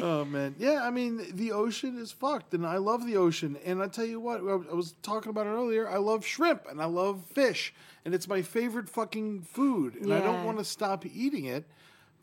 oh 0.00 0.24
man, 0.24 0.54
yeah. 0.58 0.80
I 0.84 0.90
mean, 0.90 1.26
the 1.34 1.52
ocean 1.52 1.98
is 1.98 2.12
fucked, 2.12 2.54
and 2.54 2.64
I 2.66 2.76
love 2.76 3.04
the 3.04 3.16
ocean. 3.16 3.56
And 3.64 3.82
I 3.82 3.88
tell 3.88 4.04
you 4.04 4.20
what, 4.20 4.40
I 4.40 4.70
I 4.70 4.74
was 4.74 4.94
talking 5.02 5.30
about 5.30 5.46
it 5.46 5.50
earlier. 5.50 5.88
I 5.88 5.96
love 5.96 6.24
shrimp 6.24 6.66
and 6.70 6.80
I 6.80 6.84
love 6.84 7.24
fish, 7.32 7.74
and 8.04 8.14
it's 8.14 8.28
my 8.28 8.42
favorite 8.42 8.88
fucking 8.88 9.42
food. 9.42 9.96
And 9.96 10.12
I 10.14 10.20
don't 10.20 10.44
want 10.44 10.58
to 10.58 10.64
stop 10.64 11.04
eating 11.06 11.46
it, 11.46 11.64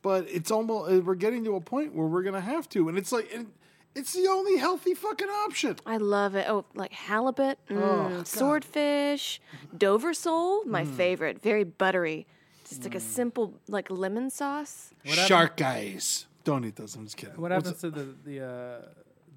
but 0.02 0.26
it's 0.30 0.52
almost 0.52 0.92
uh, 0.92 1.02
we're 1.02 1.16
getting 1.16 1.44
to 1.46 1.56
a 1.56 1.62
point 1.62 1.94
where 1.94 2.08
we're 2.08 2.24
gonna 2.24 2.40
have 2.40 2.70
to, 2.70 2.88
and 2.90 2.98
it's 2.98 3.12
like, 3.12 3.30
and 3.34 3.52
it's 3.96 4.14
the 4.14 4.28
only 4.28 4.58
healthy 4.58 4.94
fucking 4.94 5.28
option. 5.28 5.76
I 5.86 5.98
love 5.98 6.36
it. 6.36 6.46
Oh, 6.50 6.66
like 6.76 6.92
halibut, 6.94 7.58
mm, 7.70 7.82
Oh, 7.82 8.24
swordfish, 8.24 9.42
Dover 9.78 10.14
sole, 10.14 10.64
my 10.66 10.84
Mm. 10.84 10.96
favorite. 10.96 11.42
Very 11.42 11.64
buttery. 11.64 12.26
Just 12.68 12.84
like 12.84 12.96
a 12.96 13.00
simple 13.00 13.60
like 13.68 13.90
lemon 13.90 14.30
sauce. 14.30 14.94
Shark 15.06 15.60
eyes. 15.62 16.28
Don't 16.44 16.66
eat 16.66 16.76
those. 16.76 16.96
I'm 16.96 17.04
just 17.06 17.18
kidding. 17.18 17.36
What 17.42 17.52
What's 17.52 17.66
happens 17.68 17.82
to 17.82 17.90
the 17.90 18.16
the 18.24 18.46
uh, 18.46 18.82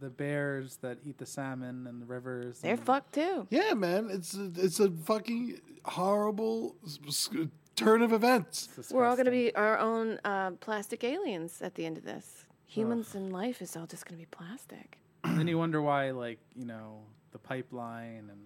the 0.01 0.11
bears 0.11 0.77
that 0.83 0.99
eat 1.05 1.17
the 1.19 1.27
salmon 1.27 1.87
and 1.87 2.03
the 2.03 2.07
rivers? 2.07 2.61
They're 2.61 2.73
and- 2.75 2.85
fucked 2.85 3.15
too. 3.15 3.47
Yeah, 3.51 3.73
man, 3.75 4.09
it's 4.11 4.35
a, 4.37 4.51
it's 4.57 4.81
a 4.81 4.91
fucking 4.91 5.61
horrible 5.87 6.77
s- 6.85 6.99
s- 7.09 7.31
turn 7.77 8.03
of 8.03 8.13
events. 8.13 8.69
We're 8.91 9.05
all 9.07 9.15
going 9.17 9.27
to 9.27 9.31
be 9.33 9.55
our 9.55 9.79
own 9.79 10.19
uh, 10.25 10.51
plastic 10.61 11.03
aliens 11.05 11.63
at 11.63 11.75
the 11.75 11.87
end 11.87 11.97
of 11.97 12.05
this. 12.05 12.45
Humans 12.75 13.15
and 13.15 13.33
life 13.33 13.61
is 13.63 13.77
all 13.77 13.87
just 13.87 14.07
going 14.07 14.19
to 14.19 14.23
be 14.23 14.29
plastic. 14.31 14.99
And 15.25 15.39
then 15.39 15.47
you 15.47 15.59
wonder 15.59 15.81
why, 15.83 16.11
like 16.11 16.39
you 16.55 16.65
know, 16.65 17.01
the 17.33 17.39
pipeline 17.39 18.29
and 18.31 18.41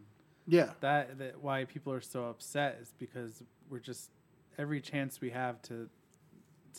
Yeah. 0.46 0.70
that 0.80 1.18
that 1.18 1.40
why 1.42 1.64
people 1.64 1.92
are 1.92 2.00
so 2.00 2.24
upset 2.24 2.78
is 2.82 2.92
because 2.98 3.42
we're 3.70 3.78
just 3.80 4.10
every 4.58 4.80
chance 4.80 5.20
we 5.20 5.30
have 5.30 5.60
to 5.62 5.88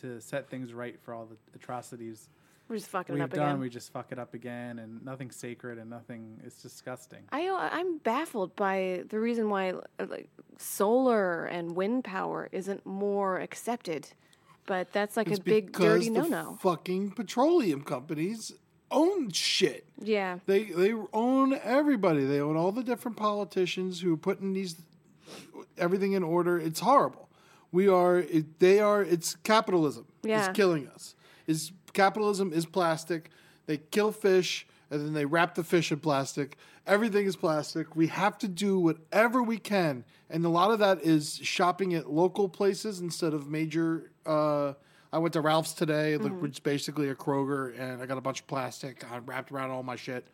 to 0.01 0.21
set 0.21 0.49
things 0.49 0.73
right 0.73 0.99
for 1.01 1.13
all 1.13 1.25
the 1.25 1.37
atrocities 1.55 2.29
We're 2.67 2.75
just 2.77 2.89
fucking 2.89 3.13
it 3.13 3.17
we've 3.17 3.23
up 3.23 3.31
done, 3.33 3.47
again. 3.49 3.59
we 3.59 3.69
just 3.69 3.91
fuck 3.91 4.11
it 4.11 4.19
up 4.19 4.33
again, 4.35 4.77
and 4.79 5.03
nothing's 5.03 5.35
sacred 5.35 5.77
and 5.79 5.89
nothing. 5.89 6.39
It's 6.45 6.61
disgusting. 6.61 7.23
I 7.31 7.47
uh, 7.47 7.69
I'm 7.71 7.97
baffled 7.99 8.55
by 8.55 9.03
the 9.09 9.19
reason 9.19 9.49
why 9.49 9.71
uh, 9.71 10.05
like 10.07 10.29
solar 10.57 11.45
and 11.45 11.75
wind 11.75 12.03
power 12.03 12.49
isn't 12.51 12.85
more 12.85 13.39
accepted, 13.39 14.09
but 14.67 14.91
that's 14.93 15.17
like 15.17 15.27
It's 15.29 15.39
a 15.39 15.43
big 15.43 15.71
dirty 15.71 16.11
no 16.11 16.27
no. 16.27 16.57
Fucking 16.61 17.11
petroleum 17.11 17.81
companies 17.81 18.53
own 18.91 19.31
shit. 19.31 19.85
Yeah, 19.99 20.39
They 20.45 20.65
they 20.65 20.93
own 21.13 21.59
everybody. 21.63 22.23
They 22.25 22.39
own 22.39 22.55
all 22.55 22.71
the 22.71 22.83
different 22.83 23.17
politicians 23.17 24.01
who 24.01 24.13
are 24.13 24.17
putting 24.17 24.53
these 24.53 24.75
everything 25.77 26.13
in 26.13 26.23
order. 26.23 26.59
It's 26.59 26.79
horrible. 26.79 27.29
We 27.71 27.87
are. 27.87 28.19
It, 28.19 28.59
they 28.59 28.79
are. 28.79 29.01
It's 29.01 29.35
capitalism. 29.35 30.05
Yeah. 30.23 30.39
It's 30.39 30.55
killing 30.55 30.87
us. 30.87 31.15
Is 31.47 31.71
capitalism 31.93 32.53
is 32.53 32.65
plastic. 32.65 33.29
They 33.65 33.77
kill 33.77 34.11
fish 34.11 34.67
and 34.89 35.01
then 35.01 35.13
they 35.13 35.25
wrap 35.25 35.55
the 35.55 35.63
fish 35.63 35.91
in 35.91 35.99
plastic. 35.99 36.57
Everything 36.85 37.25
is 37.25 37.35
plastic. 37.35 37.95
We 37.95 38.07
have 38.07 38.37
to 38.37 38.47
do 38.47 38.79
whatever 38.79 39.43
we 39.43 39.57
can, 39.57 40.05
and 40.29 40.45
a 40.45 40.49
lot 40.49 40.71
of 40.71 40.79
that 40.79 41.01
is 41.01 41.37
shopping 41.43 41.93
at 41.93 42.09
local 42.09 42.47
places 42.47 43.01
instead 43.01 43.33
of 43.33 43.49
major. 43.49 44.11
Uh, 44.27 44.73
I 45.11 45.19
went 45.19 45.33
to 45.33 45.41
Ralph's 45.41 45.73
today, 45.73 46.17
Mm-hmm. 46.19 46.41
which 46.41 46.51
is 46.53 46.59
basically 46.59 47.09
a 47.09 47.15
Kroger, 47.15 47.79
and 47.79 48.01
I 48.01 48.05
got 48.05 48.17
a 48.17 48.21
bunch 48.21 48.41
of 48.41 48.47
plastic 48.47 49.09
I 49.11 49.17
wrapped 49.19 49.51
around 49.51 49.71
all 49.71 49.83
my 49.83 49.95
shit. 49.95 50.27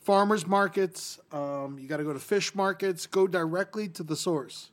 Farmers 0.00 0.46
markets, 0.46 1.18
um, 1.32 1.78
you 1.80 1.88
got 1.88 1.96
to 1.98 2.04
go 2.04 2.12
to 2.12 2.18
fish 2.18 2.54
markets. 2.54 3.06
Go 3.06 3.26
directly 3.26 3.88
to 3.88 4.02
the 4.02 4.16
source. 4.16 4.70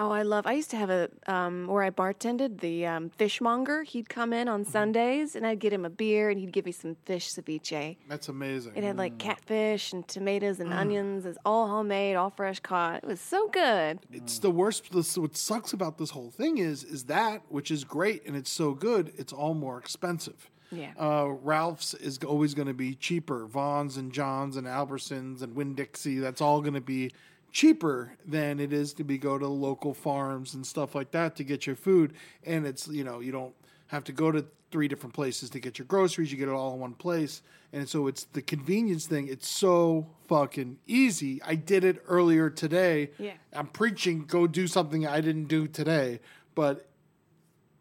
Oh, 0.00 0.12
I 0.12 0.22
love. 0.22 0.46
I 0.46 0.52
used 0.52 0.70
to 0.70 0.76
have 0.76 0.90
a 0.90 1.08
um, 1.26 1.66
where 1.66 1.82
I 1.82 1.90
bartended 1.90 2.60
the 2.60 2.86
um, 2.86 3.10
fishmonger. 3.10 3.82
He'd 3.82 4.08
come 4.08 4.32
in 4.32 4.46
Mm-hmm. 4.46 4.54
on 4.54 4.64
Sundays, 4.64 5.34
and 5.34 5.44
I'd 5.46 5.58
get 5.58 5.72
him 5.72 5.84
a 5.84 5.90
beer, 5.90 6.30
and 6.30 6.38
he'd 6.38 6.52
give 6.52 6.64
me 6.66 6.72
some 6.72 6.96
fish 7.04 7.30
ceviche. 7.32 7.96
That's 8.08 8.28
amazing. 8.28 8.72
It 8.76 8.84
had 8.84 8.94
Mm. 8.94 8.98
like 8.98 9.18
catfish 9.18 9.92
and 9.92 10.06
tomatoes 10.06 10.60
and 10.60 10.72
onions. 10.72 11.26
It's 11.26 11.38
all 11.44 11.66
homemade, 11.66 12.14
all 12.16 12.30
fresh 12.30 12.60
caught. 12.60 12.98
It 13.02 13.06
was 13.06 13.20
so 13.20 13.48
good. 13.48 13.98
It's 14.12 14.38
the 14.38 14.50
worst. 14.52 14.92
This, 14.92 15.18
what 15.18 15.36
sucks 15.36 15.72
about 15.72 15.98
this 15.98 16.10
whole 16.10 16.30
thing 16.30 16.58
is, 16.58 16.84
is 16.84 17.04
that 17.04 17.42
which 17.48 17.70
is 17.72 17.82
great 17.84 18.24
and 18.26 18.36
it's 18.36 18.50
so 18.50 18.74
good. 18.74 19.12
It's 19.16 19.32
all 19.32 19.54
more 19.54 19.78
expensive. 19.78 20.48
Yeah. 20.70 20.92
Uh, 20.98 21.28
Ralph's 21.42 21.94
is 21.94 22.18
always 22.18 22.54
going 22.54 22.68
to 22.68 22.74
be 22.74 22.94
cheaper. 22.94 23.46
Vons 23.46 23.96
and 23.96 24.12
John's 24.12 24.56
and 24.56 24.66
Albertsons 24.66 25.42
and 25.42 25.56
Winn 25.56 25.74
Dixie. 25.74 26.18
That's 26.18 26.40
all 26.40 26.60
going 26.60 26.74
to 26.74 26.80
be 26.80 27.10
cheaper 27.52 28.12
than 28.26 28.60
it 28.60 28.72
is 28.72 28.92
to 28.94 29.04
be 29.04 29.18
go 29.18 29.38
to 29.38 29.46
local 29.46 29.94
farms 29.94 30.54
and 30.54 30.66
stuff 30.66 30.94
like 30.94 31.10
that 31.12 31.36
to 31.36 31.44
get 31.44 31.66
your 31.66 31.76
food. 31.76 32.14
And 32.44 32.66
it's 32.66 32.88
you 32.88 33.04
know 33.04 33.20
you 33.20 33.32
don't 33.32 33.54
have 33.88 34.04
to 34.04 34.12
go 34.12 34.30
to 34.30 34.44
three 34.70 34.88
different 34.88 35.14
places 35.14 35.50
to 35.50 35.60
get 35.60 35.78
your 35.78 35.86
groceries. 35.86 36.30
You 36.30 36.38
get 36.38 36.48
it 36.48 36.52
all 36.52 36.74
in 36.74 36.80
one 36.80 36.94
place. 36.94 37.42
And 37.72 37.88
so 37.88 38.06
it's 38.06 38.24
the 38.24 38.42
convenience 38.42 39.06
thing. 39.06 39.28
It's 39.28 39.48
so 39.48 40.06
fucking 40.28 40.78
easy. 40.86 41.42
I 41.42 41.54
did 41.54 41.84
it 41.84 42.02
earlier 42.06 42.50
today. 42.50 43.10
Yeah. 43.18 43.32
I'm 43.52 43.66
preaching 43.66 44.24
go 44.26 44.46
do 44.46 44.66
something 44.66 45.06
I 45.06 45.20
didn't 45.20 45.46
do 45.46 45.66
today, 45.66 46.20
but 46.54 46.88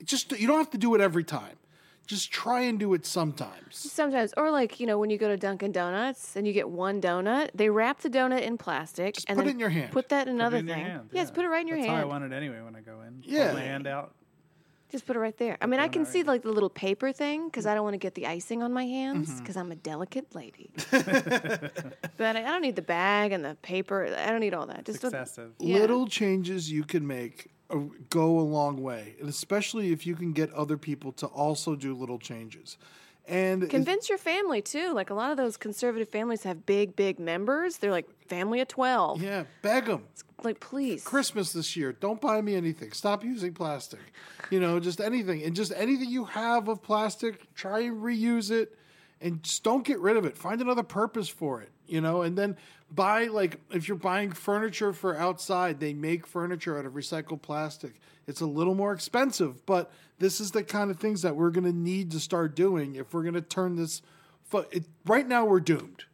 just 0.03 0.31
you 0.39 0.47
don't 0.47 0.57
have 0.57 0.71
to 0.71 0.77
do 0.77 0.95
it 0.95 1.01
every 1.01 1.23
time. 1.23 1.57
Just 2.07 2.31
try 2.31 2.61
and 2.61 2.79
do 2.79 2.93
it 2.93 3.05
sometimes. 3.05 3.75
Sometimes, 3.77 4.33
or 4.37 4.49
like 4.49 4.79
you 4.79 4.87
know, 4.87 4.97
when 4.97 5.09
you 5.09 5.17
go 5.17 5.27
to 5.27 5.37
Dunkin' 5.37 5.73
Donuts 5.73 6.35
and 6.37 6.47
you 6.47 6.53
get 6.53 6.69
one 6.69 7.01
donut, 7.01 7.49
they 7.53 7.69
wrap 7.69 7.99
the 7.99 8.09
donut 8.09 8.41
in 8.41 8.57
plastic 8.57 9.17
and 9.27 9.35
put 9.37 9.43
then 9.43 9.47
it 9.49 9.51
in 9.51 9.59
your 9.59 9.69
hand. 9.69 9.91
Put 9.91 10.09
that 10.09 10.27
in 10.27 10.37
Put 10.37 10.41
it 10.41 10.41
another 10.41 10.57
in 10.57 10.67
your 10.67 10.75
thing. 10.77 10.85
hand, 10.85 11.09
yes, 11.11 11.27
yeah. 11.29 11.35
put 11.35 11.43
it 11.45 11.49
right 11.49 11.61
in 11.61 11.67
your 11.67 11.77
hand. 11.77 11.89
That's 11.89 11.97
how 11.97 12.01
I 12.03 12.05
want 12.05 12.23
it 12.23 12.31
anyway 12.35 12.61
when 12.61 12.75
I 12.75 12.79
go 12.81 13.01
in. 13.01 13.21
Yeah. 13.23 13.43
Hold 13.47 13.55
my 13.57 13.61
hand 13.63 13.87
out. 13.87 14.13
Just 14.89 15.05
put 15.05 15.17
it 15.17 15.19
right 15.19 15.37
there. 15.37 15.57
I 15.59 15.65
mean, 15.65 15.81
I 15.81 15.89
can 15.89 16.05
see 16.05 16.23
like 16.23 16.43
the 16.43 16.51
little 16.51 16.69
paper 16.69 17.11
thing 17.11 17.47
because 17.49 17.65
I 17.65 17.75
don't 17.75 17.83
want 17.83 17.95
to 17.95 17.97
get 17.97 18.15
the 18.15 18.25
icing 18.25 18.63
on 18.63 18.71
my 18.71 18.85
hands 18.85 19.27
Mm-hmm. 19.29 19.39
because 19.39 19.57
I'm 19.57 19.69
a 19.73 19.75
delicate 19.75 20.33
lady. 20.33 20.71
but 20.91 22.35
I 22.37 22.39
I 22.39 22.51
don't 22.51 22.61
need 22.61 22.77
the 22.77 22.81
bag 22.81 23.33
and 23.33 23.43
the 23.43 23.55
paper. 23.61 24.05
I 24.17 24.27
don't 24.31 24.39
need 24.39 24.53
all 24.53 24.65
that. 24.67 24.85
Just 24.85 25.03
a- 25.03 25.27
Yeah. 25.59 25.79
Little 25.79 26.07
changes 26.07 26.71
you 26.71 26.83
can 26.85 27.05
make 27.05 27.51
go 28.09 28.39
a 28.39 28.41
long 28.41 28.81
way, 28.81 29.15
and 29.19 29.29
especially 29.29 29.91
if 29.91 30.05
you 30.05 30.15
can 30.15 30.33
get 30.33 30.51
other 30.53 30.77
people 30.77 31.11
to 31.13 31.27
also 31.27 31.75
do 31.75 31.93
little 31.93 32.19
changes. 32.19 32.77
And 33.27 33.69
Convince 33.69 34.07
your 34.07 34.17
family 34.17 34.61
too. 34.61 34.93
Like 34.93 35.09
a 35.09 35.13
lot 35.13 35.31
of 35.31 35.37
those 35.37 35.57
conservative 35.57 36.07
families 36.07 36.43
have 36.43 36.65
big, 36.65 36.95
big 36.95 37.19
members. 37.19 37.77
They're 37.77 37.91
like 37.91 38.07
family 38.27 38.61
of 38.61 38.69
twelve. 38.69 39.21
yeah, 39.21 39.43
beg 39.61 39.85
them. 39.85 40.03
Like 40.43 40.59
please. 40.61 41.03
Christmas 41.03 41.51
this 41.51 41.75
year, 41.75 41.91
don't 41.91 42.21
buy 42.21 42.41
me 42.41 42.55
anything. 42.55 42.93
Stop 42.93 43.25
using 43.25 43.53
plastic. 43.53 43.99
You 44.49 44.61
know, 44.61 44.79
just 44.79 45.01
anything. 45.01 45.43
And 45.43 45.55
just 45.55 45.73
anything 45.75 46.09
you 46.09 46.25
have 46.25 46.69
of 46.69 46.81
plastic, 46.81 47.53
try 47.53 47.81
and 47.81 48.01
reuse 48.01 48.49
it 48.49 48.77
and 49.21 49.43
just 49.43 49.63
don't 49.63 49.83
get 49.83 49.99
rid 49.99 50.17
of 50.17 50.25
it. 50.25 50.37
Find 50.37 50.61
another 50.61 50.83
purpose 50.83 51.27
for 51.27 51.61
it, 51.61 51.71
you 51.87 52.01
know, 52.01 52.21
and 52.21 52.37
then 52.37 52.55
buy 52.91 53.25
like 53.25 53.59
if 53.71 53.87
you're 53.87 53.97
buying 53.97 54.31
furniture 54.31 54.93
for 54.93 55.17
outside, 55.17 55.79
they 55.79 55.93
make 55.93 56.25
furniture 56.25 56.77
out 56.77 56.85
of 56.85 56.93
recycled 56.93 57.41
plastic. 57.41 57.99
It's 58.27 58.41
a 58.41 58.45
little 58.45 58.75
more 58.75 58.91
expensive, 58.93 59.65
but 59.65 59.91
this 60.19 60.39
is 60.41 60.51
the 60.51 60.63
kind 60.63 60.91
of 60.91 60.97
things 60.99 61.21
that 61.21 61.35
we're 61.35 61.51
going 61.51 61.63
to 61.63 61.77
need 61.77 62.11
to 62.11 62.19
start 62.19 62.55
doing 62.55 62.95
if 62.95 63.13
we're 63.13 63.21
going 63.21 63.35
to 63.35 63.41
turn 63.41 63.75
this 63.75 64.01
fu- 64.43 64.65
it, 64.71 64.85
right 65.05 65.27
now 65.27 65.45
we're 65.45 65.59
doomed. 65.59 66.05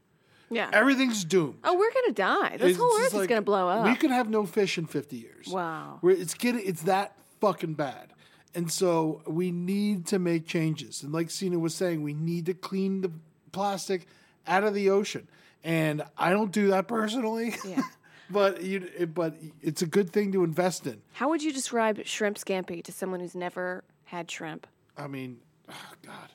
Yeah. 0.49 0.69
Everything's 0.71 1.23
doomed. 1.23 1.57
oh, 1.63 1.73
we're 1.75 1.91
gonna 1.91 2.11
die. 2.13 2.57
This 2.57 2.71
It's 2.71 2.79
whole 2.79 2.95
earth 2.99 3.15
is 3.15 3.25
gonna 3.25 3.41
blow 3.41 3.67
up. 3.69 3.85
We 3.85 3.95
could 3.95 4.11
have 4.11 4.29
no 4.29 4.45
fish 4.45 4.77
in 4.77 4.85
50 4.85 5.15
years. 5.15 5.47
Wow. 5.47 5.97
We're, 6.03 6.11
it's 6.11 6.35
getting 6.35 6.61
it's 6.63 6.83
that 6.83 7.17
fucking 7.41 7.73
bad. 7.73 8.13
And 8.53 8.71
so 8.71 9.23
we 9.25 9.51
need 9.51 10.05
to 10.07 10.19
make 10.19 10.45
changes. 10.45 11.01
And 11.01 11.11
like 11.11 11.29
Seena 11.29 11.59
was 11.59 11.73
saying, 11.73 12.03
we 12.03 12.13
need 12.13 12.45
to 12.45 12.53
clean 12.53 13.01
the 13.01 13.11
plastic 13.51 14.05
out 14.45 14.63
of 14.63 14.75
the 14.75 14.91
ocean. 14.91 15.27
And 15.63 16.03
I 16.17 16.31
don't 16.31 16.51
do 16.51 16.67
that 16.67 16.87
personally. 16.87 17.55
Yeah. 17.65 17.81
but 18.29 18.63
you 18.63 19.09
but 19.13 19.35
it's 19.61 19.81
a 19.81 19.85
good 19.85 20.11
thing 20.11 20.31
to 20.33 20.43
invest 20.43 20.87
in. 20.87 21.01
How 21.13 21.29
would 21.29 21.43
you 21.43 21.53
describe 21.53 22.05
shrimp 22.05 22.37
scampi 22.37 22.83
to 22.83 22.91
someone 22.91 23.19
who's 23.19 23.35
never 23.35 23.83
had 24.05 24.29
shrimp? 24.29 24.67
I 24.97 25.07
mean, 25.07 25.39
oh 25.69 25.93
God. 26.05 26.29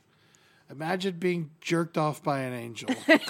Imagine 0.70 1.16
being 1.18 1.50
jerked 1.62 1.96
off 1.96 2.22
by 2.22 2.40
an 2.40 2.52
angel. 2.52 2.90
and 3.08 3.20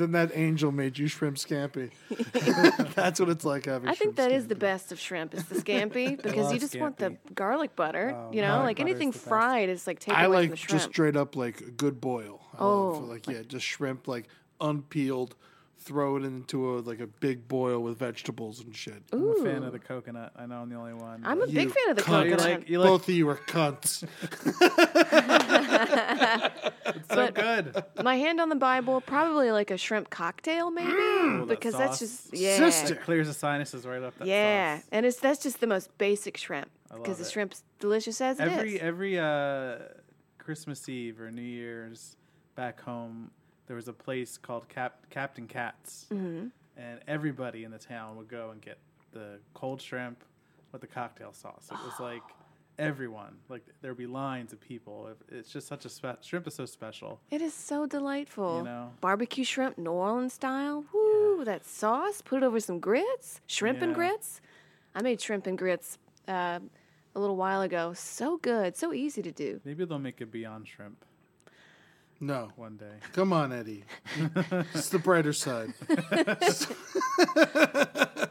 then 0.00 0.12
that 0.12 0.30
angel 0.34 0.72
made 0.72 0.98
you 0.98 1.06
shrimp 1.06 1.36
scampi. 1.36 1.90
That's 2.94 3.20
what 3.20 3.28
it's 3.28 3.44
like 3.44 3.66
having 3.66 3.88
I 3.88 3.92
think 3.92 4.14
shrimp 4.14 4.16
that 4.16 4.32
is 4.32 4.46
the 4.46 4.54
best 4.54 4.90
of 4.92 4.98
shrimp 4.98 5.34
is 5.34 5.44
the 5.44 5.54
scampi 5.62 6.16
because 6.16 6.34
you 6.34 6.42
love 6.42 6.58
just 6.60 6.78
want 6.78 6.96
the 6.98 7.16
garlic 7.34 7.76
butter. 7.76 8.14
Oh, 8.16 8.30
you 8.32 8.40
know, 8.40 8.48
garlic 8.48 8.64
like 8.66 8.76
butter 8.78 8.88
is 8.88 8.92
anything 8.92 9.10
the 9.10 9.18
best. 9.18 9.28
fried 9.28 9.68
is 9.68 9.86
like 9.86 10.00
taken 10.00 10.18
I 10.18 10.24
away 10.24 10.36
like 10.36 10.46
from 10.48 10.50
the 10.52 10.56
shrimp. 10.56 10.70
just 10.80 10.90
straight 10.90 11.16
up 11.16 11.36
like 11.36 11.60
a 11.60 11.70
good 11.70 12.00
boil. 12.00 12.40
I 12.54 12.62
Oh, 12.62 12.88
love, 12.92 13.08
like, 13.08 13.26
yeah, 13.28 13.42
just 13.46 13.66
shrimp 13.66 14.08
like 14.08 14.28
unpeeled, 14.60 15.34
throw 15.80 16.16
it 16.16 16.24
into 16.24 16.70
a 16.70 16.80
like 16.80 17.00
a 17.00 17.06
big 17.06 17.48
boil 17.48 17.80
with 17.80 17.98
vegetables 17.98 18.60
and 18.60 18.74
shit. 18.74 19.02
I'm 19.12 19.30
a 19.30 19.44
fan 19.44 19.62
of 19.62 19.72
the 19.72 19.78
coconut. 19.78 20.32
I 20.36 20.46
know 20.46 20.56
I'm 20.56 20.68
the 20.68 20.76
only 20.76 20.94
one. 20.94 21.22
I'm 21.24 21.40
a 21.40 21.46
but- 21.46 21.54
big 21.54 21.70
fan 21.70 21.90
of 21.90 21.96
the 21.96 22.02
cunt. 22.02 22.24
You 22.24 22.30
coconut. 22.32 22.58
like 22.60 22.68
you 22.68 22.78
like 22.78 22.88
Both 22.88 23.08
of 23.08 23.14
you 23.14 23.28
are 23.28 23.36
cunts. 23.36 24.02
it's 26.86 27.08
so 27.08 27.30
good. 27.30 27.84
My 28.02 28.16
hand 28.16 28.40
on 28.40 28.48
the 28.48 28.56
Bible, 28.56 29.00
probably 29.00 29.50
like 29.50 29.70
a 29.70 29.78
shrimp 29.78 30.10
cocktail, 30.10 30.70
maybe, 30.70 30.90
Ooh, 30.90 31.38
that 31.40 31.48
because 31.48 31.74
that's 31.74 31.98
sauce. 31.98 32.28
just 32.30 32.34
yeah, 32.34 32.56
Sister. 32.56 32.94
Clears 32.96 33.28
the 33.28 33.34
sinuses 33.34 33.86
right 33.86 34.02
up. 34.02 34.18
That 34.18 34.26
yeah, 34.26 34.78
sauce. 34.78 34.88
and 34.92 35.06
it's 35.06 35.20
that's 35.20 35.42
just 35.42 35.60
the 35.60 35.66
most 35.66 35.96
basic 35.98 36.36
shrimp 36.36 36.68
love 36.90 37.02
because 37.02 37.18
the 37.18 37.24
it. 37.24 37.30
shrimp's 37.30 37.62
delicious 37.78 38.20
as 38.20 38.40
it 38.40 38.48
is. 38.48 38.52
Every 38.52 38.80
every 38.80 39.18
uh, 39.18 39.76
Christmas 40.38 40.88
Eve 40.88 41.20
or 41.20 41.30
New 41.30 41.42
Year's 41.42 42.16
back 42.56 42.80
home, 42.80 43.30
there 43.68 43.76
was 43.76 43.86
a 43.88 43.92
place 43.92 44.36
called 44.36 44.68
Cap- 44.68 45.06
Captain 45.10 45.46
Cat's, 45.46 46.06
Mm-hmm. 46.12 46.48
and 46.76 47.00
everybody 47.06 47.62
in 47.64 47.70
the 47.70 47.78
town 47.78 48.16
would 48.16 48.28
go 48.28 48.50
and 48.50 48.60
get 48.60 48.78
the 49.12 49.38
cold 49.54 49.80
shrimp 49.80 50.24
with 50.72 50.80
the 50.80 50.86
cocktail 50.86 51.32
sauce. 51.32 51.68
It 51.70 51.78
was 51.84 52.00
like 52.00 52.22
everyone, 52.78 53.36
like 53.48 53.62
there'd 53.82 53.96
be 53.96 54.06
lines 54.06 54.52
of 54.52 54.60
people. 54.60 55.08
It- 55.08 55.34
It's 55.36 55.52
just 55.52 55.66
such 55.68 55.84
a 55.84 55.88
spe- 55.88 56.22
shrimp 56.22 56.46
is 56.46 56.54
so 56.54 56.64
special. 56.66 57.20
It 57.30 57.42
is 57.42 57.54
so 57.54 57.86
delightful. 57.86 58.58
You 58.58 58.64
know? 58.64 58.92
Barbecue 59.00 59.44
shrimp, 59.44 59.78
New 59.78 59.90
Orleans 59.90 60.32
style. 60.34 60.84
Woo, 60.92 61.44
that 61.44 61.64
sauce. 61.64 62.22
Put 62.22 62.38
it 62.38 62.42
over 62.46 62.60
some 62.60 62.80
grits, 62.80 63.40
shrimp 63.46 63.82
and 63.82 63.94
grits. 63.94 64.40
I 64.94 65.02
made 65.02 65.20
shrimp 65.20 65.46
and 65.46 65.56
grits 65.58 65.98
uh, 66.26 66.58
a 67.14 67.20
little 67.20 67.36
while 67.36 67.62
ago. 67.62 67.92
So 67.94 68.38
good, 68.38 68.76
so 68.76 68.92
easy 68.92 69.22
to 69.22 69.32
do. 69.32 69.60
Maybe 69.64 69.84
they'll 69.84 69.98
make 69.98 70.20
it 70.20 70.30
beyond 70.32 70.66
shrimp 70.68 71.04
No. 72.20 72.50
one 72.56 72.76
day. 72.76 72.94
Come 73.12 73.32
on, 73.32 73.52
Eddie. 73.52 73.84
it's 74.74 74.88
the 74.88 74.98
brighter 74.98 75.32
side. 75.32 75.72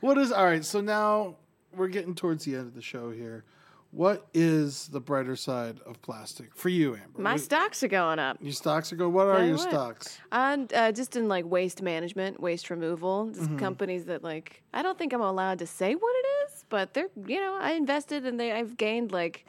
what 0.00 0.18
is 0.18 0.32
all 0.32 0.44
right? 0.44 0.64
So 0.64 0.80
now 0.80 1.36
we're 1.74 1.88
getting 1.88 2.14
towards 2.14 2.44
the 2.44 2.54
end 2.54 2.66
of 2.66 2.74
the 2.74 2.82
show 2.82 3.10
here. 3.10 3.44
What 3.92 4.28
is 4.32 4.86
the 4.88 5.00
brighter 5.00 5.34
side 5.34 5.80
of 5.84 6.00
plastic 6.00 6.54
for 6.54 6.68
you, 6.68 6.94
Amber? 6.94 7.20
My 7.20 7.32
What- 7.32 7.40
stocks 7.40 7.82
are 7.82 7.88
going 7.88 8.20
up. 8.20 8.36
your 8.40 8.52
stocks 8.52 8.92
are 8.92 8.96
going. 8.96 9.12
What 9.12 9.26
are 9.26 9.34
Tell 9.38 9.42
you 9.42 9.48
your 9.48 9.56
what. 9.58 9.68
stocks? 9.68 10.18
And 10.30 10.72
uh, 10.74 10.92
just 10.92 11.16
in 11.16 11.26
like 11.26 11.44
waste 11.44 11.82
management, 11.82 12.38
waste 12.40 12.70
removal, 12.70 13.30
just 13.30 13.40
Mm-hmm. 13.42 13.56
companies 13.58 14.04
that 14.04 14.22
like 14.22 14.62
I 14.72 14.82
don't 14.82 14.96
think 14.96 15.12
I'm 15.12 15.20
allowed 15.20 15.58
to 15.58 15.66
say 15.66 15.94
what 15.96 16.14
it 16.14 16.26
is, 16.52 16.64
but 16.68 16.94
they're 16.94 17.08
you 17.26 17.40
know 17.40 17.58
I 17.60 17.72
invested 17.72 18.24
and 18.26 18.38
they 18.38 18.52
I've 18.52 18.76
gained 18.76 19.10
like 19.10 19.44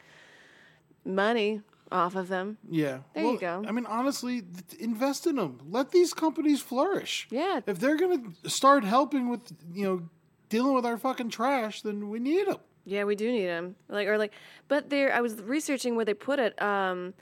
money 1.05 1.61
off 1.91 2.15
of 2.15 2.27
them. 2.27 2.57
Yeah. 2.69 2.99
There 3.13 3.25
you 3.25 3.39
go. 3.39 3.63
I 3.67 3.71
mean, 3.71 3.85
honestly, 3.85 4.43
invest 4.79 5.27
in 5.27 5.35
them. 5.35 5.59
Let 5.69 5.91
these 5.91 6.13
companies 6.13 6.61
flourish. 6.61 7.27
Yeah. 7.29 7.61
If 7.65 7.79
they're 7.79 7.97
going 7.97 8.35
to 8.43 8.49
start 8.49 8.83
helping 8.83 9.29
with, 9.29 9.51
you 9.73 9.83
know, 9.83 10.09
dealing 10.49 10.73
with 10.73 10.85
our 10.85 10.97
fucking 10.97 11.29
trash, 11.29 11.81
then 11.81 12.09
we 12.09 12.19
need 12.19 12.47
them. 12.47 12.57
Yeah, 12.85 13.03
we 13.03 13.15
do 13.15 13.31
need 13.31 13.45
them. 13.45 13.75
Like 13.89 14.07
or 14.07 14.17
like, 14.17 14.33
but 14.67 14.89
there 14.89 15.13
I 15.13 15.21
was 15.21 15.35
researching 15.41 15.95
where 15.95 16.05
they 16.05 16.13
put 16.13 16.39
it. 16.39 16.59
Um, 16.61 17.13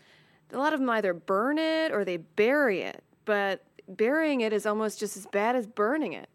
a 0.51 0.57
lot 0.57 0.74
of 0.74 0.80
them 0.80 0.89
either 0.89 1.13
burn 1.13 1.57
it 1.57 1.91
or 1.91 2.05
they 2.05 2.17
bury 2.17 2.82
it, 2.82 3.03
but 3.26 3.63
burying 3.88 4.41
it 4.41 4.53
is 4.53 4.65
almost 4.65 4.99
just 4.99 5.17
as 5.17 5.26
bad 5.28 5.55
as 5.55 5.67
burning 5.67 6.13
it. 6.13 6.30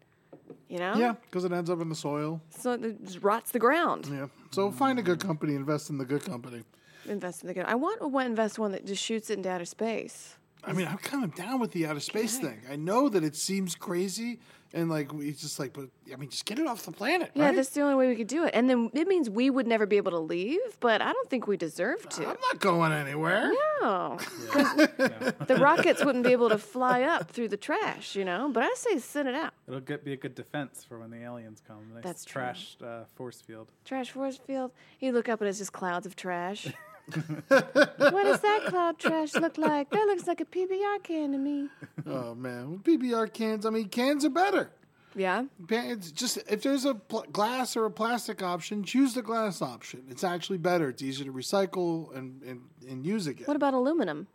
You 0.69 0.79
know? 0.79 0.95
Yeah, 0.95 1.15
because 1.25 1.45
it 1.45 1.51
ends 1.51 1.69
up 1.69 1.81
in 1.81 1.89
the 1.89 1.95
soil. 1.95 2.41
So 2.49 2.73
it 2.73 3.03
just 3.03 3.21
rots 3.21 3.51
the 3.51 3.59
ground. 3.59 4.07
Yeah. 4.11 4.27
So 4.51 4.71
find 4.71 4.99
a 4.99 5.03
good 5.03 5.19
company, 5.19 5.55
invest 5.55 5.89
in 5.89 5.97
the 5.97 6.05
good 6.05 6.23
company. 6.23 6.63
Invest 7.07 7.41
in 7.41 7.47
the 7.47 7.53
good. 7.53 7.65
I 7.65 7.75
want 7.75 8.01
to 8.01 8.19
invest 8.19 8.57
one 8.59 8.71
that 8.71 8.85
just 8.85 9.03
shoots 9.03 9.29
it 9.29 9.37
into 9.37 9.49
outer 9.49 9.65
space. 9.65 10.35
I 10.67 10.73
mean, 10.73 10.87
I'm 10.87 10.97
kind 10.97 11.23
of 11.23 11.35
down 11.35 11.59
with 11.59 11.71
the 11.73 11.85
outer 11.85 11.99
space 11.99 12.39
thing. 12.39 12.59
I 12.69 12.75
know 12.75 13.07
that 13.09 13.23
it 13.23 13.35
seems 13.35 13.75
crazy, 13.75 14.39
and 14.73 14.89
like 14.89 15.11
it's 15.19 15.39
just 15.41 15.59
like, 15.59 15.73
but 15.73 15.89
I 16.11 16.15
mean, 16.15 16.31
just 16.31 16.45
get 16.45 16.57
it 16.57 16.65
off 16.65 16.83
the 16.87 16.91
planet, 16.91 17.29
Yeah, 17.35 17.45
right? 17.45 17.55
that's 17.55 17.69
the 17.69 17.81
only 17.81 17.93
way 17.93 18.07
we 18.07 18.15
could 18.15 18.25
do 18.27 18.45
it. 18.45 18.51
And 18.55 18.67
then 18.67 18.89
it 18.95 19.07
means 19.07 19.29
we 19.29 19.51
would 19.51 19.67
never 19.67 19.85
be 19.85 19.97
able 19.97 20.09
to 20.13 20.17
leave, 20.19 20.59
but 20.79 21.03
I 21.03 21.13
don't 21.13 21.29
think 21.29 21.45
we 21.45 21.55
deserve 21.55 22.09
to. 22.09 22.23
I'm 22.23 22.37
not 22.51 22.59
going 22.59 22.93
anywhere. 22.93 23.51
No. 23.81 24.17
the 25.45 25.57
rockets 25.61 26.03
wouldn't 26.03 26.25
be 26.25 26.31
able 26.31 26.49
to 26.49 26.57
fly 26.57 27.03
up 27.03 27.29
through 27.29 27.49
the 27.49 27.57
trash, 27.57 28.15
you 28.15 28.25
know? 28.25 28.49
But 28.51 28.63
I 28.63 28.73
say 28.75 28.97
send 28.97 29.27
it 29.27 29.35
out. 29.35 29.53
It'll 29.67 29.81
get, 29.81 30.03
be 30.03 30.13
a 30.13 30.17
good 30.17 30.33
defense 30.33 30.83
for 30.83 30.97
when 30.99 31.11
the 31.11 31.21
aliens 31.23 31.61
come. 31.67 31.77
Nice 31.93 32.03
That's 32.03 32.25
true. 32.25 32.41
trashed 32.41 32.81
uh, 32.83 33.05
force 33.13 33.39
field. 33.39 33.67
Trash 33.85 34.09
force 34.09 34.37
field. 34.37 34.71
You 34.99 35.11
look 35.11 35.29
up 35.29 35.41
and 35.41 35.47
it's 35.47 35.59
just 35.59 35.73
clouds 35.73 36.07
of 36.07 36.15
trash. 36.15 36.67
what 37.47 38.23
does 38.23 38.41
that 38.41 38.65
cloud 38.67 38.97
trash 38.97 39.33
look 39.35 39.57
like? 39.57 39.89
That 39.91 40.05
looks 40.07 40.27
like 40.27 40.41
a 40.41 40.45
PBR 40.45 41.03
can 41.03 41.31
to 41.33 41.37
me. 41.37 41.69
Oh 42.07 42.33
man, 42.35 42.69
well, 42.69 42.79
PBR 42.79 43.31
cans. 43.33 43.65
I 43.65 43.69
mean, 43.69 43.89
cans 43.89 44.25
are 44.25 44.29
better. 44.29 44.71
Yeah. 45.15 45.45
It's 45.69 46.11
just 46.11 46.37
if 46.49 46.61
there's 46.61 46.83
a 46.85 46.95
pl- 46.95 47.25
glass 47.31 47.77
or 47.77 47.85
a 47.85 47.91
plastic 47.91 48.43
option, 48.43 48.83
choose 48.83 49.13
the 49.13 49.21
glass 49.21 49.61
option. 49.61 50.03
It's 50.09 50.23
actually 50.23 50.57
better. 50.57 50.89
It's 50.89 51.01
easier 51.01 51.25
to 51.25 51.31
recycle 51.31 52.15
and, 52.15 52.41
and, 52.43 52.61
and 52.87 53.05
use 53.05 53.25
again. 53.27 53.45
What 53.45 53.55
about 53.55 53.73
aluminum? 53.73 54.27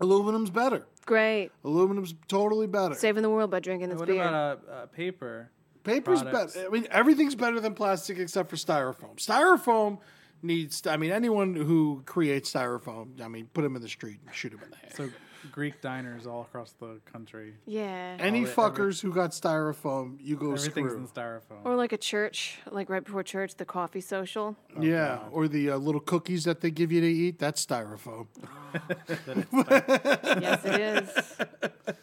Aluminum's 0.00 0.50
better. 0.50 0.86
Great. 1.06 1.50
Aluminum's 1.64 2.14
totally 2.28 2.66
better. 2.66 2.94
Saving 2.94 3.22
the 3.22 3.30
world 3.30 3.50
by 3.50 3.60
drinking 3.60 3.88
this 3.88 3.98
What 3.98 4.08
beer. 4.08 4.22
about 4.22 4.62
uh, 4.68 4.72
uh, 4.72 4.86
paper? 4.86 5.50
Paper's 5.82 6.22
products? 6.22 6.54
better. 6.54 6.66
I 6.66 6.70
mean, 6.70 6.86
everything's 6.90 7.34
better 7.34 7.58
than 7.60 7.74
plastic 7.74 8.18
except 8.18 8.50
for 8.50 8.56
styrofoam. 8.56 9.16
Styrofoam 9.16 9.98
needs. 10.42 10.86
I 10.86 10.96
mean, 10.96 11.10
anyone 11.12 11.54
who 11.54 12.02
creates 12.06 12.52
styrofoam, 12.52 13.20
I 13.20 13.28
mean, 13.28 13.48
put 13.52 13.62
them 13.62 13.76
in 13.76 13.82
the 13.82 13.88
street 13.88 14.18
and 14.26 14.34
shoot 14.34 14.50
them 14.50 14.60
in 14.64 14.70
the 14.70 14.76
head. 14.76 14.94
So 14.96 15.10
Greek 15.52 15.80
diners 15.80 16.26
all 16.26 16.42
across 16.42 16.72
the 16.80 17.00
country. 17.10 17.54
yeah. 17.64 18.16
Any 18.18 18.44
the- 18.44 18.50
fuckers 18.50 19.00
who 19.00 19.12
got 19.12 19.30
styrofoam, 19.30 20.16
you 20.20 20.36
go 20.36 20.52
Everything's 20.52 20.90
screw. 20.90 20.96
in 20.98 21.06
styrofoam. 21.08 21.64
or 21.64 21.76
like 21.76 21.92
a 21.92 21.96
church, 21.96 22.58
like 22.70 22.90
right 22.90 23.04
before 23.04 23.22
church, 23.22 23.54
the 23.54 23.64
coffee 23.64 24.00
social. 24.00 24.56
yeah, 24.80 25.20
or 25.30 25.46
the 25.48 25.70
uh, 25.70 25.76
little 25.76 26.00
cookies 26.00 26.44
that 26.44 26.60
they 26.60 26.70
give 26.72 26.90
you 26.90 27.00
to 27.00 27.06
eat. 27.06 27.38
That's 27.38 27.64
styrofoam. 27.64 28.26
yes, 30.42 30.64
it 30.64 30.80
is. 30.80 31.96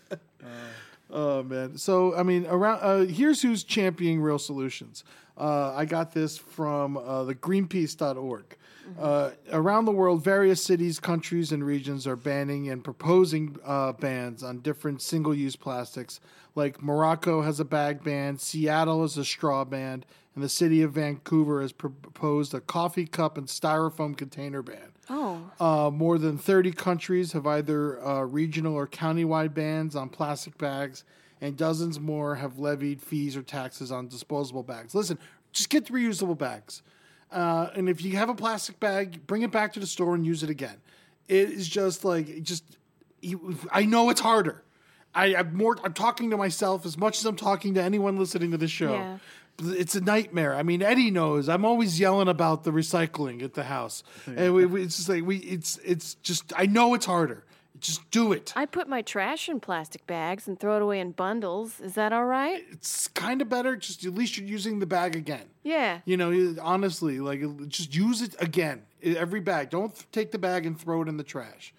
Oh 1.15 1.43
man. 1.43 1.77
So 1.77 2.13
I 2.13 2.23
mean, 2.23 2.45
around 2.45 2.79
uh, 2.81 3.05
here's 3.05 3.41
who's 3.41 3.63
championing 3.63 4.21
real 4.21 4.37
solutions. 4.37 5.05
Uh, 5.37 5.73
I 5.73 5.85
got 5.85 6.11
this 6.11 6.37
from 6.37 6.97
uh, 6.97 7.23
the 7.23 7.33
Greenpeace.org. 7.35 8.57
Uh, 8.99 9.31
around 9.51 9.85
the 9.85 9.91
world, 9.91 10.23
various 10.23 10.61
cities, 10.63 10.99
countries, 10.99 11.51
and 11.51 11.65
regions 11.65 12.05
are 12.05 12.15
banning 12.15 12.69
and 12.69 12.83
proposing 12.83 13.57
uh, 13.65 13.93
bans 13.93 14.43
on 14.43 14.59
different 14.59 15.01
single-use 15.01 15.55
plastics. 15.55 16.19
Like 16.53 16.83
Morocco 16.83 17.41
has 17.41 17.59
a 17.59 17.65
bag 17.65 18.03
ban, 18.03 18.37
Seattle 18.37 19.01
has 19.01 19.17
a 19.17 19.25
straw 19.25 19.65
ban, 19.65 20.05
and 20.35 20.43
the 20.43 20.49
city 20.49 20.83
of 20.83 20.93
Vancouver 20.93 21.61
has 21.61 21.71
proposed 21.71 22.53
a 22.53 22.61
coffee 22.61 23.07
cup 23.07 23.37
and 23.37 23.47
styrofoam 23.47 24.15
container 24.15 24.61
ban. 24.61 24.91
Uh, 25.59 25.89
more 25.89 26.17
than 26.17 26.37
30 26.37 26.71
countries 26.71 27.33
have 27.33 27.45
either 27.47 28.03
uh, 28.05 28.21
regional 28.21 28.73
or 28.73 28.87
countywide 28.87 29.53
bans 29.53 29.95
on 29.95 30.09
plastic 30.09 30.57
bags, 30.57 31.03
and 31.41 31.57
dozens 31.57 31.99
more 31.99 32.35
have 32.35 32.59
levied 32.59 33.01
fees 33.01 33.35
or 33.35 33.41
taxes 33.43 33.91
on 33.91 34.07
disposable 34.07 34.63
bags. 34.63 34.95
Listen, 34.95 35.17
just 35.51 35.69
get 35.69 35.85
the 35.85 35.93
reusable 35.93 36.37
bags. 36.37 36.81
Uh, 37.31 37.69
and 37.75 37.89
if 37.89 38.03
you 38.03 38.15
have 38.15 38.29
a 38.29 38.35
plastic 38.35 38.79
bag, 38.79 39.25
bring 39.27 39.41
it 39.41 39.51
back 39.51 39.73
to 39.73 39.79
the 39.79 39.87
store 39.87 40.15
and 40.15 40.25
use 40.25 40.43
it 40.43 40.49
again. 40.49 40.77
It 41.27 41.49
is 41.49 41.67
just 41.67 42.05
like, 42.05 42.43
just, 42.43 42.63
I 43.71 43.85
know 43.85 44.09
it's 44.09 44.21
harder. 44.21 44.63
I, 45.13 45.35
I'm 45.35 45.55
more, 45.55 45.77
I'm 45.83 45.93
talking 45.93 46.29
to 46.31 46.37
myself 46.37 46.85
as 46.85 46.97
much 46.97 47.17
as 47.19 47.25
I'm 47.25 47.37
talking 47.37 47.73
to 47.75 47.81
anyone 47.81 48.17
listening 48.17 48.51
to 48.51 48.57
this 48.57 48.71
show. 48.71 48.93
Yeah. 48.93 49.17
It's 49.59 49.95
a 49.95 50.01
nightmare. 50.01 50.53
I 50.53 50.63
mean, 50.63 50.81
Eddie 50.81 51.11
knows. 51.11 51.47
I'm 51.47 51.63
always 51.63 51.99
yelling 51.99 52.27
about 52.27 52.63
the 52.63 52.71
recycling 52.71 53.41
at 53.41 53.53
the 53.53 53.63
house, 53.63 54.03
and 54.25 54.53
we, 54.53 54.65
we, 54.65 54.83
it's 54.83 54.97
just 54.97 55.09
like 55.09 55.25
we. 55.25 55.37
It's 55.37 55.77
it's 55.83 56.15
just. 56.15 56.51
I 56.55 56.65
know 56.65 56.93
it's 56.93 57.05
harder. 57.05 57.45
Just 57.79 58.09
do 58.09 58.31
it. 58.31 58.53
I 58.55 58.65
put 58.65 58.87
my 58.87 59.01
trash 59.01 59.49
in 59.49 59.59
plastic 59.59 60.07
bags 60.07 60.47
and 60.47 60.59
throw 60.59 60.77
it 60.77 60.81
away 60.81 60.99
in 60.99 61.11
bundles. 61.11 61.79
Is 61.81 61.93
that 61.95 62.13
all 62.13 62.25
right? 62.25 62.63
It's 62.71 63.07
kind 63.09 63.41
of 63.41 63.49
better. 63.49 63.75
Just 63.75 64.05
at 64.05 64.13
least 64.13 64.37
you're 64.37 64.47
using 64.47 64.79
the 64.79 64.85
bag 64.85 65.15
again. 65.15 65.45
Yeah. 65.61 65.99
You 66.05 66.15
know, 66.15 66.55
honestly, 66.61 67.19
like 67.19 67.41
just 67.67 67.93
use 67.93 68.21
it 68.21 68.35
again. 68.39 68.83
Every 69.03 69.41
bag. 69.41 69.69
Don't 69.69 69.93
take 70.11 70.31
the 70.31 70.37
bag 70.39 70.65
and 70.65 70.79
throw 70.79 71.01
it 71.01 71.09
in 71.09 71.17
the 71.17 71.23
trash. 71.23 71.73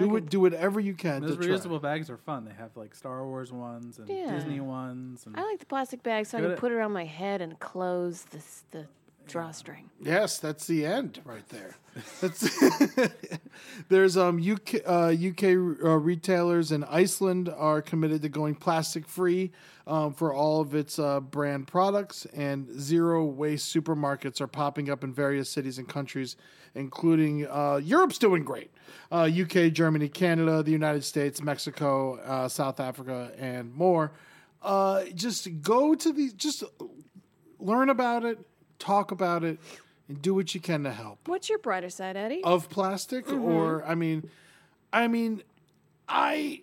Do 0.00 0.16
it. 0.16 0.28
Do 0.30 0.40
whatever 0.40 0.80
you 0.80 0.94
can. 0.94 1.22
Those 1.22 1.36
to 1.36 1.42
try. 1.42 1.54
reusable 1.54 1.80
bags 1.80 2.10
are 2.10 2.16
fun. 2.16 2.44
They 2.44 2.52
have 2.54 2.76
like 2.76 2.94
Star 2.94 3.24
Wars 3.26 3.52
ones 3.52 3.98
and 3.98 4.08
Yeah. 4.08 4.34
Disney 4.34 4.60
ones. 4.60 5.26
And 5.26 5.36
I 5.36 5.42
like 5.42 5.58
the 5.60 5.66
plastic 5.66 6.02
bag 6.02 6.26
so 6.26 6.38
I 6.38 6.40
can 6.40 6.56
put 6.56 6.72
it 6.72 6.74
around 6.74 6.92
my 6.92 7.04
head 7.04 7.40
and 7.40 7.58
close 7.60 8.24
this, 8.24 8.64
the 8.72 8.86
drawstring. 9.30 9.90
Yes, 10.02 10.38
that's 10.38 10.66
the 10.66 10.84
end 10.84 11.20
right 11.24 11.48
there. 11.48 11.76
There's 13.88 14.16
um 14.16 14.40
UK 14.40 14.86
uh, 14.86 15.12
UK 15.12 15.44
uh, 15.44 15.98
retailers 15.98 16.72
in 16.72 16.84
Iceland 16.84 17.48
are 17.48 17.82
committed 17.82 18.22
to 18.22 18.28
going 18.28 18.54
plastic 18.54 19.08
free 19.08 19.50
um, 19.86 20.14
for 20.14 20.32
all 20.32 20.60
of 20.60 20.74
its 20.74 20.98
uh, 20.98 21.20
brand 21.20 21.66
products, 21.66 22.26
and 22.26 22.68
zero 22.80 23.24
waste 23.24 23.74
supermarkets 23.74 24.40
are 24.40 24.46
popping 24.46 24.88
up 24.88 25.02
in 25.02 25.12
various 25.12 25.50
cities 25.50 25.78
and 25.78 25.88
countries, 25.88 26.36
including 26.74 27.46
uh, 27.48 27.80
Europe's 27.82 28.18
doing 28.18 28.44
great. 28.44 28.70
Uh, 29.10 29.28
UK, 29.28 29.72
Germany, 29.72 30.08
Canada, 30.08 30.62
the 30.62 30.70
United 30.70 31.02
States, 31.04 31.42
Mexico, 31.42 32.20
uh, 32.20 32.48
South 32.48 32.78
Africa, 32.78 33.32
and 33.36 33.74
more. 33.74 34.12
Uh, 34.62 35.04
just 35.14 35.60
go 35.60 35.94
to 35.94 36.12
these. 36.12 36.34
Just 36.34 36.62
learn 37.58 37.90
about 37.90 38.24
it, 38.24 38.38
talk 38.80 39.12
about 39.12 39.44
it, 39.44 39.58
and 40.08 40.20
do 40.20 40.34
what 40.34 40.52
you 40.54 40.60
can 40.60 40.82
to 40.82 40.90
help 40.92 41.18
What's 41.28 41.48
your 41.48 41.58
brighter 41.58 41.90
side, 41.90 42.16
Eddie? 42.16 42.42
of 42.42 42.68
plastic 42.68 43.26
Mm-hmm. 43.26 43.44
or 43.44 43.84
i 43.84 43.94
mean 43.94 44.28
i 44.92 45.06
mean 45.06 45.42
i 46.08 46.62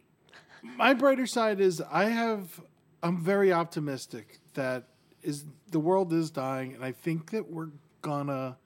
my 0.75 0.93
brighter 0.93 1.25
side 1.25 1.61
is 1.61 1.81
i 1.89 2.05
have 2.05 2.59
i'm 3.01 3.21
very 3.21 3.53
optimistic 3.53 4.39
that 4.55 4.83
is 5.21 5.45
the 5.71 5.79
world 5.79 6.11
is 6.11 6.29
dying 6.29 6.73
and 6.73 6.83
i 6.83 6.91
think 6.91 7.31
that 7.31 7.49
we're 7.49 7.69
gonna 8.01 8.57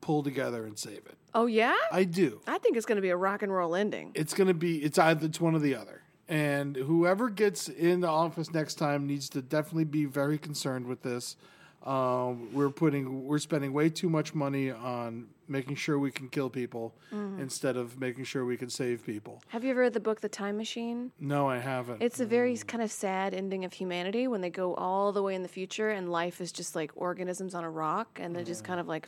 pull 0.00 0.22
together 0.22 0.64
and 0.64 0.78
save 0.78 0.98
it 0.98 1.16
oh 1.34 1.46
yeah, 1.46 1.74
i 1.90 2.04
do 2.04 2.40
I 2.46 2.58
think 2.58 2.76
it's 2.76 2.86
to 2.86 3.00
be 3.00 3.08
a 3.08 3.16
rock 3.16 3.42
and 3.42 3.52
roll 3.52 3.74
ending. 3.74 4.12
it's 4.14 4.34
gonna 4.34 4.54
be 4.54 4.78
it's 4.84 4.98
either 4.98 5.26
it's 5.26 5.40
one 5.40 5.56
or 5.56 5.60
the 5.60 5.74
other 5.74 6.02
and 6.28 6.76
whoever 6.76 7.28
gets 7.30 7.68
in 7.68 8.00
the 8.00 8.08
office 8.08 8.52
next 8.52 8.76
time 8.76 9.06
needs 9.06 9.28
to 9.30 9.42
definitely 9.42 9.84
be 9.84 10.04
very 10.04 10.38
concerned 10.38 10.86
with 10.86 11.02
this 11.02 11.36
um, 11.84 12.48
we're 12.54 12.70
putting 12.70 13.26
we're 13.26 13.38
spending 13.38 13.72
way 13.72 13.88
too 13.90 14.08
much 14.08 14.34
money 14.34 14.70
on 14.70 15.26
making 15.48 15.76
sure 15.76 15.98
we 15.98 16.10
can 16.10 16.28
kill 16.30 16.48
people 16.48 16.94
Mm. 17.12 17.38
instead 17.38 17.76
of 17.76 18.00
making 18.00 18.24
sure 18.24 18.44
we 18.46 18.56
can 18.56 18.70
save 18.70 19.04
people 19.04 19.42
Have 19.48 19.62
you 19.64 19.70
ever 19.70 19.80
read 19.80 19.92
the 19.92 20.00
book 20.00 20.20
The 20.22 20.28
Time 20.28 20.56
Machine? 20.56 21.12
no 21.20 21.46
i 21.48 21.58
haven't 21.58 22.02
It's 22.02 22.18
a 22.20 22.24
very 22.26 22.56
kind 22.56 22.82
of 22.82 22.90
sad 22.90 23.34
ending 23.34 23.64
of 23.66 23.72
humanity 23.74 24.26
when 24.26 24.40
they 24.40 24.50
go 24.50 24.74
all 24.74 25.12
the 25.12 25.22
way 25.22 25.34
in 25.34 25.42
the 25.42 25.48
future 25.48 25.90
and 25.90 26.10
life 26.10 26.40
is 26.40 26.50
just 26.52 26.74
like 26.74 26.90
organisms 26.96 27.54
on 27.54 27.62
a 27.64 27.70
rock 27.70 28.18
and 28.22 28.34
they're 28.34 28.42
just 28.44 28.64
kind 28.64 28.80
of 28.80 28.88
like 28.88 29.06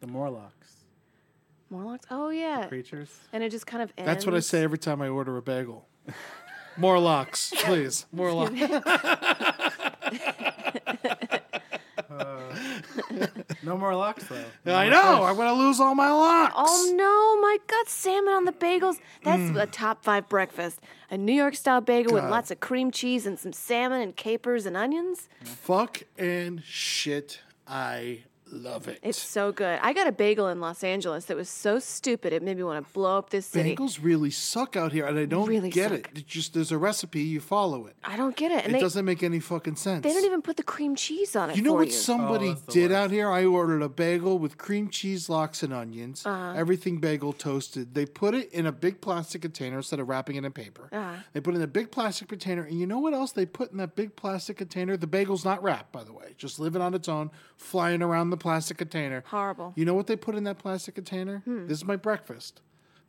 The 0.00 0.06
Morlocks. 0.06 0.72
Morlocks. 1.70 2.06
Oh 2.10 2.30
yeah, 2.30 2.64
Creatures. 2.68 3.10
and 3.34 3.42
it 3.44 3.50
just 3.50 3.66
kind 3.66 3.82
of 3.82 3.92
ends. 3.98 4.06
that's 4.06 4.24
what 4.24 4.34
i 4.34 4.40
say 4.40 4.62
every 4.62 4.78
time 4.78 5.02
i 5.02 5.08
order 5.08 5.36
a 5.36 5.42
bagel 5.42 5.86
Morlocks, 6.78 7.52
please 7.64 8.06
more 8.12 8.32
locks 8.38 8.54
No 13.68 13.76
more 13.76 13.94
locks 13.94 14.24
though. 14.24 14.44
i 14.74 14.88
know 14.88 15.24
i'm 15.24 15.36
gonna 15.36 15.52
lose 15.52 15.78
all 15.80 15.94
my 15.94 16.10
locks 16.10 16.54
Oh 16.56 16.92
no, 16.96 17.40
my 17.40 17.58
God, 17.66 17.86
salmon 17.88 18.32
on 18.34 18.44
the 18.44 18.52
bagels. 18.52 18.96
That's 19.24 19.42
Mm. 19.42 19.62
a 19.62 19.66
top 19.66 20.02
five 20.02 20.28
breakfast. 20.28 20.80
A 21.10 21.16
New 21.16 21.32
York 21.34 21.54
style 21.54 21.80
bagel 21.80 22.12
with 22.14 22.22
God. 22.24 22.30
lots 22.30 22.50
of 22.50 22.60
cream 22.60 22.90
cheese 22.90 23.26
and 23.26 23.38
some 23.38 23.52
salmon 23.52 24.00
and 24.00 24.16
capers 24.16 24.66
and 24.66 24.76
onions. 24.76 25.28
fuck 25.44 26.02
and 26.18 26.62
shit 26.64 27.40
i 27.66 28.22
love 28.50 28.88
it 28.88 28.98
It's 29.02 29.18
so 29.20 29.52
good. 29.52 29.78
I 29.82 29.92
got 29.92 30.06
a 30.06 30.12
bagel 30.12 30.48
in 30.48 30.60
Los 30.60 30.82
Angeles 30.84 31.26
that 31.26 31.36
was 31.36 31.48
so 31.48 31.78
stupid 31.78 32.32
it 32.32 32.42
made 32.42 32.56
me 32.56 32.62
want 32.62 32.86
to 32.86 32.92
blow 32.92 33.18
up 33.18 33.30
this 33.30 33.46
city. 33.46 33.74
Bagels 33.76 33.98
really 34.02 34.30
suck 34.30 34.76
out 34.76 34.92
here, 34.92 35.06
and 35.06 35.18
I 35.18 35.24
don't 35.24 35.48
Really 35.48 35.70
get 35.70 35.90
suck. 35.90 35.98
it. 36.00 36.08
It's 36.14 36.22
just 36.22 36.54
there's 36.54 36.72
a 36.72 36.78
recipe, 36.78 37.20
you 37.20 37.40
follow 37.40 37.86
it. 37.86 37.96
I 38.04 38.16
don't 38.16 38.36
get 38.36 38.50
it. 38.52 38.64
And 38.64 38.70
it 38.70 38.72
they, 38.74 38.80
doesn't 38.80 39.04
make 39.04 39.22
any 39.22 39.40
fucking 39.40 39.76
sense. 39.76 40.02
they 40.02 40.12
don't 40.12 40.24
even 40.24 40.42
put 40.42 40.56
the 40.56 40.62
cream 40.62 40.94
cheese 40.96 41.34
on 41.36 41.50
it 41.50 41.56
You 41.56 41.62
know 41.62 41.72
for 41.72 41.78
what 41.78 41.86
you. 41.88 41.92
somebody 41.92 42.48
Oh, 42.50 42.56
did 42.72 42.92
out 42.92 43.10
here? 43.10 43.30
I 43.30 43.44
ordered 43.44 43.82
a 43.82 43.88
bagel 43.88 44.38
with 44.38 44.58
cream 44.58 44.88
cheese, 44.88 45.28
lox, 45.28 45.62
and 45.62 45.72
onions. 45.72 46.24
Uh-huh. 46.24 46.54
Everything 46.56 46.98
bagel 46.98 47.32
toasted. 47.32 47.94
They 47.94 48.06
put 48.06 48.34
it 48.34 48.50
in 48.52 48.66
a 48.66 48.72
big 48.72 49.00
plastic 49.00 49.42
container 49.42 49.76
instead 49.78 50.00
of 50.00 50.08
wrapping 50.08 50.36
it 50.36 50.44
in 50.44 50.52
paper. 50.52 50.88
Uh-huh. 50.92 51.16
They 51.32 51.40
put 51.40 51.54
it 51.54 51.58
in 51.58 51.62
a 51.62 51.66
big 51.66 51.90
plastic 51.90 52.28
container, 52.28 52.62
and 52.62 52.78
you 52.80 52.86
know 52.86 52.98
what 52.98 53.12
else 53.14 53.32
they 53.32 53.46
put 53.46 53.70
in 53.72 53.78
that 53.78 53.94
big 53.96 54.16
plastic 54.16 54.56
container? 54.56 54.96
The 54.96 55.06
bagel's 55.06 55.44
not 55.44 55.62
wrapped, 55.62 55.92
by 55.92 56.04
the 56.04 56.12
way, 56.12 56.34
just 56.38 56.58
living 56.58 56.80
on 56.80 56.94
its 56.94 57.08
own, 57.08 57.30
flying 57.56 58.02
around 58.02 58.30
the 58.30 58.36
plastic 58.38 58.78
container. 58.78 59.22
Horrible. 59.26 59.72
You 59.76 59.84
know 59.84 59.94
what 59.94 60.06
they 60.06 60.16
put 60.16 60.34
in 60.34 60.44
that 60.44 60.58
plastic 60.58 60.94
container? 60.94 61.38
Hmm. 61.44 61.66
This 61.66 61.78
is 61.78 61.84
my 61.84 61.96
breakfast: 61.96 62.60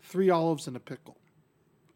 three 0.02 0.30
olives 0.30 0.68
and 0.68 0.76
a 0.76 0.80
pickle. 0.80 1.18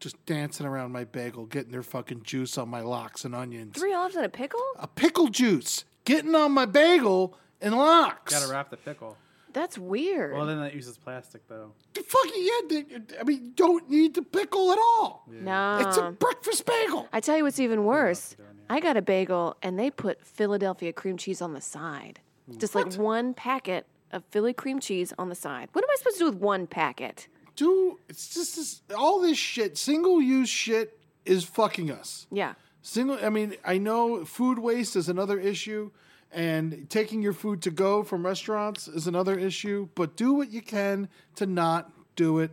Just 0.00 0.24
dancing 0.26 0.66
around 0.66 0.92
my 0.92 1.04
bagel, 1.04 1.46
getting 1.46 1.72
their 1.72 1.82
fucking 1.82 2.24
juice 2.24 2.58
on 2.58 2.68
my 2.68 2.80
lox 2.80 3.24
and 3.24 3.34
onions. 3.34 3.78
Three 3.78 3.94
olives 3.94 4.16
and 4.16 4.24
a 4.24 4.28
pickle? 4.28 4.60
A 4.78 4.86
pickle 4.86 5.28
juice 5.28 5.84
getting 6.04 6.34
on 6.34 6.52
my 6.52 6.66
bagel 6.66 7.38
and 7.60 7.74
lox. 7.74 8.32
Gotta 8.32 8.52
wrap 8.52 8.70
the 8.70 8.76
pickle. 8.76 9.16
That's 9.54 9.78
weird. 9.78 10.34
Well, 10.34 10.46
then 10.46 10.58
that 10.60 10.74
uses 10.74 10.98
plastic 10.98 11.46
though. 11.48 11.72
The 11.94 12.02
fucking 12.02 12.32
yeah. 12.36 12.68
They, 12.68 13.18
I 13.20 13.22
mean, 13.22 13.44
you 13.44 13.50
don't 13.52 13.88
need 13.88 14.14
the 14.14 14.22
pickle 14.22 14.72
at 14.72 14.78
all. 14.78 15.24
no. 15.30 15.78
It's 15.80 15.96
a 15.96 16.10
breakfast 16.10 16.66
bagel. 16.66 17.08
I 17.12 17.20
tell 17.20 17.36
you 17.36 17.44
what's 17.44 17.60
even 17.60 17.84
worse. 17.84 18.36
I 18.68 18.80
got 18.80 18.96
a 18.96 19.02
bagel 19.02 19.56
and 19.62 19.78
they 19.78 19.90
put 19.90 20.26
Philadelphia 20.26 20.92
cream 20.92 21.16
cheese 21.16 21.40
on 21.40 21.52
the 21.52 21.60
side. 21.60 22.20
Just 22.58 22.74
like 22.74 22.92
one 22.94 23.34
packet 23.34 23.86
of 24.12 24.24
Philly 24.30 24.52
cream 24.52 24.80
cheese 24.80 25.12
on 25.18 25.28
the 25.28 25.34
side. 25.34 25.68
What 25.72 25.84
am 25.84 25.90
I 25.90 25.96
supposed 25.98 26.18
to 26.18 26.24
do 26.24 26.30
with 26.30 26.40
one 26.40 26.66
packet? 26.66 27.28
Dude, 27.56 27.96
it's 28.08 28.34
just 28.34 28.56
this, 28.56 28.82
all 28.96 29.20
this 29.20 29.38
shit. 29.38 29.78
Single 29.78 30.20
use 30.20 30.48
shit 30.48 30.98
is 31.24 31.44
fucking 31.44 31.90
us. 31.90 32.26
Yeah. 32.30 32.54
Single. 32.82 33.18
I 33.22 33.30
mean, 33.30 33.56
I 33.64 33.78
know 33.78 34.24
food 34.24 34.58
waste 34.58 34.96
is 34.96 35.08
another 35.08 35.38
issue, 35.38 35.90
and 36.32 36.88
taking 36.90 37.22
your 37.22 37.32
food 37.32 37.62
to 37.62 37.70
go 37.70 38.02
from 38.02 38.26
restaurants 38.26 38.88
is 38.88 39.06
another 39.06 39.38
issue. 39.38 39.88
But 39.94 40.16
do 40.16 40.34
what 40.34 40.50
you 40.50 40.62
can 40.62 41.08
to 41.36 41.46
not 41.46 41.90
do 42.16 42.40
it. 42.40 42.50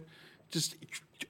Just 0.52 0.76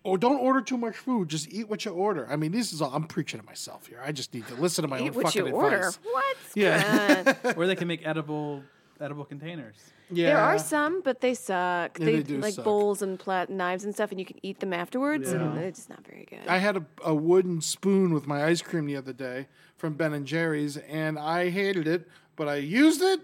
or 0.04 0.18
don't 0.18 0.38
order 0.39 0.62
too 0.62 0.78
much 0.78 0.95
food. 0.97 1.30
Just 1.30 1.52
eat 1.52 1.70
what 1.70 1.86
you 1.86 1.91
order. 1.91 2.28
I 2.30 2.36
mean, 2.36 2.52
this 2.52 2.74
is 2.74 2.82
all 2.82 2.91
I'm 2.93 3.04
preaching 3.06 3.39
to 3.39 3.45
myself 3.45 3.88
here. 3.88 4.02
I 4.04 4.12
just 4.12 4.34
need 4.34 4.47
to 4.47 4.56
listen 4.56 4.82
to 4.84 4.88
my 4.88 4.97
Eat 4.99 5.10
own 5.10 5.14
what 5.14 5.26
fucking 5.28 5.47
you 5.47 5.54
order. 5.54 5.78
advice. 5.78 5.99
What? 6.04 6.38
Yeah. 6.56 7.24
God. 7.43 7.54
or 7.58 7.68
they 7.68 7.76
can 7.76 7.88
make 7.88 8.06
edible 8.06 8.64
edible 8.99 9.26
containers. 9.26 9.76
Yeah. 10.12 10.28
There 10.28 10.38
are 10.39 10.60
some, 10.60 11.02
but 11.02 11.22
they 11.22 11.34
suck. 11.34 11.97
Yeah, 11.99 12.06
they, 12.06 12.16
they 12.18 12.24
do 12.24 12.38
like 12.39 12.54
suck. 12.56 12.66
bowls 12.66 13.02
and 13.02 13.18
plat- 13.18 13.49
knives 13.49 13.84
and 13.84 13.93
stuff, 13.95 14.12
and 14.12 14.20
you 14.20 14.26
can 14.26 14.38
eat 14.43 14.60
them 14.60 14.74
afterwards, 14.74 15.32
and 15.32 15.56
Yeah. 15.56 15.62
it's 15.62 15.88
not 15.89 16.06
very 16.06 16.28
good. 16.30 16.47
I 16.47 16.58
had 16.58 16.78
a, 16.78 16.86
a 17.04 17.14
wooden 17.16 17.62
spoon 17.62 18.14
with 18.14 18.28
my 18.28 18.43
ice 18.43 18.62
cream 18.62 18.86
the 18.86 18.95
other 18.97 19.14
day 19.14 19.47
from 19.78 19.93
Ben 19.93 20.14
and 20.14 20.26
Jerry's, 20.28 20.78
and 20.78 21.18
I 21.18 21.49
hated 21.49 21.88
it, 21.88 22.08
but 22.36 22.47
I 22.47 22.58
used 22.58 23.02
it, 23.02 23.22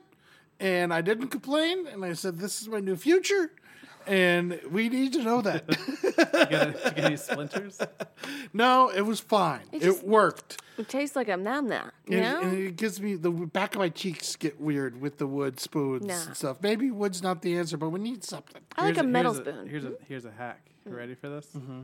and 0.60 0.94
I 0.94 1.02
didn't 1.02 1.28
complain, 1.28 1.86
and 1.88 2.04
I 2.06 2.14
said, 2.14 2.40
"This 2.40 2.62
is 2.62 2.70
my 2.70 2.80
new 2.80 2.96
future." 2.96 3.52
And 4.08 4.60
we 4.72 4.90
need 4.90 5.14
to 5.14 5.24
know 5.24 5.42
that. 5.42 5.64
You 6.18 6.46
get, 6.46 6.68
you 6.68 6.92
get 6.92 6.98
any 7.06 7.18
splinters? 7.18 7.80
no, 8.54 8.90
it 8.90 9.02
was 9.02 9.20
fine. 9.20 9.62
It, 9.72 9.82
just- 9.82 10.04
worked. 10.04 10.62
it 10.78 10.88
tastes 10.90 11.16
like 11.16 11.28
a 11.30 11.38
nom 11.38 11.68
nom, 11.68 11.92
you 12.08 12.18
And, 12.18 12.24
know? 12.24 12.42
and 12.50 12.58
it 12.58 12.76
gives 12.76 13.00
me 13.02 13.16
the 13.16 13.30
back 13.32 13.76
of 13.76 13.80
my 13.80 13.90
cheeks 13.90 14.36
get 14.36 14.60
weird 14.60 15.00
with 15.02 15.18
the 15.18 15.28
wood 15.28 15.60
spoons 15.60 16.06
Nah. 16.06 16.14
and 16.28 16.36
stuff. 16.38 16.58
Maybe 16.62 16.90
wood's 16.92 17.22
not 17.22 17.42
the 17.42 17.58
answer, 17.58 17.78
but 17.78 17.90
we 17.90 18.00
need 18.00 18.24
something. 18.24 18.62
I 18.76 18.86
like 18.86 18.96
Here's 18.96 19.06
a 19.06 19.08
metal 19.08 19.34
here's 19.34 19.46
spoon. 19.48 19.68
here's 19.68 19.86
a 19.86 19.94
here's 20.08 20.26
a 20.26 20.32
hack. 20.32 20.62
You 20.86 20.96
ready 20.96 21.16
for 21.16 21.30
this? 21.30 21.48
Mm-hmm. 21.56 21.82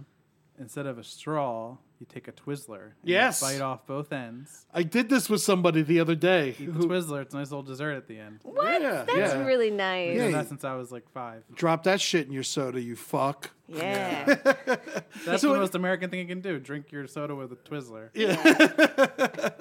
Instead 0.59 0.85
of 0.85 0.99
a 0.99 1.03
straw, 1.03 1.77
you 1.99 2.05
take 2.07 2.27
a 2.27 2.31
Twizzler. 2.31 2.81
and 2.83 2.93
you 3.03 3.13
Yes. 3.15 3.41
bite 3.41 3.59
off 3.59 3.87
both 3.87 4.13
ends. 4.13 4.67
I 4.71 4.83
did 4.83 5.09
this 5.09 5.27
with 5.27 5.41
somebody 5.41 5.81
the 5.81 5.99
other 5.99 6.13
day. 6.15 6.49
Eat 6.59 6.71
the 6.73 6.85
Twizzler. 6.85 7.23
It's 7.23 7.33
a 7.33 7.37
nice 7.37 7.49
little 7.49 7.63
dessert 7.63 7.93
at 7.93 8.07
the 8.07 8.19
end. 8.19 8.39
what? 8.43 8.79
Yeah, 8.81 9.03
That's 9.03 9.33
yeah. 9.33 9.43
really 9.45 9.71
nice. 9.71 10.15
Yeah. 10.15 10.29
That 10.29 10.49
since 10.49 10.63
I 10.63 10.75
was 10.75 10.91
like 10.91 11.09
five. 11.11 11.43
Drop 11.55 11.83
that 11.83 11.99
shit 11.99 12.27
in 12.27 12.33
your 12.33 12.43
soda, 12.43 12.79
you 12.79 12.95
fuck. 12.95 13.49
Yeah. 13.67 14.25
That's 15.25 15.41
So 15.41 15.53
the 15.53 15.59
most 15.59 15.73
American 15.73 16.11
thing 16.11 16.19
you 16.19 16.27
can 16.27 16.41
do. 16.41 16.59
Drink 16.59 16.91
your 16.91 17.07
soda 17.07 17.33
with 17.35 17.51
a 17.51 17.55
Twizzler. 17.55 18.09
Yeah. 18.13 19.49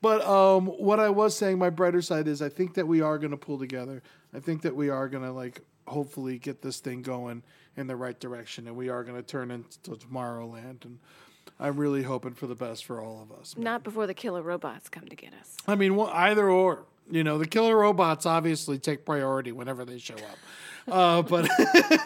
But 0.00 0.24
um, 0.24 0.66
what 0.66 0.98
I 1.00 1.10
was 1.10 1.36
saying, 1.36 1.58
my 1.58 1.70
brighter 1.70 2.00
side 2.02 2.26
is, 2.28 2.40
I 2.42 2.48
think 2.48 2.74
that 2.74 2.86
we 2.86 3.00
are 3.00 3.18
going 3.18 3.30
to 3.32 3.36
pull 3.36 3.58
together. 3.58 4.02
I 4.34 4.40
think 4.40 4.62
that 4.62 4.74
we 4.74 4.88
are 4.88 5.08
going 5.08 5.22
to 5.24 5.30
like 5.32 5.60
hopefully 5.86 6.38
get 6.38 6.62
this 6.62 6.80
thing 6.80 7.02
going 7.02 7.42
in 7.78 7.86
the 7.86 7.96
right 7.96 8.18
direction, 8.18 8.66
and 8.66 8.76
we 8.76 8.88
are 8.88 9.04
going 9.04 9.16
to 9.16 9.22
turn 9.22 9.50
into 9.50 9.90
Tomorrowland. 9.90 10.84
And 10.84 10.98
I'm 11.60 11.76
really 11.76 12.02
hoping 12.02 12.34
for 12.34 12.46
the 12.46 12.54
best 12.54 12.84
for 12.84 13.00
all 13.00 13.22
of 13.22 13.38
us. 13.38 13.54
Not 13.56 13.84
before 13.84 14.06
the 14.06 14.14
killer 14.14 14.42
robots 14.42 14.88
come 14.88 15.06
to 15.08 15.16
get 15.16 15.32
us. 15.40 15.56
I 15.66 15.74
mean, 15.74 15.96
well, 15.96 16.10
either 16.12 16.48
or. 16.48 16.84
You 17.10 17.24
know, 17.24 17.38
the 17.38 17.46
killer 17.46 17.74
robots 17.74 18.26
obviously 18.26 18.78
take 18.78 19.06
priority 19.06 19.50
whenever 19.50 19.86
they 19.86 19.98
show 19.98 20.16
up. 20.16 20.38
Uh, 20.90 21.22
but 21.22 21.48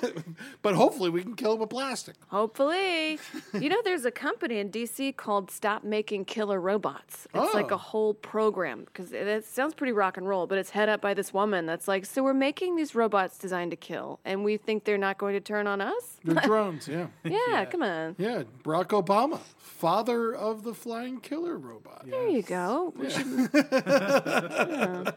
but 0.62 0.74
hopefully 0.74 1.11
we 1.11 1.22
can 1.22 1.35
kill 1.35 1.53
them 1.53 1.61
with 1.61 1.70
plastic. 1.70 2.14
Hopefully. 2.28 3.18
you 3.55 3.68
know, 3.68 3.80
there's 3.85 4.05
a 4.05 4.11
company 4.11 4.59
in 4.59 4.70
DC 4.70 5.16
called 5.16 5.51
Stop 5.51 5.85
Making 5.85 6.24
Killer 6.24 6.61
Robots. 6.61 7.26
It's 7.35 7.55
like 7.55 7.70
Oh. 7.72 7.76
a 7.76 7.78
whole 7.78 8.14
program 8.14 8.85
because 8.85 9.12
it, 9.12 9.26
it 9.26 9.45
sounds 9.45 9.74
pretty 9.74 9.93
rock 9.93 10.16
and 10.16 10.28
roll, 10.28 10.47
but 10.47 10.59
it's 10.59 10.70
head 10.70 10.89
up 10.89 11.01
by 11.01 11.14
this 11.14 11.33
woman 11.33 11.66
that's 11.66 11.87
like, 11.89 12.05
so 12.07 12.22
we're 12.22 12.35
making 12.35 12.76
these 12.76 12.95
robots 12.95 13.39
designed 13.39 13.70
to 13.70 13.76
kill, 13.76 14.20
and 14.24 14.45
we 14.45 14.57
think 14.57 14.85
they're 14.85 14.99
not 14.99 15.18
going 15.18 15.35
to 15.35 15.41
turn 15.41 15.66
on 15.66 15.80
us? 15.80 16.18
They're 16.24 16.35
drones, 16.45 16.89
yeah. 16.89 17.07
Yeah, 17.24 17.64
come 17.66 17.83
on. 17.83 18.16
Yeah, 18.18 18.43
Barack 18.64 18.89
Obama, 18.89 19.39
father 19.59 20.35
of 20.35 20.62
the 20.64 20.74
flying 20.74 21.20
killer 21.20 21.57
robot. 21.59 22.07
There 22.07 22.28
you 22.28 22.43
go. 22.43 22.93
We 22.97 23.11
should, 23.11 23.51
Yeah. 23.53 25.11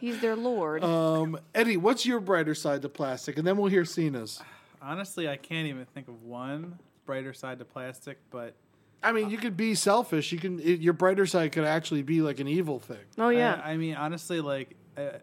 He's 0.00 0.20
their 0.20 0.36
lord. 0.36 0.82
Um, 0.84 1.38
Eddie, 1.54 1.76
what's 1.76 2.04
your 2.04 2.20
brighter 2.20 2.54
side 2.54 2.82
to 2.82 2.88
plastic? 2.88 3.38
And 3.38 3.46
then 3.46 3.56
we'll 3.56 3.70
hear 3.70 3.84
Seena's. 3.84 4.42
Honestly, 4.82 5.28
I 5.28 5.36
can't 5.36 5.66
even 5.66 5.86
think 5.86 6.08
of 6.08 6.22
one 6.22 6.78
brighter 7.06 7.32
side 7.32 7.58
to 7.58 7.64
plastic, 7.64 8.18
but 8.30 8.54
I 9.02 9.12
mean, 9.12 9.30
you 9.30 9.38
could 9.38 9.56
be 9.56 9.74
selfish. 9.74 10.32
You 10.32 10.38
can. 10.38 10.58
It, 10.60 10.80
your 10.80 10.94
brighter 10.94 11.26
side 11.26 11.52
could 11.52 11.64
actually 11.64 12.02
be 12.02 12.22
like 12.22 12.40
an 12.40 12.48
evil 12.48 12.78
thing. 12.78 12.98
oh 13.18 13.28
yeah. 13.28 13.60
I, 13.64 13.72
I 13.72 13.76
mean, 13.76 13.94
honestly, 13.94 14.40
like 14.40 14.74
uh, 14.96 15.18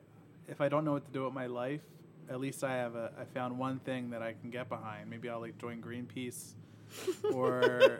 if 0.47 0.61
I 0.61 0.69
don't 0.69 0.85
know 0.85 0.93
what 0.93 1.05
to 1.05 1.11
do 1.11 1.25
with 1.25 1.33
my 1.33 1.47
life, 1.47 1.81
at 2.29 2.39
least 2.39 2.63
I 2.63 2.73
have 2.75 2.95
a 2.95 3.11
I 3.19 3.25
found 3.25 3.57
one 3.57 3.79
thing 3.79 4.11
that 4.11 4.21
I 4.21 4.33
can 4.33 4.49
get 4.49 4.69
behind. 4.69 5.09
Maybe 5.09 5.29
I'll 5.29 5.39
like 5.41 5.57
join 5.57 5.81
Greenpeace, 5.81 6.53
or 7.33 7.99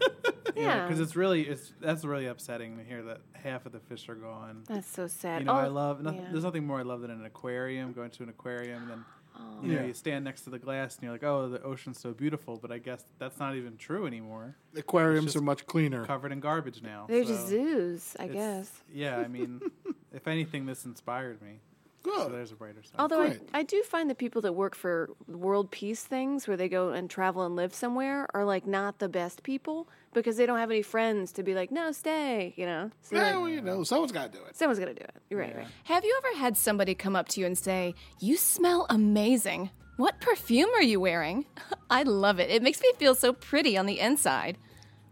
Yeah. 0.55 0.85
because 0.87 0.99
it's 0.99 1.15
really 1.15 1.43
it's 1.47 1.71
that's 1.79 2.03
really 2.03 2.25
upsetting 2.27 2.77
to 2.77 2.83
hear 2.83 3.01
that 3.03 3.21
half 3.33 3.65
of 3.65 3.71
the 3.71 3.79
fish 3.79 4.07
are 4.09 4.15
gone. 4.15 4.63
That's 4.67 4.87
so 4.87 5.07
sad. 5.07 5.39
You 5.41 5.45
know, 5.45 5.53
oh, 5.53 5.57
I 5.57 5.67
love 5.67 6.01
nothing, 6.01 6.21
yeah. 6.21 6.27
there's 6.31 6.43
nothing 6.43 6.65
more 6.65 6.79
I 6.79 6.83
love 6.83 7.01
than 7.01 7.11
an 7.11 7.25
aquarium. 7.25 7.93
Going 7.93 8.11
to 8.11 8.23
an 8.23 8.29
aquarium, 8.29 8.83
and 8.83 8.91
then 8.91 9.05
Oh. 9.33 9.59
you 9.63 9.69
know 9.73 9.79
Yeah. 9.81 9.87
you 9.87 9.93
stand 9.93 10.25
next 10.25 10.41
to 10.41 10.49
the 10.49 10.59
glass 10.59 10.95
and 10.95 11.03
you're 11.03 11.13
like, 11.13 11.23
oh, 11.23 11.47
the 11.47 11.61
ocean's 11.63 11.97
so 11.99 12.11
beautiful. 12.11 12.57
But 12.61 12.69
I 12.71 12.79
guess 12.79 13.05
that's 13.17 13.39
not 13.39 13.55
even 13.55 13.77
true 13.77 14.05
anymore. 14.05 14.57
Aquariums 14.75 15.37
are 15.37 15.41
much 15.41 15.65
cleaner. 15.65 16.03
Covered 16.05 16.33
in 16.33 16.41
garbage 16.41 16.81
now. 16.83 17.05
They're 17.07 17.23
so 17.23 17.29
just 17.29 17.47
zoos, 17.47 18.15
I 18.19 18.27
guess. 18.27 18.81
Yeah, 18.93 19.17
I 19.19 19.29
mean, 19.29 19.61
if 20.13 20.27
anything, 20.27 20.65
this 20.65 20.83
inspired 20.83 21.41
me. 21.41 21.61
So 22.03 22.29
there's 22.29 22.51
a 22.51 22.55
brighter 22.55 22.81
side. 22.83 22.95
Although 22.97 23.21
I, 23.21 23.39
I 23.53 23.63
do 23.63 23.83
find 23.83 24.09
the 24.09 24.15
people 24.15 24.41
that 24.41 24.53
work 24.53 24.75
for 24.75 25.09
world 25.27 25.71
peace 25.71 26.03
things 26.03 26.47
where 26.47 26.57
they 26.57 26.67
go 26.69 26.89
and 26.89 27.09
travel 27.09 27.45
and 27.45 27.55
live 27.55 27.73
somewhere 27.73 28.27
are 28.33 28.43
like 28.45 28.65
not 28.65 28.99
the 28.99 29.09
best 29.09 29.43
people 29.43 29.87
because 30.13 30.37
they 30.37 30.45
don't 30.45 30.57
have 30.57 30.71
any 30.71 30.81
friends 30.81 31.31
to 31.33 31.43
be 31.43 31.53
like, 31.53 31.71
no, 31.71 31.91
stay, 31.91 32.53
you 32.57 32.65
know? 32.65 32.91
So 33.01 33.15
Yeah, 33.15 33.23
like, 33.23 33.35
well, 33.35 33.49
you 33.49 33.61
know, 33.61 33.83
someone's 33.83 34.11
got 34.11 34.31
to 34.31 34.39
do 34.39 34.43
it. 34.45 34.55
Someone's 34.55 34.79
got 34.79 34.85
to 34.85 34.93
do 34.93 35.03
it. 35.03 35.15
You're 35.29 35.39
right, 35.39 35.55
right. 35.55 35.67
Have 35.85 36.03
you 36.03 36.19
ever 36.25 36.39
had 36.39 36.57
somebody 36.57 36.95
come 36.95 37.15
up 37.15 37.27
to 37.29 37.39
you 37.39 37.45
and 37.45 37.57
say, 37.57 37.93
You 38.19 38.35
smell 38.37 38.87
amazing? 38.89 39.69
What 39.97 40.19
perfume 40.19 40.69
are 40.75 40.81
you 40.83 40.99
wearing? 40.99 41.45
I 41.89 42.03
love 42.03 42.39
it. 42.39 42.49
It 42.49 42.63
makes 42.63 42.81
me 42.81 42.91
feel 42.97 43.13
so 43.13 43.33
pretty 43.33 43.77
on 43.77 43.85
the 43.85 43.99
inside. 43.99 44.57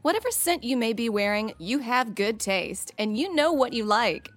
Whatever 0.02 0.32
scent 0.32 0.64
you 0.64 0.78
may 0.78 0.94
be 0.94 1.10
wearing, 1.10 1.54
you 1.60 1.80
have 1.80 2.16
good 2.16 2.40
taste 2.40 2.92
and 2.98 3.18
you 3.18 3.34
know 3.36 3.52
what 3.52 3.74
you 3.74 3.84
like. 3.84 4.30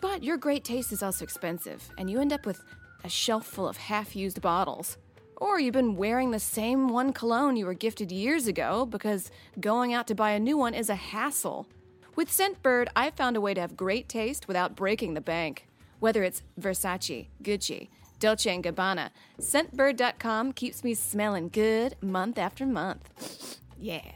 But 0.00 0.24
your 0.24 0.36
great 0.36 0.64
taste 0.64 0.92
is 0.92 1.02
also 1.02 1.24
expensive, 1.24 1.90
and 1.98 2.10
you 2.10 2.20
end 2.20 2.32
up 2.32 2.46
with 2.46 2.62
a 3.04 3.08
shelf 3.08 3.46
full 3.46 3.68
of 3.68 3.76
half 3.76 4.16
used 4.16 4.40
bottles. 4.40 4.96
Or 5.36 5.58
you've 5.58 5.74
been 5.74 5.96
wearing 5.96 6.30
the 6.30 6.38
same 6.38 6.88
one 6.88 7.12
cologne 7.12 7.56
you 7.56 7.66
were 7.66 7.74
gifted 7.74 8.12
years 8.12 8.46
ago 8.46 8.84
because 8.86 9.30
going 9.58 9.94
out 9.94 10.06
to 10.08 10.14
buy 10.14 10.30
a 10.32 10.38
new 10.38 10.56
one 10.56 10.74
is 10.74 10.90
a 10.90 10.94
hassle. 10.94 11.66
With 12.14 12.30
Scentbird, 12.30 12.88
I've 12.94 13.14
found 13.14 13.36
a 13.36 13.40
way 13.40 13.54
to 13.54 13.60
have 13.60 13.76
great 13.76 14.08
taste 14.08 14.48
without 14.48 14.76
breaking 14.76 15.14
the 15.14 15.20
bank. 15.20 15.66
Whether 15.98 16.22
it's 16.24 16.42
Versace, 16.60 17.28
Gucci, 17.42 17.88
Dolce 18.18 18.58
& 18.58 18.62
Gabbana, 18.62 19.10
Scentbird.com 19.38 20.52
keeps 20.52 20.84
me 20.84 20.92
smelling 20.94 21.48
good 21.48 21.96
month 22.02 22.38
after 22.38 22.66
month. 22.66 23.58
Yeah. 23.78 24.12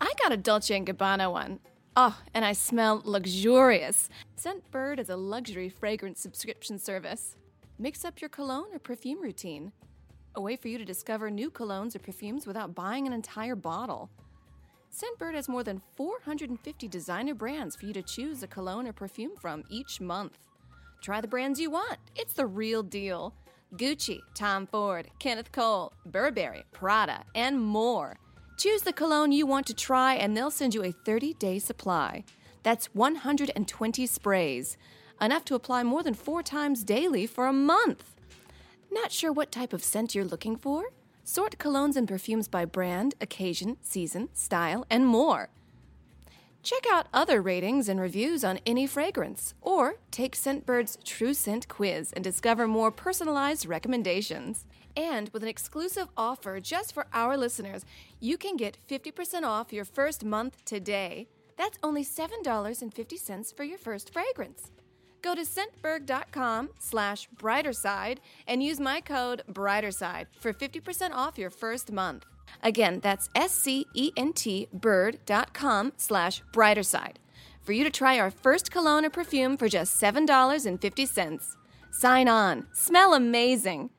I 0.00 0.12
got 0.22 0.32
a 0.32 0.36
Dolce 0.36 0.78
& 0.80 0.84
Gabbana 0.84 1.30
one. 1.30 1.60
Oh, 1.96 2.16
and 2.32 2.44
I 2.44 2.52
smell 2.52 3.02
luxurious. 3.04 4.08
Scentbird 4.38 5.00
is 5.00 5.10
a 5.10 5.16
luxury 5.16 5.68
fragrance 5.68 6.20
subscription 6.20 6.78
service. 6.78 7.36
Mix 7.78 8.04
up 8.04 8.20
your 8.20 8.28
cologne 8.28 8.68
or 8.72 8.78
perfume 8.78 9.20
routine. 9.20 9.72
A 10.36 10.40
way 10.40 10.54
for 10.54 10.68
you 10.68 10.78
to 10.78 10.84
discover 10.84 11.30
new 11.30 11.50
colognes 11.50 11.96
or 11.96 11.98
perfumes 11.98 12.46
without 12.46 12.76
buying 12.76 13.08
an 13.08 13.12
entire 13.12 13.56
bottle. 13.56 14.08
Scentbird 14.94 15.34
has 15.34 15.48
more 15.48 15.64
than 15.64 15.82
450 15.96 16.86
designer 16.86 17.34
brands 17.34 17.74
for 17.74 17.86
you 17.86 17.92
to 17.92 18.02
choose 18.02 18.42
a 18.42 18.46
cologne 18.46 18.86
or 18.86 18.92
perfume 18.92 19.32
from 19.40 19.64
each 19.68 20.00
month. 20.00 20.38
Try 21.00 21.20
the 21.20 21.28
brands 21.28 21.60
you 21.60 21.70
want. 21.70 21.98
It's 22.14 22.34
the 22.34 22.46
real 22.46 22.84
deal. 22.84 23.34
Gucci, 23.76 24.20
Tom 24.34 24.66
Ford, 24.66 25.08
Kenneth 25.18 25.50
Cole, 25.52 25.92
Burberry, 26.06 26.64
Prada, 26.72 27.24
and 27.34 27.60
more. 27.60 28.18
Choose 28.60 28.82
the 28.82 28.92
cologne 28.92 29.32
you 29.32 29.46
want 29.46 29.66
to 29.68 29.74
try, 29.74 30.16
and 30.16 30.36
they'll 30.36 30.50
send 30.50 30.74
you 30.74 30.84
a 30.84 30.92
30 30.92 31.32
day 31.32 31.58
supply. 31.58 32.24
That's 32.62 32.94
120 32.94 34.04
sprays, 34.04 34.76
enough 35.18 35.46
to 35.46 35.54
apply 35.54 35.82
more 35.82 36.02
than 36.02 36.12
four 36.12 36.42
times 36.42 36.84
daily 36.84 37.26
for 37.26 37.46
a 37.46 37.54
month. 37.54 38.14
Not 38.90 39.12
sure 39.12 39.32
what 39.32 39.50
type 39.50 39.72
of 39.72 39.82
scent 39.82 40.14
you're 40.14 40.26
looking 40.26 40.56
for? 40.56 40.92
Sort 41.24 41.56
colognes 41.56 41.96
and 41.96 42.06
perfumes 42.06 42.48
by 42.48 42.66
brand, 42.66 43.14
occasion, 43.18 43.78
season, 43.80 44.28
style, 44.34 44.84
and 44.90 45.06
more. 45.06 45.48
Check 46.62 46.84
out 46.92 47.06
other 47.12 47.40
ratings 47.40 47.88
and 47.88 47.98
reviews 47.98 48.44
on 48.44 48.60
any 48.66 48.86
fragrance, 48.86 49.54
or 49.62 49.94
take 50.10 50.36
Scentbird's 50.36 50.98
True 51.04 51.32
Scent 51.32 51.68
quiz 51.68 52.12
and 52.12 52.22
discover 52.22 52.68
more 52.68 52.90
personalized 52.90 53.64
recommendations. 53.66 54.66
And 54.94 55.30
with 55.30 55.42
an 55.42 55.48
exclusive 55.48 56.08
offer 56.16 56.60
just 56.60 56.92
for 56.92 57.06
our 57.14 57.36
listeners, 57.36 57.84
you 58.20 58.36
can 58.36 58.56
get 58.56 58.76
50% 58.88 59.44
off 59.44 59.72
your 59.72 59.86
first 59.86 60.22
month 60.22 60.62
today. 60.66 61.28
That's 61.56 61.78
only 61.82 62.04
$7.50 62.04 63.56
for 63.56 63.64
your 63.64 63.78
first 63.78 64.12
fragrance. 64.12 64.70
Go 65.22 65.34
to 65.34 65.42
scentbird.com 65.42 66.70
slash 66.78 67.28
brighterside 67.36 68.18
and 68.46 68.62
use 68.62 68.80
my 68.80 69.00
code 69.00 69.42
brighterside 69.50 70.26
for 70.38 70.52
50% 70.52 71.12
off 71.12 71.38
your 71.38 71.50
first 71.50 71.92
month. 71.92 72.26
Again, 72.62 73.00
that's 73.00 73.28
E 73.28 73.40
S-C-E-N-T 73.40 74.68
bird.com 74.72 75.92
slash 75.96 76.42
brighterside 76.52 77.16
for 77.62 77.72
you 77.72 77.84
to 77.84 77.90
try 77.90 78.18
our 78.18 78.30
first 78.30 78.70
cologne 78.70 79.04
or 79.04 79.10
perfume 79.10 79.56
for 79.56 79.68
just 79.68 80.00
$7.50. 80.00 81.56
Sign 81.92 82.28
on. 82.28 82.66
Smell 82.72 83.14
amazing. 83.14 83.90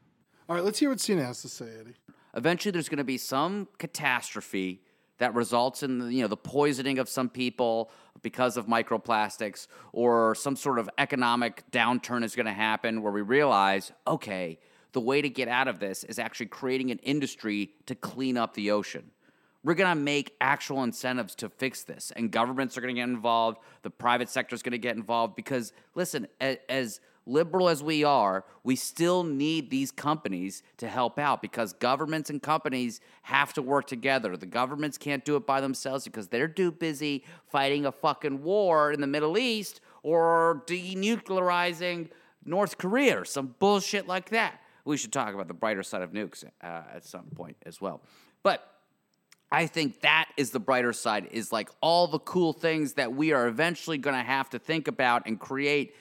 All 0.49 0.55
right, 0.55 0.65
let's 0.65 0.79
hear 0.79 0.89
what 0.89 0.97
Seena 0.99 1.23
has 1.25 1.41
to 1.43 1.49
say, 1.49 1.67
Eddie. 1.79 1.95
eventually 2.35 2.71
there's 2.71 2.89
going 2.89 2.97
to 2.97 3.03
be 3.03 3.17
some 3.17 3.67
catastrophe 3.77 4.81
that 5.19 5.35
results 5.35 5.83
in 5.83 5.99
the, 5.99 6.07
you 6.13 6.21
know 6.21 6.27
the 6.27 6.35
poisoning 6.35 6.97
of 6.97 7.07
some 7.07 7.29
people 7.29 7.91
because 8.23 8.57
of 8.57 8.65
microplastics 8.65 9.67
or 9.93 10.33
some 10.35 10.55
sort 10.55 10.79
of 10.79 10.89
economic 10.97 11.63
downturn 11.71 12.23
is 12.23 12.35
going 12.35 12.47
to 12.47 12.51
happen 12.51 13.01
where 13.03 13.11
we 13.13 13.21
realize 13.21 13.91
okay 14.07 14.57
the 14.93 15.01
way 15.01 15.21
to 15.21 15.29
get 15.29 15.47
out 15.47 15.67
of 15.67 15.79
this 15.79 16.03
is 16.03 16.19
actually 16.19 16.47
creating 16.47 16.91
an 16.91 16.99
industry 16.99 17.71
to 17.85 17.95
clean 17.95 18.37
up 18.37 18.53
the 18.53 18.71
ocean. 18.71 19.11
We're 19.63 19.75
going 19.75 19.95
to 19.95 20.01
make 20.01 20.35
actual 20.41 20.83
incentives 20.83 21.35
to 21.35 21.49
fix 21.49 21.83
this 21.83 22.11
and 22.15 22.31
governments 22.31 22.77
are 22.77 22.81
going 22.81 22.95
to 22.95 22.99
get 22.99 23.09
involved 23.09 23.59
the 23.83 23.91
private 23.91 24.27
sector 24.27 24.55
is 24.55 24.63
going 24.63 24.71
to 24.71 24.79
get 24.79 24.95
involved 24.95 25.35
because 25.35 25.71
listen 25.93 26.27
as 26.39 26.99
liberal 27.27 27.69
as 27.69 27.83
we 27.83 28.03
are 28.03 28.43
we 28.63 28.75
still 28.75 29.23
need 29.23 29.69
these 29.69 29.91
companies 29.91 30.63
to 30.77 30.87
help 30.87 31.19
out 31.19 31.43
because 31.43 31.73
governments 31.73 32.31
and 32.31 32.41
companies 32.41 32.99
have 33.21 33.53
to 33.53 33.61
work 33.61 33.85
together. 33.85 34.35
The 34.35 34.47
governments 34.47 34.97
can't 34.97 35.23
do 35.23 35.35
it 35.35 35.45
by 35.45 35.61
themselves 35.61 36.05
because 36.05 36.29
they're 36.29 36.47
too 36.47 36.71
busy 36.71 37.23
fighting 37.51 37.85
a 37.85 37.91
fucking 37.91 38.41
war 38.41 38.91
in 38.91 38.99
the 38.99 39.07
middle 39.07 39.37
east 39.37 39.79
or 40.01 40.63
denuclearizing 40.65 42.09
north 42.43 42.79
korea 42.79 43.21
or 43.21 43.25
some 43.25 43.53
bullshit 43.59 44.07
like 44.07 44.29
that 44.29 44.59
we 44.85 44.97
should 44.97 45.13
talk 45.13 45.33
about 45.33 45.47
the 45.47 45.53
brighter 45.53 45.83
side 45.83 46.01
of 46.01 46.11
nukes 46.11 46.43
uh, 46.43 46.65
at 46.93 47.05
some 47.05 47.25
point 47.35 47.57
as 47.65 47.79
well 47.79 48.01
but 48.43 48.67
I 49.51 49.67
think 49.67 50.01
that 50.01 50.29
is 50.37 50.51
the 50.51 50.61
brighter 50.61 50.93
side, 50.93 51.27
is 51.31 51.51
like 51.51 51.69
all 51.81 52.07
the 52.07 52.19
cool 52.19 52.53
things 52.53 52.93
that 52.93 53.13
we 53.13 53.33
are 53.33 53.47
eventually 53.47 53.97
going 53.97 54.15
to 54.15 54.23
have 54.23 54.49
to 54.51 54.59
think 54.59 54.87
about 54.87 55.23
and 55.25 55.37
create 55.37 55.93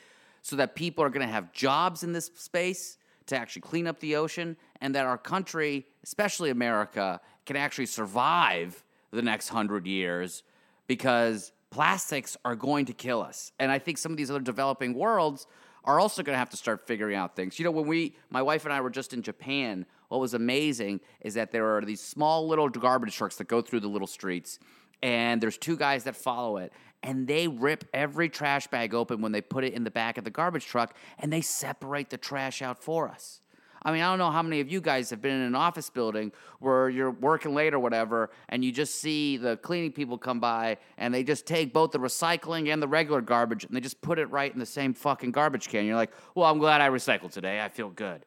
so 0.43 0.57
that 0.57 0.77
people 0.77 1.03
are 1.03 1.11
going 1.11 1.27
to 1.27 1.33
have 1.33 1.53
jobs 1.53 2.05
in 2.05 2.13
this 2.13 2.31
space 2.37 2.97
to 3.27 3.37
actually 3.37 3.63
clean 3.63 3.89
up 3.89 3.99
the 3.99 4.15
ocean 4.15 4.57
and 4.81 4.95
that 4.95 5.05
our 5.05 5.19
country, 5.19 5.87
especially 6.05 6.51
America, 6.51 7.21
can 7.45 7.57
actually 7.57 7.87
survive 7.87 8.85
the 9.11 9.23
next 9.23 9.49
hundred 9.49 9.87
years 9.87 10.45
because 10.87 11.53
plastics 11.71 12.37
are 12.45 12.55
going 12.55 12.87
to 12.87 12.93
kill 12.93 13.21
us. 13.21 13.51
And 13.59 13.71
I 13.71 13.81
think 13.81 13.99
some 13.99 14.13
of 14.13 14.19
these 14.19 14.31
other 14.31 14.41
developing 14.41 14.95
worlds 14.95 15.47
are 15.85 15.99
also 15.99 16.23
going 16.23 16.35
to 16.35 16.39
have 16.39 16.51
to 16.51 16.57
start 16.57 16.87
figuring 16.87 17.17
out 17.17 17.37
things. 17.37 17.59
You 17.59 17.65
know, 17.65 17.71
when 17.71 17.87
we, 17.87 18.17
my 18.31 18.43
wife 18.43 18.65
and 18.65 18.73
I 18.73 18.81
were 18.81 18.91
just 18.91 19.13
in 19.13 19.23
Japan, 19.23 19.87
what 20.09 20.21
was 20.21 20.35
amazing 20.35 21.01
is 21.21 21.35
that 21.35 21.53
there 21.53 21.77
are 21.77 21.81
these 21.83 22.01
small 22.01 22.47
little 22.47 22.69
garbage 22.69 23.17
trucks 23.17 23.37
that 23.37 23.49
go 23.49 23.63
through 23.63 23.81
the 23.81 23.89
little 23.89 24.09
streets, 24.09 24.59
and 25.03 25.41
there's 25.41 25.57
two 25.57 25.77
guys 25.77 26.05
that 26.05 26.17
follow 26.17 26.59
it, 26.59 26.73
and 27.03 27.27
they 27.27 27.49
rip 27.49 27.85
every 27.95 28.29
trash 28.29 28.67
bag 28.67 28.93
open 28.93 29.23
when 29.23 29.33
they 29.33 29.41
put 29.41 29.65
it 29.65 29.73
in 29.73 29.85
the 29.85 29.91
back 29.91 30.19
of 30.19 30.25
the 30.25 30.31
garbage 30.31 30.67
truck, 30.67 30.97
and 31.19 31.33
they 31.33 31.41
separate 31.41 32.11
the 32.11 32.19
trash 32.19 32.61
out 32.61 32.83
for 32.83 33.09
us. 33.09 33.41
I 33.83 33.93
mean, 33.93 34.03
I 34.03 34.11
don't 34.11 34.19
know 34.19 34.31
how 34.31 34.43
many 34.43 34.61
of 34.61 34.71
you 34.71 34.81
guys 34.81 35.11
have 35.11 35.23
been 35.23 35.33
in 35.33 35.41
an 35.41 35.55
office 35.55 35.89
building 35.89 36.33
where 36.59 36.91
you're 36.91 37.11
working 37.11 37.55
late 37.55 37.73
or 37.73 37.79
whatever, 37.79 38.31
and 38.49 38.65
you 38.65 38.73
just 38.73 38.97
see 38.97 39.39
the 39.39 39.57
cleaning 39.57 39.93
people 39.93 40.19
come 40.19 40.39
by 40.39 40.77
and 40.99 41.15
they 41.15 41.23
just 41.23 41.47
take 41.47 41.73
both 41.73 41.93
the 41.93 41.99
recycling 41.99 42.73
and 42.73 42.83
the 42.83 42.89
regular 42.89 43.21
garbage 43.21 43.65
and 43.65 43.75
they 43.75 43.81
just 43.81 44.01
put 44.03 44.19
it 44.19 44.27
right 44.27 44.53
in 44.53 44.59
the 44.59 44.67
same 44.67 44.93
fucking 44.93 45.31
garbage 45.31 45.69
can. 45.69 45.87
You're 45.87 45.97
like, 45.97 46.13
well, 46.35 46.51
I'm 46.51 46.59
glad 46.59 46.81
I 46.81 46.91
recycled 46.91 47.33
today. 47.33 47.61
I 47.61 47.69
feel 47.69 47.89
good. 47.89 48.27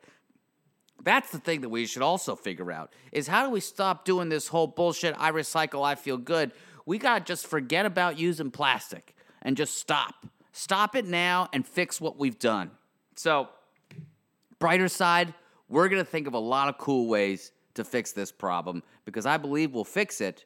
That's 1.03 1.31
the 1.31 1.39
thing 1.39 1.61
that 1.61 1.69
we 1.69 1.85
should 1.85 2.01
also 2.01 2.35
figure 2.35 2.71
out 2.71 2.93
is 3.11 3.27
how 3.27 3.43
do 3.43 3.51
we 3.51 3.59
stop 3.59 4.05
doing 4.05 4.29
this 4.29 4.47
whole 4.47 4.67
bullshit? 4.67 5.15
I 5.17 5.31
recycle, 5.31 5.85
I 5.85 5.95
feel 5.95 6.17
good. 6.17 6.51
We 6.85 6.97
gotta 6.97 7.23
just 7.23 7.45
forget 7.45 7.85
about 7.85 8.17
using 8.17 8.51
plastic 8.51 9.15
and 9.41 9.57
just 9.57 9.77
stop. 9.77 10.25
Stop 10.53 10.95
it 10.95 11.05
now 11.05 11.49
and 11.51 11.67
fix 11.67 11.99
what 11.99 12.17
we've 12.17 12.39
done. 12.39 12.71
So 13.15 13.49
brighter 14.59 14.87
side, 14.87 15.33
we're 15.74 15.89
going 15.89 16.03
to 16.03 16.09
think 16.09 16.28
of 16.28 16.36
a 16.36 16.39
lot 16.39 16.69
of 16.69 16.78
cool 16.78 17.07
ways 17.07 17.51
to 17.74 17.84
fix 17.84 18.11
this 18.11 18.32
problem 18.32 18.84
because 19.05 19.26
I 19.26 19.38
believe 19.38 19.74
we'll 19.74 19.84
fix 19.84 20.21
it. 20.21 20.45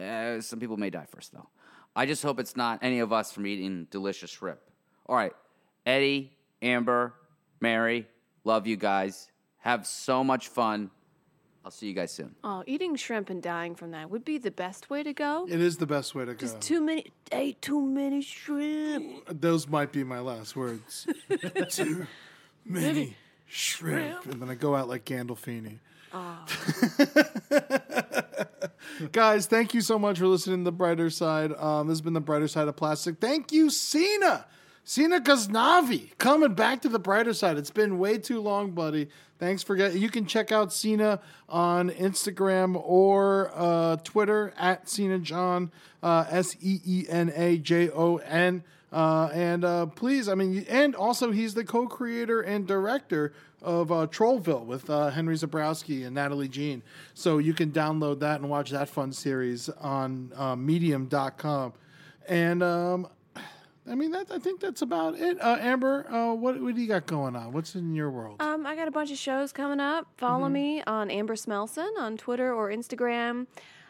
Uh, 0.00 0.40
some 0.40 0.60
people 0.60 0.76
may 0.76 0.88
die 0.88 1.06
first, 1.10 1.32
though. 1.32 1.48
I 1.96 2.06
just 2.06 2.22
hope 2.22 2.38
it's 2.38 2.56
not 2.56 2.78
any 2.80 3.00
of 3.00 3.12
us 3.12 3.32
from 3.32 3.46
eating 3.46 3.88
delicious 3.90 4.30
shrimp. 4.30 4.60
All 5.06 5.16
right, 5.16 5.32
Eddie, 5.84 6.32
Amber, 6.62 7.14
Mary, 7.60 8.06
love 8.44 8.68
you 8.68 8.76
guys. 8.76 9.32
Have 9.58 9.84
so 9.84 10.22
much 10.22 10.46
fun. 10.46 10.90
I'll 11.64 11.72
see 11.72 11.88
you 11.88 11.94
guys 11.94 12.12
soon. 12.12 12.36
Oh, 12.44 12.62
eating 12.66 12.94
shrimp 12.94 13.30
and 13.30 13.42
dying 13.42 13.74
from 13.74 13.90
that 13.90 14.08
would 14.10 14.24
be 14.24 14.38
the 14.38 14.52
best 14.52 14.90
way 14.90 15.02
to 15.02 15.12
go. 15.12 15.46
It 15.50 15.60
is 15.60 15.78
the 15.78 15.86
best 15.86 16.14
way 16.14 16.24
to 16.24 16.34
go. 16.34 16.38
Just 16.38 16.60
too 16.60 16.80
many, 16.80 17.06
ate 17.32 17.60
too 17.60 17.80
many 17.80 18.22
shrimp. 18.22 19.40
Those 19.40 19.66
might 19.66 19.90
be 19.90 20.04
my 20.04 20.20
last 20.20 20.54
words. 20.54 21.08
too 21.70 22.06
many 22.64 23.16
shrimp. 23.48 24.26
And 24.26 24.40
then 24.40 24.50
I 24.50 24.54
go 24.54 24.76
out 24.76 24.88
like 24.88 25.04
Gandolfini. 25.04 25.78
Guys, 29.12 29.46
thank 29.46 29.74
you 29.74 29.80
so 29.80 29.98
much 29.98 30.18
for 30.18 30.26
listening 30.26 30.60
to 30.60 30.64
The 30.64 30.72
Brighter 30.72 31.10
Side. 31.10 31.52
Um, 31.52 31.88
this 31.88 31.98
has 31.98 32.00
been 32.00 32.14
The 32.14 32.20
Brighter 32.20 32.48
Side 32.48 32.68
of 32.68 32.76
Plastic. 32.76 33.20
Thank 33.20 33.52
you, 33.52 33.66
Seena. 33.66 34.44
Seena 34.88 35.20
Ghaznavi 35.20 36.16
coming 36.16 36.54
back 36.54 36.80
to 36.80 36.88
the 36.88 36.98
brighter 36.98 37.34
side. 37.34 37.58
It's 37.58 37.70
been 37.70 37.98
way 37.98 38.16
too 38.16 38.40
long, 38.40 38.70
buddy. 38.70 39.08
Thanks 39.38 39.62
for 39.62 39.76
getting. 39.76 40.00
You 40.00 40.08
can 40.08 40.24
check 40.24 40.50
out 40.50 40.70
Seena 40.70 41.20
on 41.46 41.90
Instagram 41.90 42.80
or 42.82 43.52
uh, 43.54 43.96
Twitter 43.96 44.54
at 44.56 44.86
Seena 44.86 45.22
John, 45.22 45.72
uh, 46.02 46.24
S 46.30 46.56
E 46.62 46.80
E 46.86 47.04
N 47.06 47.30
A 47.36 47.58
J 47.58 47.90
O 47.90 48.16
N. 48.16 48.64
Uh, 48.92 49.28
and 49.34 49.64
uh, 49.64 49.86
please, 49.86 50.28
I 50.28 50.34
mean, 50.34 50.64
and 50.68 50.94
also 50.94 51.30
he's 51.30 51.54
the 51.54 51.64
co-creator 51.64 52.40
and 52.40 52.66
director 52.66 53.34
of 53.60 53.92
uh, 53.92 54.06
Trollville 54.06 54.64
with 54.64 54.88
uh, 54.88 55.10
Henry 55.10 55.34
Zebrowski 55.36 56.06
and 56.06 56.14
Natalie 56.14 56.48
Jean. 56.48 56.82
So 57.12 57.38
you 57.38 57.52
can 57.52 57.70
download 57.70 58.20
that 58.20 58.40
and 58.40 58.48
watch 58.48 58.70
that 58.70 58.88
fun 58.88 59.12
series 59.12 59.68
on 59.68 60.32
uh, 60.36 60.56
Medium.com. 60.56 61.74
And 62.28 62.62
um, 62.62 63.08
I 63.90 63.94
mean, 63.94 64.10
that 64.12 64.30
I 64.30 64.38
think 64.38 64.60
that's 64.60 64.82
about 64.82 65.16
it. 65.18 65.38
Uh, 65.40 65.56
Amber, 65.60 66.06
uh, 66.12 66.34
what 66.34 66.60
what 66.60 66.74
do 66.74 66.80
you 66.80 66.88
got 66.88 67.06
going 67.06 67.34
on? 67.36 67.52
What's 67.52 67.74
in 67.74 67.94
your 67.94 68.10
world? 68.10 68.40
Um, 68.40 68.66
I 68.66 68.76
got 68.76 68.86
a 68.86 68.90
bunch 68.90 69.10
of 69.10 69.18
shows 69.18 69.50
coming 69.52 69.80
up. 69.80 70.06
Follow 70.18 70.44
Mm-hmm. 70.44 70.52
me 70.52 70.82
on 70.86 71.10
Amber 71.10 71.34
Smelson 71.36 71.88
on 71.98 72.16
Twitter 72.16 72.52
or 72.54 72.70
Instagram. 72.70 73.46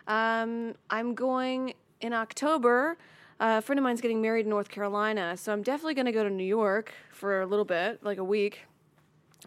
Um, 0.06 0.74
I'm 0.88 1.14
going 1.14 1.74
in 2.00 2.12
October. 2.12 2.96
Uh, 3.40 3.56
a 3.58 3.62
friend 3.62 3.78
of 3.78 3.84
mine's 3.84 4.00
getting 4.00 4.20
married 4.20 4.46
in 4.46 4.50
North 4.50 4.68
Carolina, 4.68 5.36
so 5.36 5.52
I'm 5.52 5.62
definitely 5.62 5.94
going 5.94 6.06
to 6.06 6.12
go 6.12 6.24
to 6.24 6.30
New 6.30 6.44
York 6.44 6.92
for 7.12 7.40
a 7.40 7.46
little 7.46 7.64
bit, 7.64 8.02
like 8.02 8.18
a 8.18 8.24
week. 8.24 8.66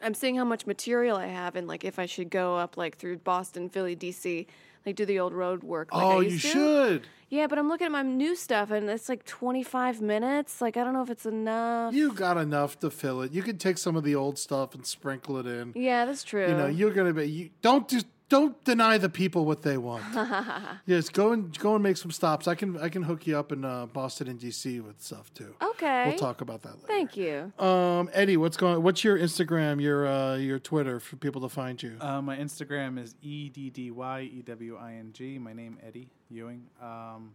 I'm 0.01 0.13
seeing 0.13 0.35
how 0.35 0.45
much 0.45 0.65
material 0.65 1.17
I 1.17 1.27
have 1.27 1.55
and 1.55 1.67
like 1.67 1.83
if 1.83 1.99
I 1.99 2.05
should 2.05 2.29
go 2.29 2.55
up 2.55 2.77
like 2.77 2.97
through 2.97 3.17
Boston, 3.17 3.69
Philly, 3.69 3.95
DC, 3.95 4.47
like 4.85 4.95
do 4.95 5.05
the 5.05 5.19
old 5.19 5.33
road 5.33 5.63
work. 5.63 5.93
Like 5.93 6.03
I 6.03 6.05
oh, 6.05 6.19
you 6.21 6.31
to. 6.31 6.37
should. 6.37 7.07
Yeah, 7.29 7.47
but 7.47 7.57
I'm 7.57 7.69
looking 7.69 7.85
at 7.85 7.91
my 7.91 8.01
new 8.01 8.35
stuff 8.35 8.71
and 8.71 8.89
it's 8.89 9.07
like 9.07 9.25
25 9.25 10.01
minutes. 10.01 10.61
Like 10.61 10.77
I 10.77 10.83
don't 10.83 10.93
know 10.93 11.03
if 11.03 11.09
it's 11.09 11.25
enough. 11.25 11.93
You 11.93 12.13
got 12.13 12.37
enough 12.37 12.79
to 12.79 12.89
fill 12.89 13.21
it. 13.21 13.31
You 13.31 13.43
can 13.43 13.57
take 13.57 13.77
some 13.77 13.95
of 13.95 14.03
the 14.03 14.15
old 14.15 14.39
stuff 14.39 14.73
and 14.73 14.85
sprinkle 14.85 15.37
it 15.37 15.45
in. 15.45 15.73
Yeah, 15.75 16.05
that's 16.05 16.23
true. 16.23 16.47
You 16.47 16.55
know, 16.55 16.67
you're 16.67 16.91
gonna 16.91 17.13
be. 17.13 17.29
You, 17.29 17.49
don't 17.61 17.87
just 17.87 18.07
don't 18.31 18.63
deny 18.63 18.97
the 18.97 19.09
people 19.09 19.43
what 19.43 19.61
they 19.61 19.77
want. 19.77 20.05
yes, 20.85 21.09
go 21.09 21.33
and 21.33 21.57
go 21.59 21.75
and 21.75 21.83
make 21.83 21.97
some 21.97 22.11
stops. 22.11 22.47
I 22.47 22.55
can 22.55 22.77
I 22.77 22.87
can 22.87 23.03
hook 23.03 23.27
you 23.27 23.37
up 23.37 23.51
in 23.51 23.65
uh, 23.65 23.87
Boston 23.87 24.29
and 24.29 24.39
DC 24.39 24.81
with 24.81 25.01
stuff 25.01 25.33
too. 25.33 25.53
okay. 25.61 26.05
We'll 26.07 26.17
talk 26.17 26.39
about 26.39 26.61
that 26.61 26.75
later. 26.75 26.87
Thank 26.87 27.17
you. 27.17 27.51
Um, 27.59 28.09
Eddie, 28.13 28.37
what's 28.37 28.55
going? 28.55 28.81
What's 28.81 29.03
your 29.03 29.19
Instagram, 29.19 29.81
your 29.81 30.07
uh, 30.07 30.37
your 30.37 30.59
Twitter 30.59 31.01
for 31.01 31.17
people 31.17 31.41
to 31.41 31.49
find 31.49 31.83
you? 31.83 31.97
Uh, 31.99 32.21
my 32.21 32.37
Instagram 32.37 32.97
is 32.97 33.15
E 33.21 33.49
D 33.49 33.69
D 33.69 33.91
Y 33.91 34.21
E 34.21 34.41
W 34.43 34.77
I 34.77 34.93
N 34.93 35.11
G. 35.11 35.37
My 35.37 35.51
name 35.51 35.77
Eddie 35.85 36.07
Ewing. 36.29 36.67
Um, 36.81 37.33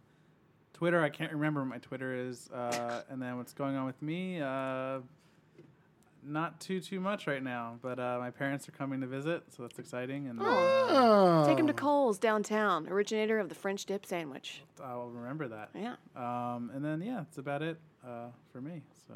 Twitter, 0.73 1.03
I 1.03 1.11
can't 1.11 1.33
remember 1.33 1.61
what 1.61 1.69
my 1.69 1.79
Twitter 1.79 2.15
is. 2.15 2.49
Uh, 2.51 3.03
and 3.11 3.21
then 3.21 3.37
what's 3.37 3.53
going 3.53 3.77
on 3.77 3.85
with 3.85 4.01
me? 4.01 4.41
Not 6.29 6.61
too 6.61 6.81
too 6.81 6.99
much 7.01 7.27
right 7.29 7.43
now, 7.43 7.79
but 7.83 8.01
uh, 8.01 8.17
my 8.19 8.31
parents 8.31 8.69
are 8.69 8.73
coming 8.73 9.01
to 9.01 9.07
visit, 9.07 9.45
so 9.57 9.63
that's 9.63 9.79
exciting. 9.79 10.27
And 10.27 10.41
uh, 10.41 10.45
Oh. 10.47 11.45
Take 11.47 11.59
him 11.59 11.69
to 11.69 11.73
Cole's 11.73 12.19
downtown, 12.19 12.89
originator 12.89 13.39
of 13.39 13.49
the 13.49 13.55
French 13.55 13.85
dip 13.87 14.05
sandwich. 14.05 14.63
I'll 14.83 15.09
remember 15.09 15.47
that. 15.49 15.71
Yeah. 15.75 15.95
Um, 16.17 16.73
and 16.75 16.85
then 16.85 17.01
yeah, 17.01 17.19
that's 17.19 17.39
about 17.39 17.63
it 17.63 17.79
uh, 18.05 18.29
for 18.53 18.61
me. 18.61 18.83
So. 19.07 19.15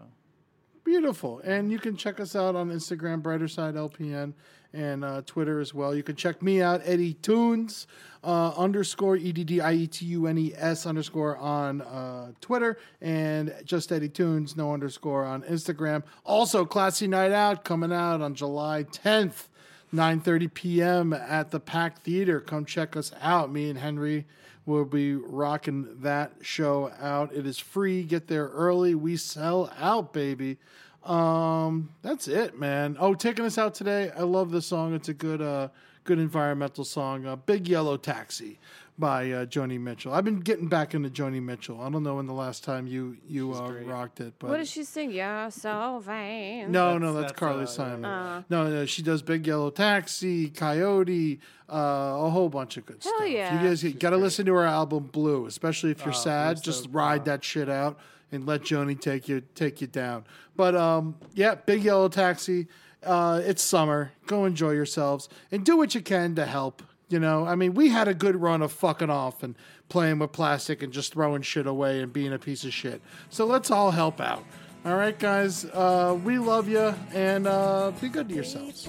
Beautiful. 0.84 1.40
And 1.40 1.70
you 1.70 1.78
can 1.78 1.96
check 1.96 2.20
us 2.20 2.34
out 2.36 2.54
on 2.56 2.70
Instagram, 2.70 3.22
Brighter 3.22 3.48
Side 3.48 3.74
LPN, 3.74 4.32
and 4.72 5.04
uh, 5.04 5.22
Twitter 5.26 5.60
as 5.60 5.74
well. 5.74 5.94
You 5.94 6.02
can 6.02 6.16
check 6.16 6.42
me 6.42 6.62
out, 6.62 6.80
Eddie 6.84 7.14
Tunes, 7.14 7.86
uh, 8.22 8.52
underscore 8.56 9.16
E 9.16 9.32
D 9.32 9.44
D 9.44 9.60
I 9.60 9.72
E 9.72 9.86
T 9.86 10.04
U 10.06 10.26
N 10.26 10.38
E 10.38 10.52
S 10.56 10.86
underscore 10.86 11.36
on 11.38 11.80
uh, 11.82 12.32
Twitter, 12.40 12.78
and 13.00 13.54
just 13.64 13.92
Eddie 13.92 14.08
Tunes, 14.08 14.56
no 14.56 14.72
underscore 14.72 15.24
on 15.24 15.42
Instagram. 15.42 16.02
Also, 16.24 16.64
Classy 16.64 17.06
Night 17.06 17.32
Out 17.32 17.64
coming 17.64 17.92
out 17.92 18.20
on 18.20 18.34
July 18.34 18.84
10th. 18.84 19.46
9:30 19.92 20.54
p.m. 20.54 21.12
at 21.12 21.50
the 21.50 21.58
Pack 21.58 22.02
Theater. 22.02 22.40
Come 22.40 22.64
check 22.64 22.96
us 22.96 23.10
out. 23.20 23.50
Me 23.50 23.68
and 23.68 23.76
Henry 23.76 24.24
will 24.66 24.84
be 24.84 25.14
rocking 25.14 26.00
that 26.00 26.32
show 26.42 26.92
out. 27.00 27.34
It 27.34 27.46
is 27.46 27.58
free. 27.58 28.04
Get 28.04 28.28
there 28.28 28.46
early. 28.48 28.94
We 28.94 29.16
sell 29.16 29.72
out, 29.78 30.12
baby. 30.12 30.58
Um, 31.04 31.90
that's 32.02 32.28
it, 32.28 32.58
man. 32.58 32.96
Oh, 33.00 33.14
taking 33.14 33.44
us 33.44 33.58
out 33.58 33.74
today. 33.74 34.10
I 34.16 34.22
love 34.22 34.50
this 34.50 34.66
song. 34.66 34.94
It's 34.94 35.08
a 35.08 35.14
good, 35.14 35.40
uh, 35.40 35.68
good 36.04 36.18
environmental 36.18 36.84
song. 36.84 37.26
Uh, 37.26 37.36
Big 37.36 37.68
Yellow 37.68 37.96
Taxi 37.96 38.58
by 38.98 39.30
uh, 39.32 39.46
Joni 39.46 39.80
Mitchell. 39.80 40.12
I've 40.12 40.26
been 40.26 40.40
getting 40.40 40.68
back 40.68 40.92
into 40.94 41.08
Joni 41.08 41.42
Mitchell. 41.42 41.80
I 41.80 41.88
don't 41.88 42.02
know 42.02 42.16
when 42.16 42.26
the 42.26 42.34
last 42.34 42.64
time 42.64 42.86
you 42.86 43.16
you 43.26 43.54
uh, 43.54 43.70
rocked 43.86 44.20
it, 44.20 44.34
but 44.38 44.50
what 44.50 44.58
does 44.58 44.68
she 44.70 44.84
sing? 44.84 45.10
You're 45.10 45.50
so 45.50 46.02
vain. 46.04 46.70
no, 46.70 46.84
That's- 46.92 47.00
no, 47.00 47.12
that's, 47.14 47.26
that's, 47.32 47.38
Carly 47.38 47.62
uh, 47.62 47.66
Simon. 47.66 48.04
Uh. 48.04 48.42
no, 48.50 48.68
no, 48.68 48.84
she 48.84 49.00
does 49.02 49.22
Big 49.22 49.46
Yellow 49.46 49.70
Taxi, 49.70 50.50
Coyote, 50.50 51.40
uh, 51.72 51.76
a 51.76 52.28
whole 52.28 52.50
bunch 52.50 52.76
of 52.76 52.84
good 52.84 53.02
Hell 53.02 53.14
stuff. 53.16 53.28
yeah. 53.30 53.62
You 53.62 53.68
guys 53.70 53.82
got 53.94 54.10
to 54.10 54.18
listen 54.18 54.44
to 54.46 54.52
her 54.52 54.66
album 54.66 55.04
Blue, 55.04 55.46
especially 55.46 55.92
if 55.92 56.00
you're 56.00 56.10
Oh, 56.10 56.12
sad. 56.12 56.56
Blue's 56.56 56.64
so 56.64 56.82
Just 56.82 56.88
ride 56.92 57.24
that 57.24 57.42
shit 57.42 57.70
out 57.70 57.98
and 58.32 58.46
let 58.46 58.62
Joni 58.62 59.00
take 59.00 59.28
you 59.28 59.42
take 59.54 59.80
you 59.80 59.86
down. 59.86 60.24
But 60.56 60.74
um, 60.74 61.16
yeah, 61.34 61.54
Big 61.54 61.82
Yellow 61.82 62.08
Taxi. 62.08 62.68
Uh, 63.02 63.40
it's 63.44 63.62
summer. 63.62 64.12
Go 64.26 64.44
enjoy 64.44 64.72
yourselves 64.72 65.28
and 65.50 65.64
do 65.64 65.76
what 65.76 65.94
you 65.94 66.02
can 66.02 66.34
to 66.34 66.44
help. 66.44 66.82
You 67.08 67.18
know, 67.18 67.46
I 67.46 67.54
mean, 67.56 67.74
we 67.74 67.88
had 67.88 68.06
a 68.08 68.14
good 68.14 68.36
run 68.36 68.62
of 68.62 68.70
fucking 68.70 69.10
off 69.10 69.42
and 69.42 69.56
playing 69.88 70.20
with 70.20 70.32
plastic 70.32 70.82
and 70.82 70.92
just 70.92 71.12
throwing 71.12 71.42
shit 71.42 71.66
away 71.66 72.00
and 72.02 72.12
being 72.12 72.32
a 72.32 72.38
piece 72.38 72.64
of 72.64 72.72
shit. 72.72 73.00
So 73.30 73.46
let's 73.46 73.70
all 73.70 73.90
help 73.90 74.20
out. 74.20 74.44
All 74.84 74.96
right, 74.96 75.18
guys. 75.18 75.66
Uh, 75.66 76.18
we 76.24 76.38
love 76.38 76.68
you 76.68 76.94
and 77.12 77.46
uh, 77.46 77.92
be 78.00 78.08
good 78.08 78.28
to 78.28 78.34
yourselves. 78.34 78.88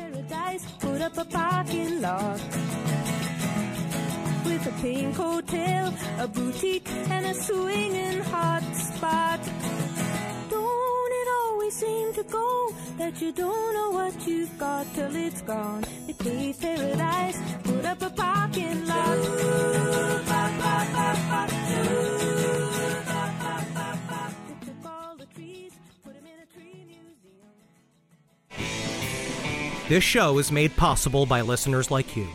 Pink 4.82 5.16
hotel, 5.16 5.94
a 6.18 6.28
boutique, 6.28 6.90
and 7.10 7.26
a 7.28 7.34
swinging 7.36 8.20
hot 8.22 8.64
spot. 8.74 9.40
Don't 10.50 11.12
it 11.22 11.28
always 11.40 11.76
seem 11.76 12.14
to 12.14 12.24
go 12.24 12.74
that 12.98 13.22
you 13.22 13.32
don't 13.32 13.74
know 13.76 13.92
what 13.92 14.28
you've 14.28 14.58
got 14.58 14.92
till 14.96 15.16
it's 15.16 15.42
gone? 15.42 15.86
They 16.08 16.14
paved 16.14 16.62
paradise, 16.62 17.40
put 17.64 17.86
up 17.86 18.02
a 18.02 18.10
parking 18.10 18.88
lot. 18.88 19.20
This 29.88 30.06
show 30.06 30.38
is 30.38 30.54
made 30.54 30.74
possible 30.78 31.26
by 31.26 31.42
listeners 31.42 31.92
like 31.92 32.16
you. 32.16 32.30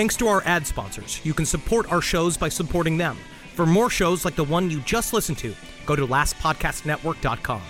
Thanks 0.00 0.16
to 0.16 0.28
our 0.28 0.42
ad 0.46 0.66
sponsors, 0.66 1.20
you 1.24 1.34
can 1.34 1.44
support 1.44 1.92
our 1.92 2.00
shows 2.00 2.34
by 2.34 2.48
supporting 2.48 2.96
them. 2.96 3.18
For 3.54 3.66
more 3.66 3.90
shows 3.90 4.24
like 4.24 4.34
the 4.34 4.44
one 4.44 4.70
you 4.70 4.80
just 4.80 5.12
listened 5.12 5.36
to, 5.40 5.54
go 5.84 5.94
to 5.94 6.06
lastpodcastnetwork.com. 6.06 7.60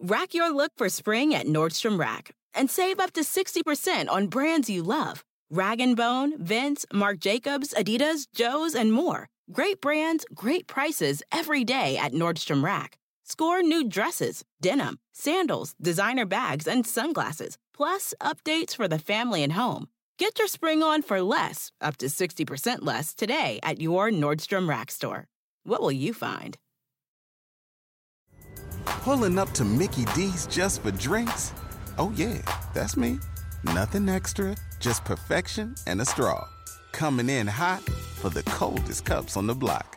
Rack 0.00 0.32
your 0.32 0.50
look 0.50 0.72
for 0.78 0.88
spring 0.88 1.34
at 1.34 1.44
Nordstrom 1.44 1.98
Rack 1.98 2.34
and 2.54 2.70
save 2.70 2.98
up 2.98 3.12
to 3.12 3.20
60% 3.20 4.08
on 4.08 4.28
brands 4.28 4.70
you 4.70 4.82
love. 4.82 5.22
Rag 5.50 5.82
& 5.96 5.96
Bone, 5.96 6.42
Vince, 6.42 6.86
Marc 6.94 7.18
Jacobs, 7.20 7.74
Adidas, 7.76 8.26
Joe's, 8.34 8.74
and 8.74 8.90
more. 8.90 9.28
Great 9.52 9.82
brands, 9.82 10.24
great 10.34 10.66
prices 10.66 11.22
every 11.30 11.62
day 11.62 11.98
at 11.98 12.14
Nordstrom 12.14 12.64
Rack. 12.64 12.96
Score 13.30 13.62
new 13.62 13.88
dresses, 13.88 14.42
denim, 14.60 14.98
sandals, 15.12 15.76
designer 15.80 16.26
bags, 16.26 16.66
and 16.66 16.84
sunglasses, 16.84 17.58
plus 17.72 18.12
updates 18.20 18.74
for 18.74 18.88
the 18.88 18.98
family 18.98 19.44
and 19.44 19.52
home. 19.52 19.86
Get 20.18 20.40
your 20.40 20.48
spring 20.48 20.82
on 20.82 21.02
for 21.02 21.22
less, 21.22 21.70
up 21.80 21.96
to 21.98 22.06
60% 22.06 22.78
less, 22.80 23.14
today 23.14 23.60
at 23.62 23.80
your 23.80 24.10
Nordstrom 24.10 24.68
Rack 24.68 24.90
store. 24.90 25.28
What 25.62 25.80
will 25.80 25.92
you 25.92 26.12
find? 26.12 26.58
Pulling 28.84 29.38
up 29.38 29.52
to 29.52 29.64
Mickey 29.64 30.06
D's 30.16 30.48
just 30.48 30.82
for 30.82 30.90
drinks? 30.90 31.52
Oh, 31.98 32.12
yeah, 32.16 32.42
that's 32.74 32.96
me. 32.96 33.20
Nothing 33.62 34.08
extra, 34.08 34.56
just 34.80 35.04
perfection 35.04 35.76
and 35.86 36.00
a 36.00 36.04
straw. 36.04 36.48
Coming 36.90 37.30
in 37.30 37.46
hot 37.46 37.82
for 38.18 38.28
the 38.28 38.42
coldest 38.42 39.04
cups 39.04 39.36
on 39.36 39.46
the 39.46 39.54
block. 39.54 39.96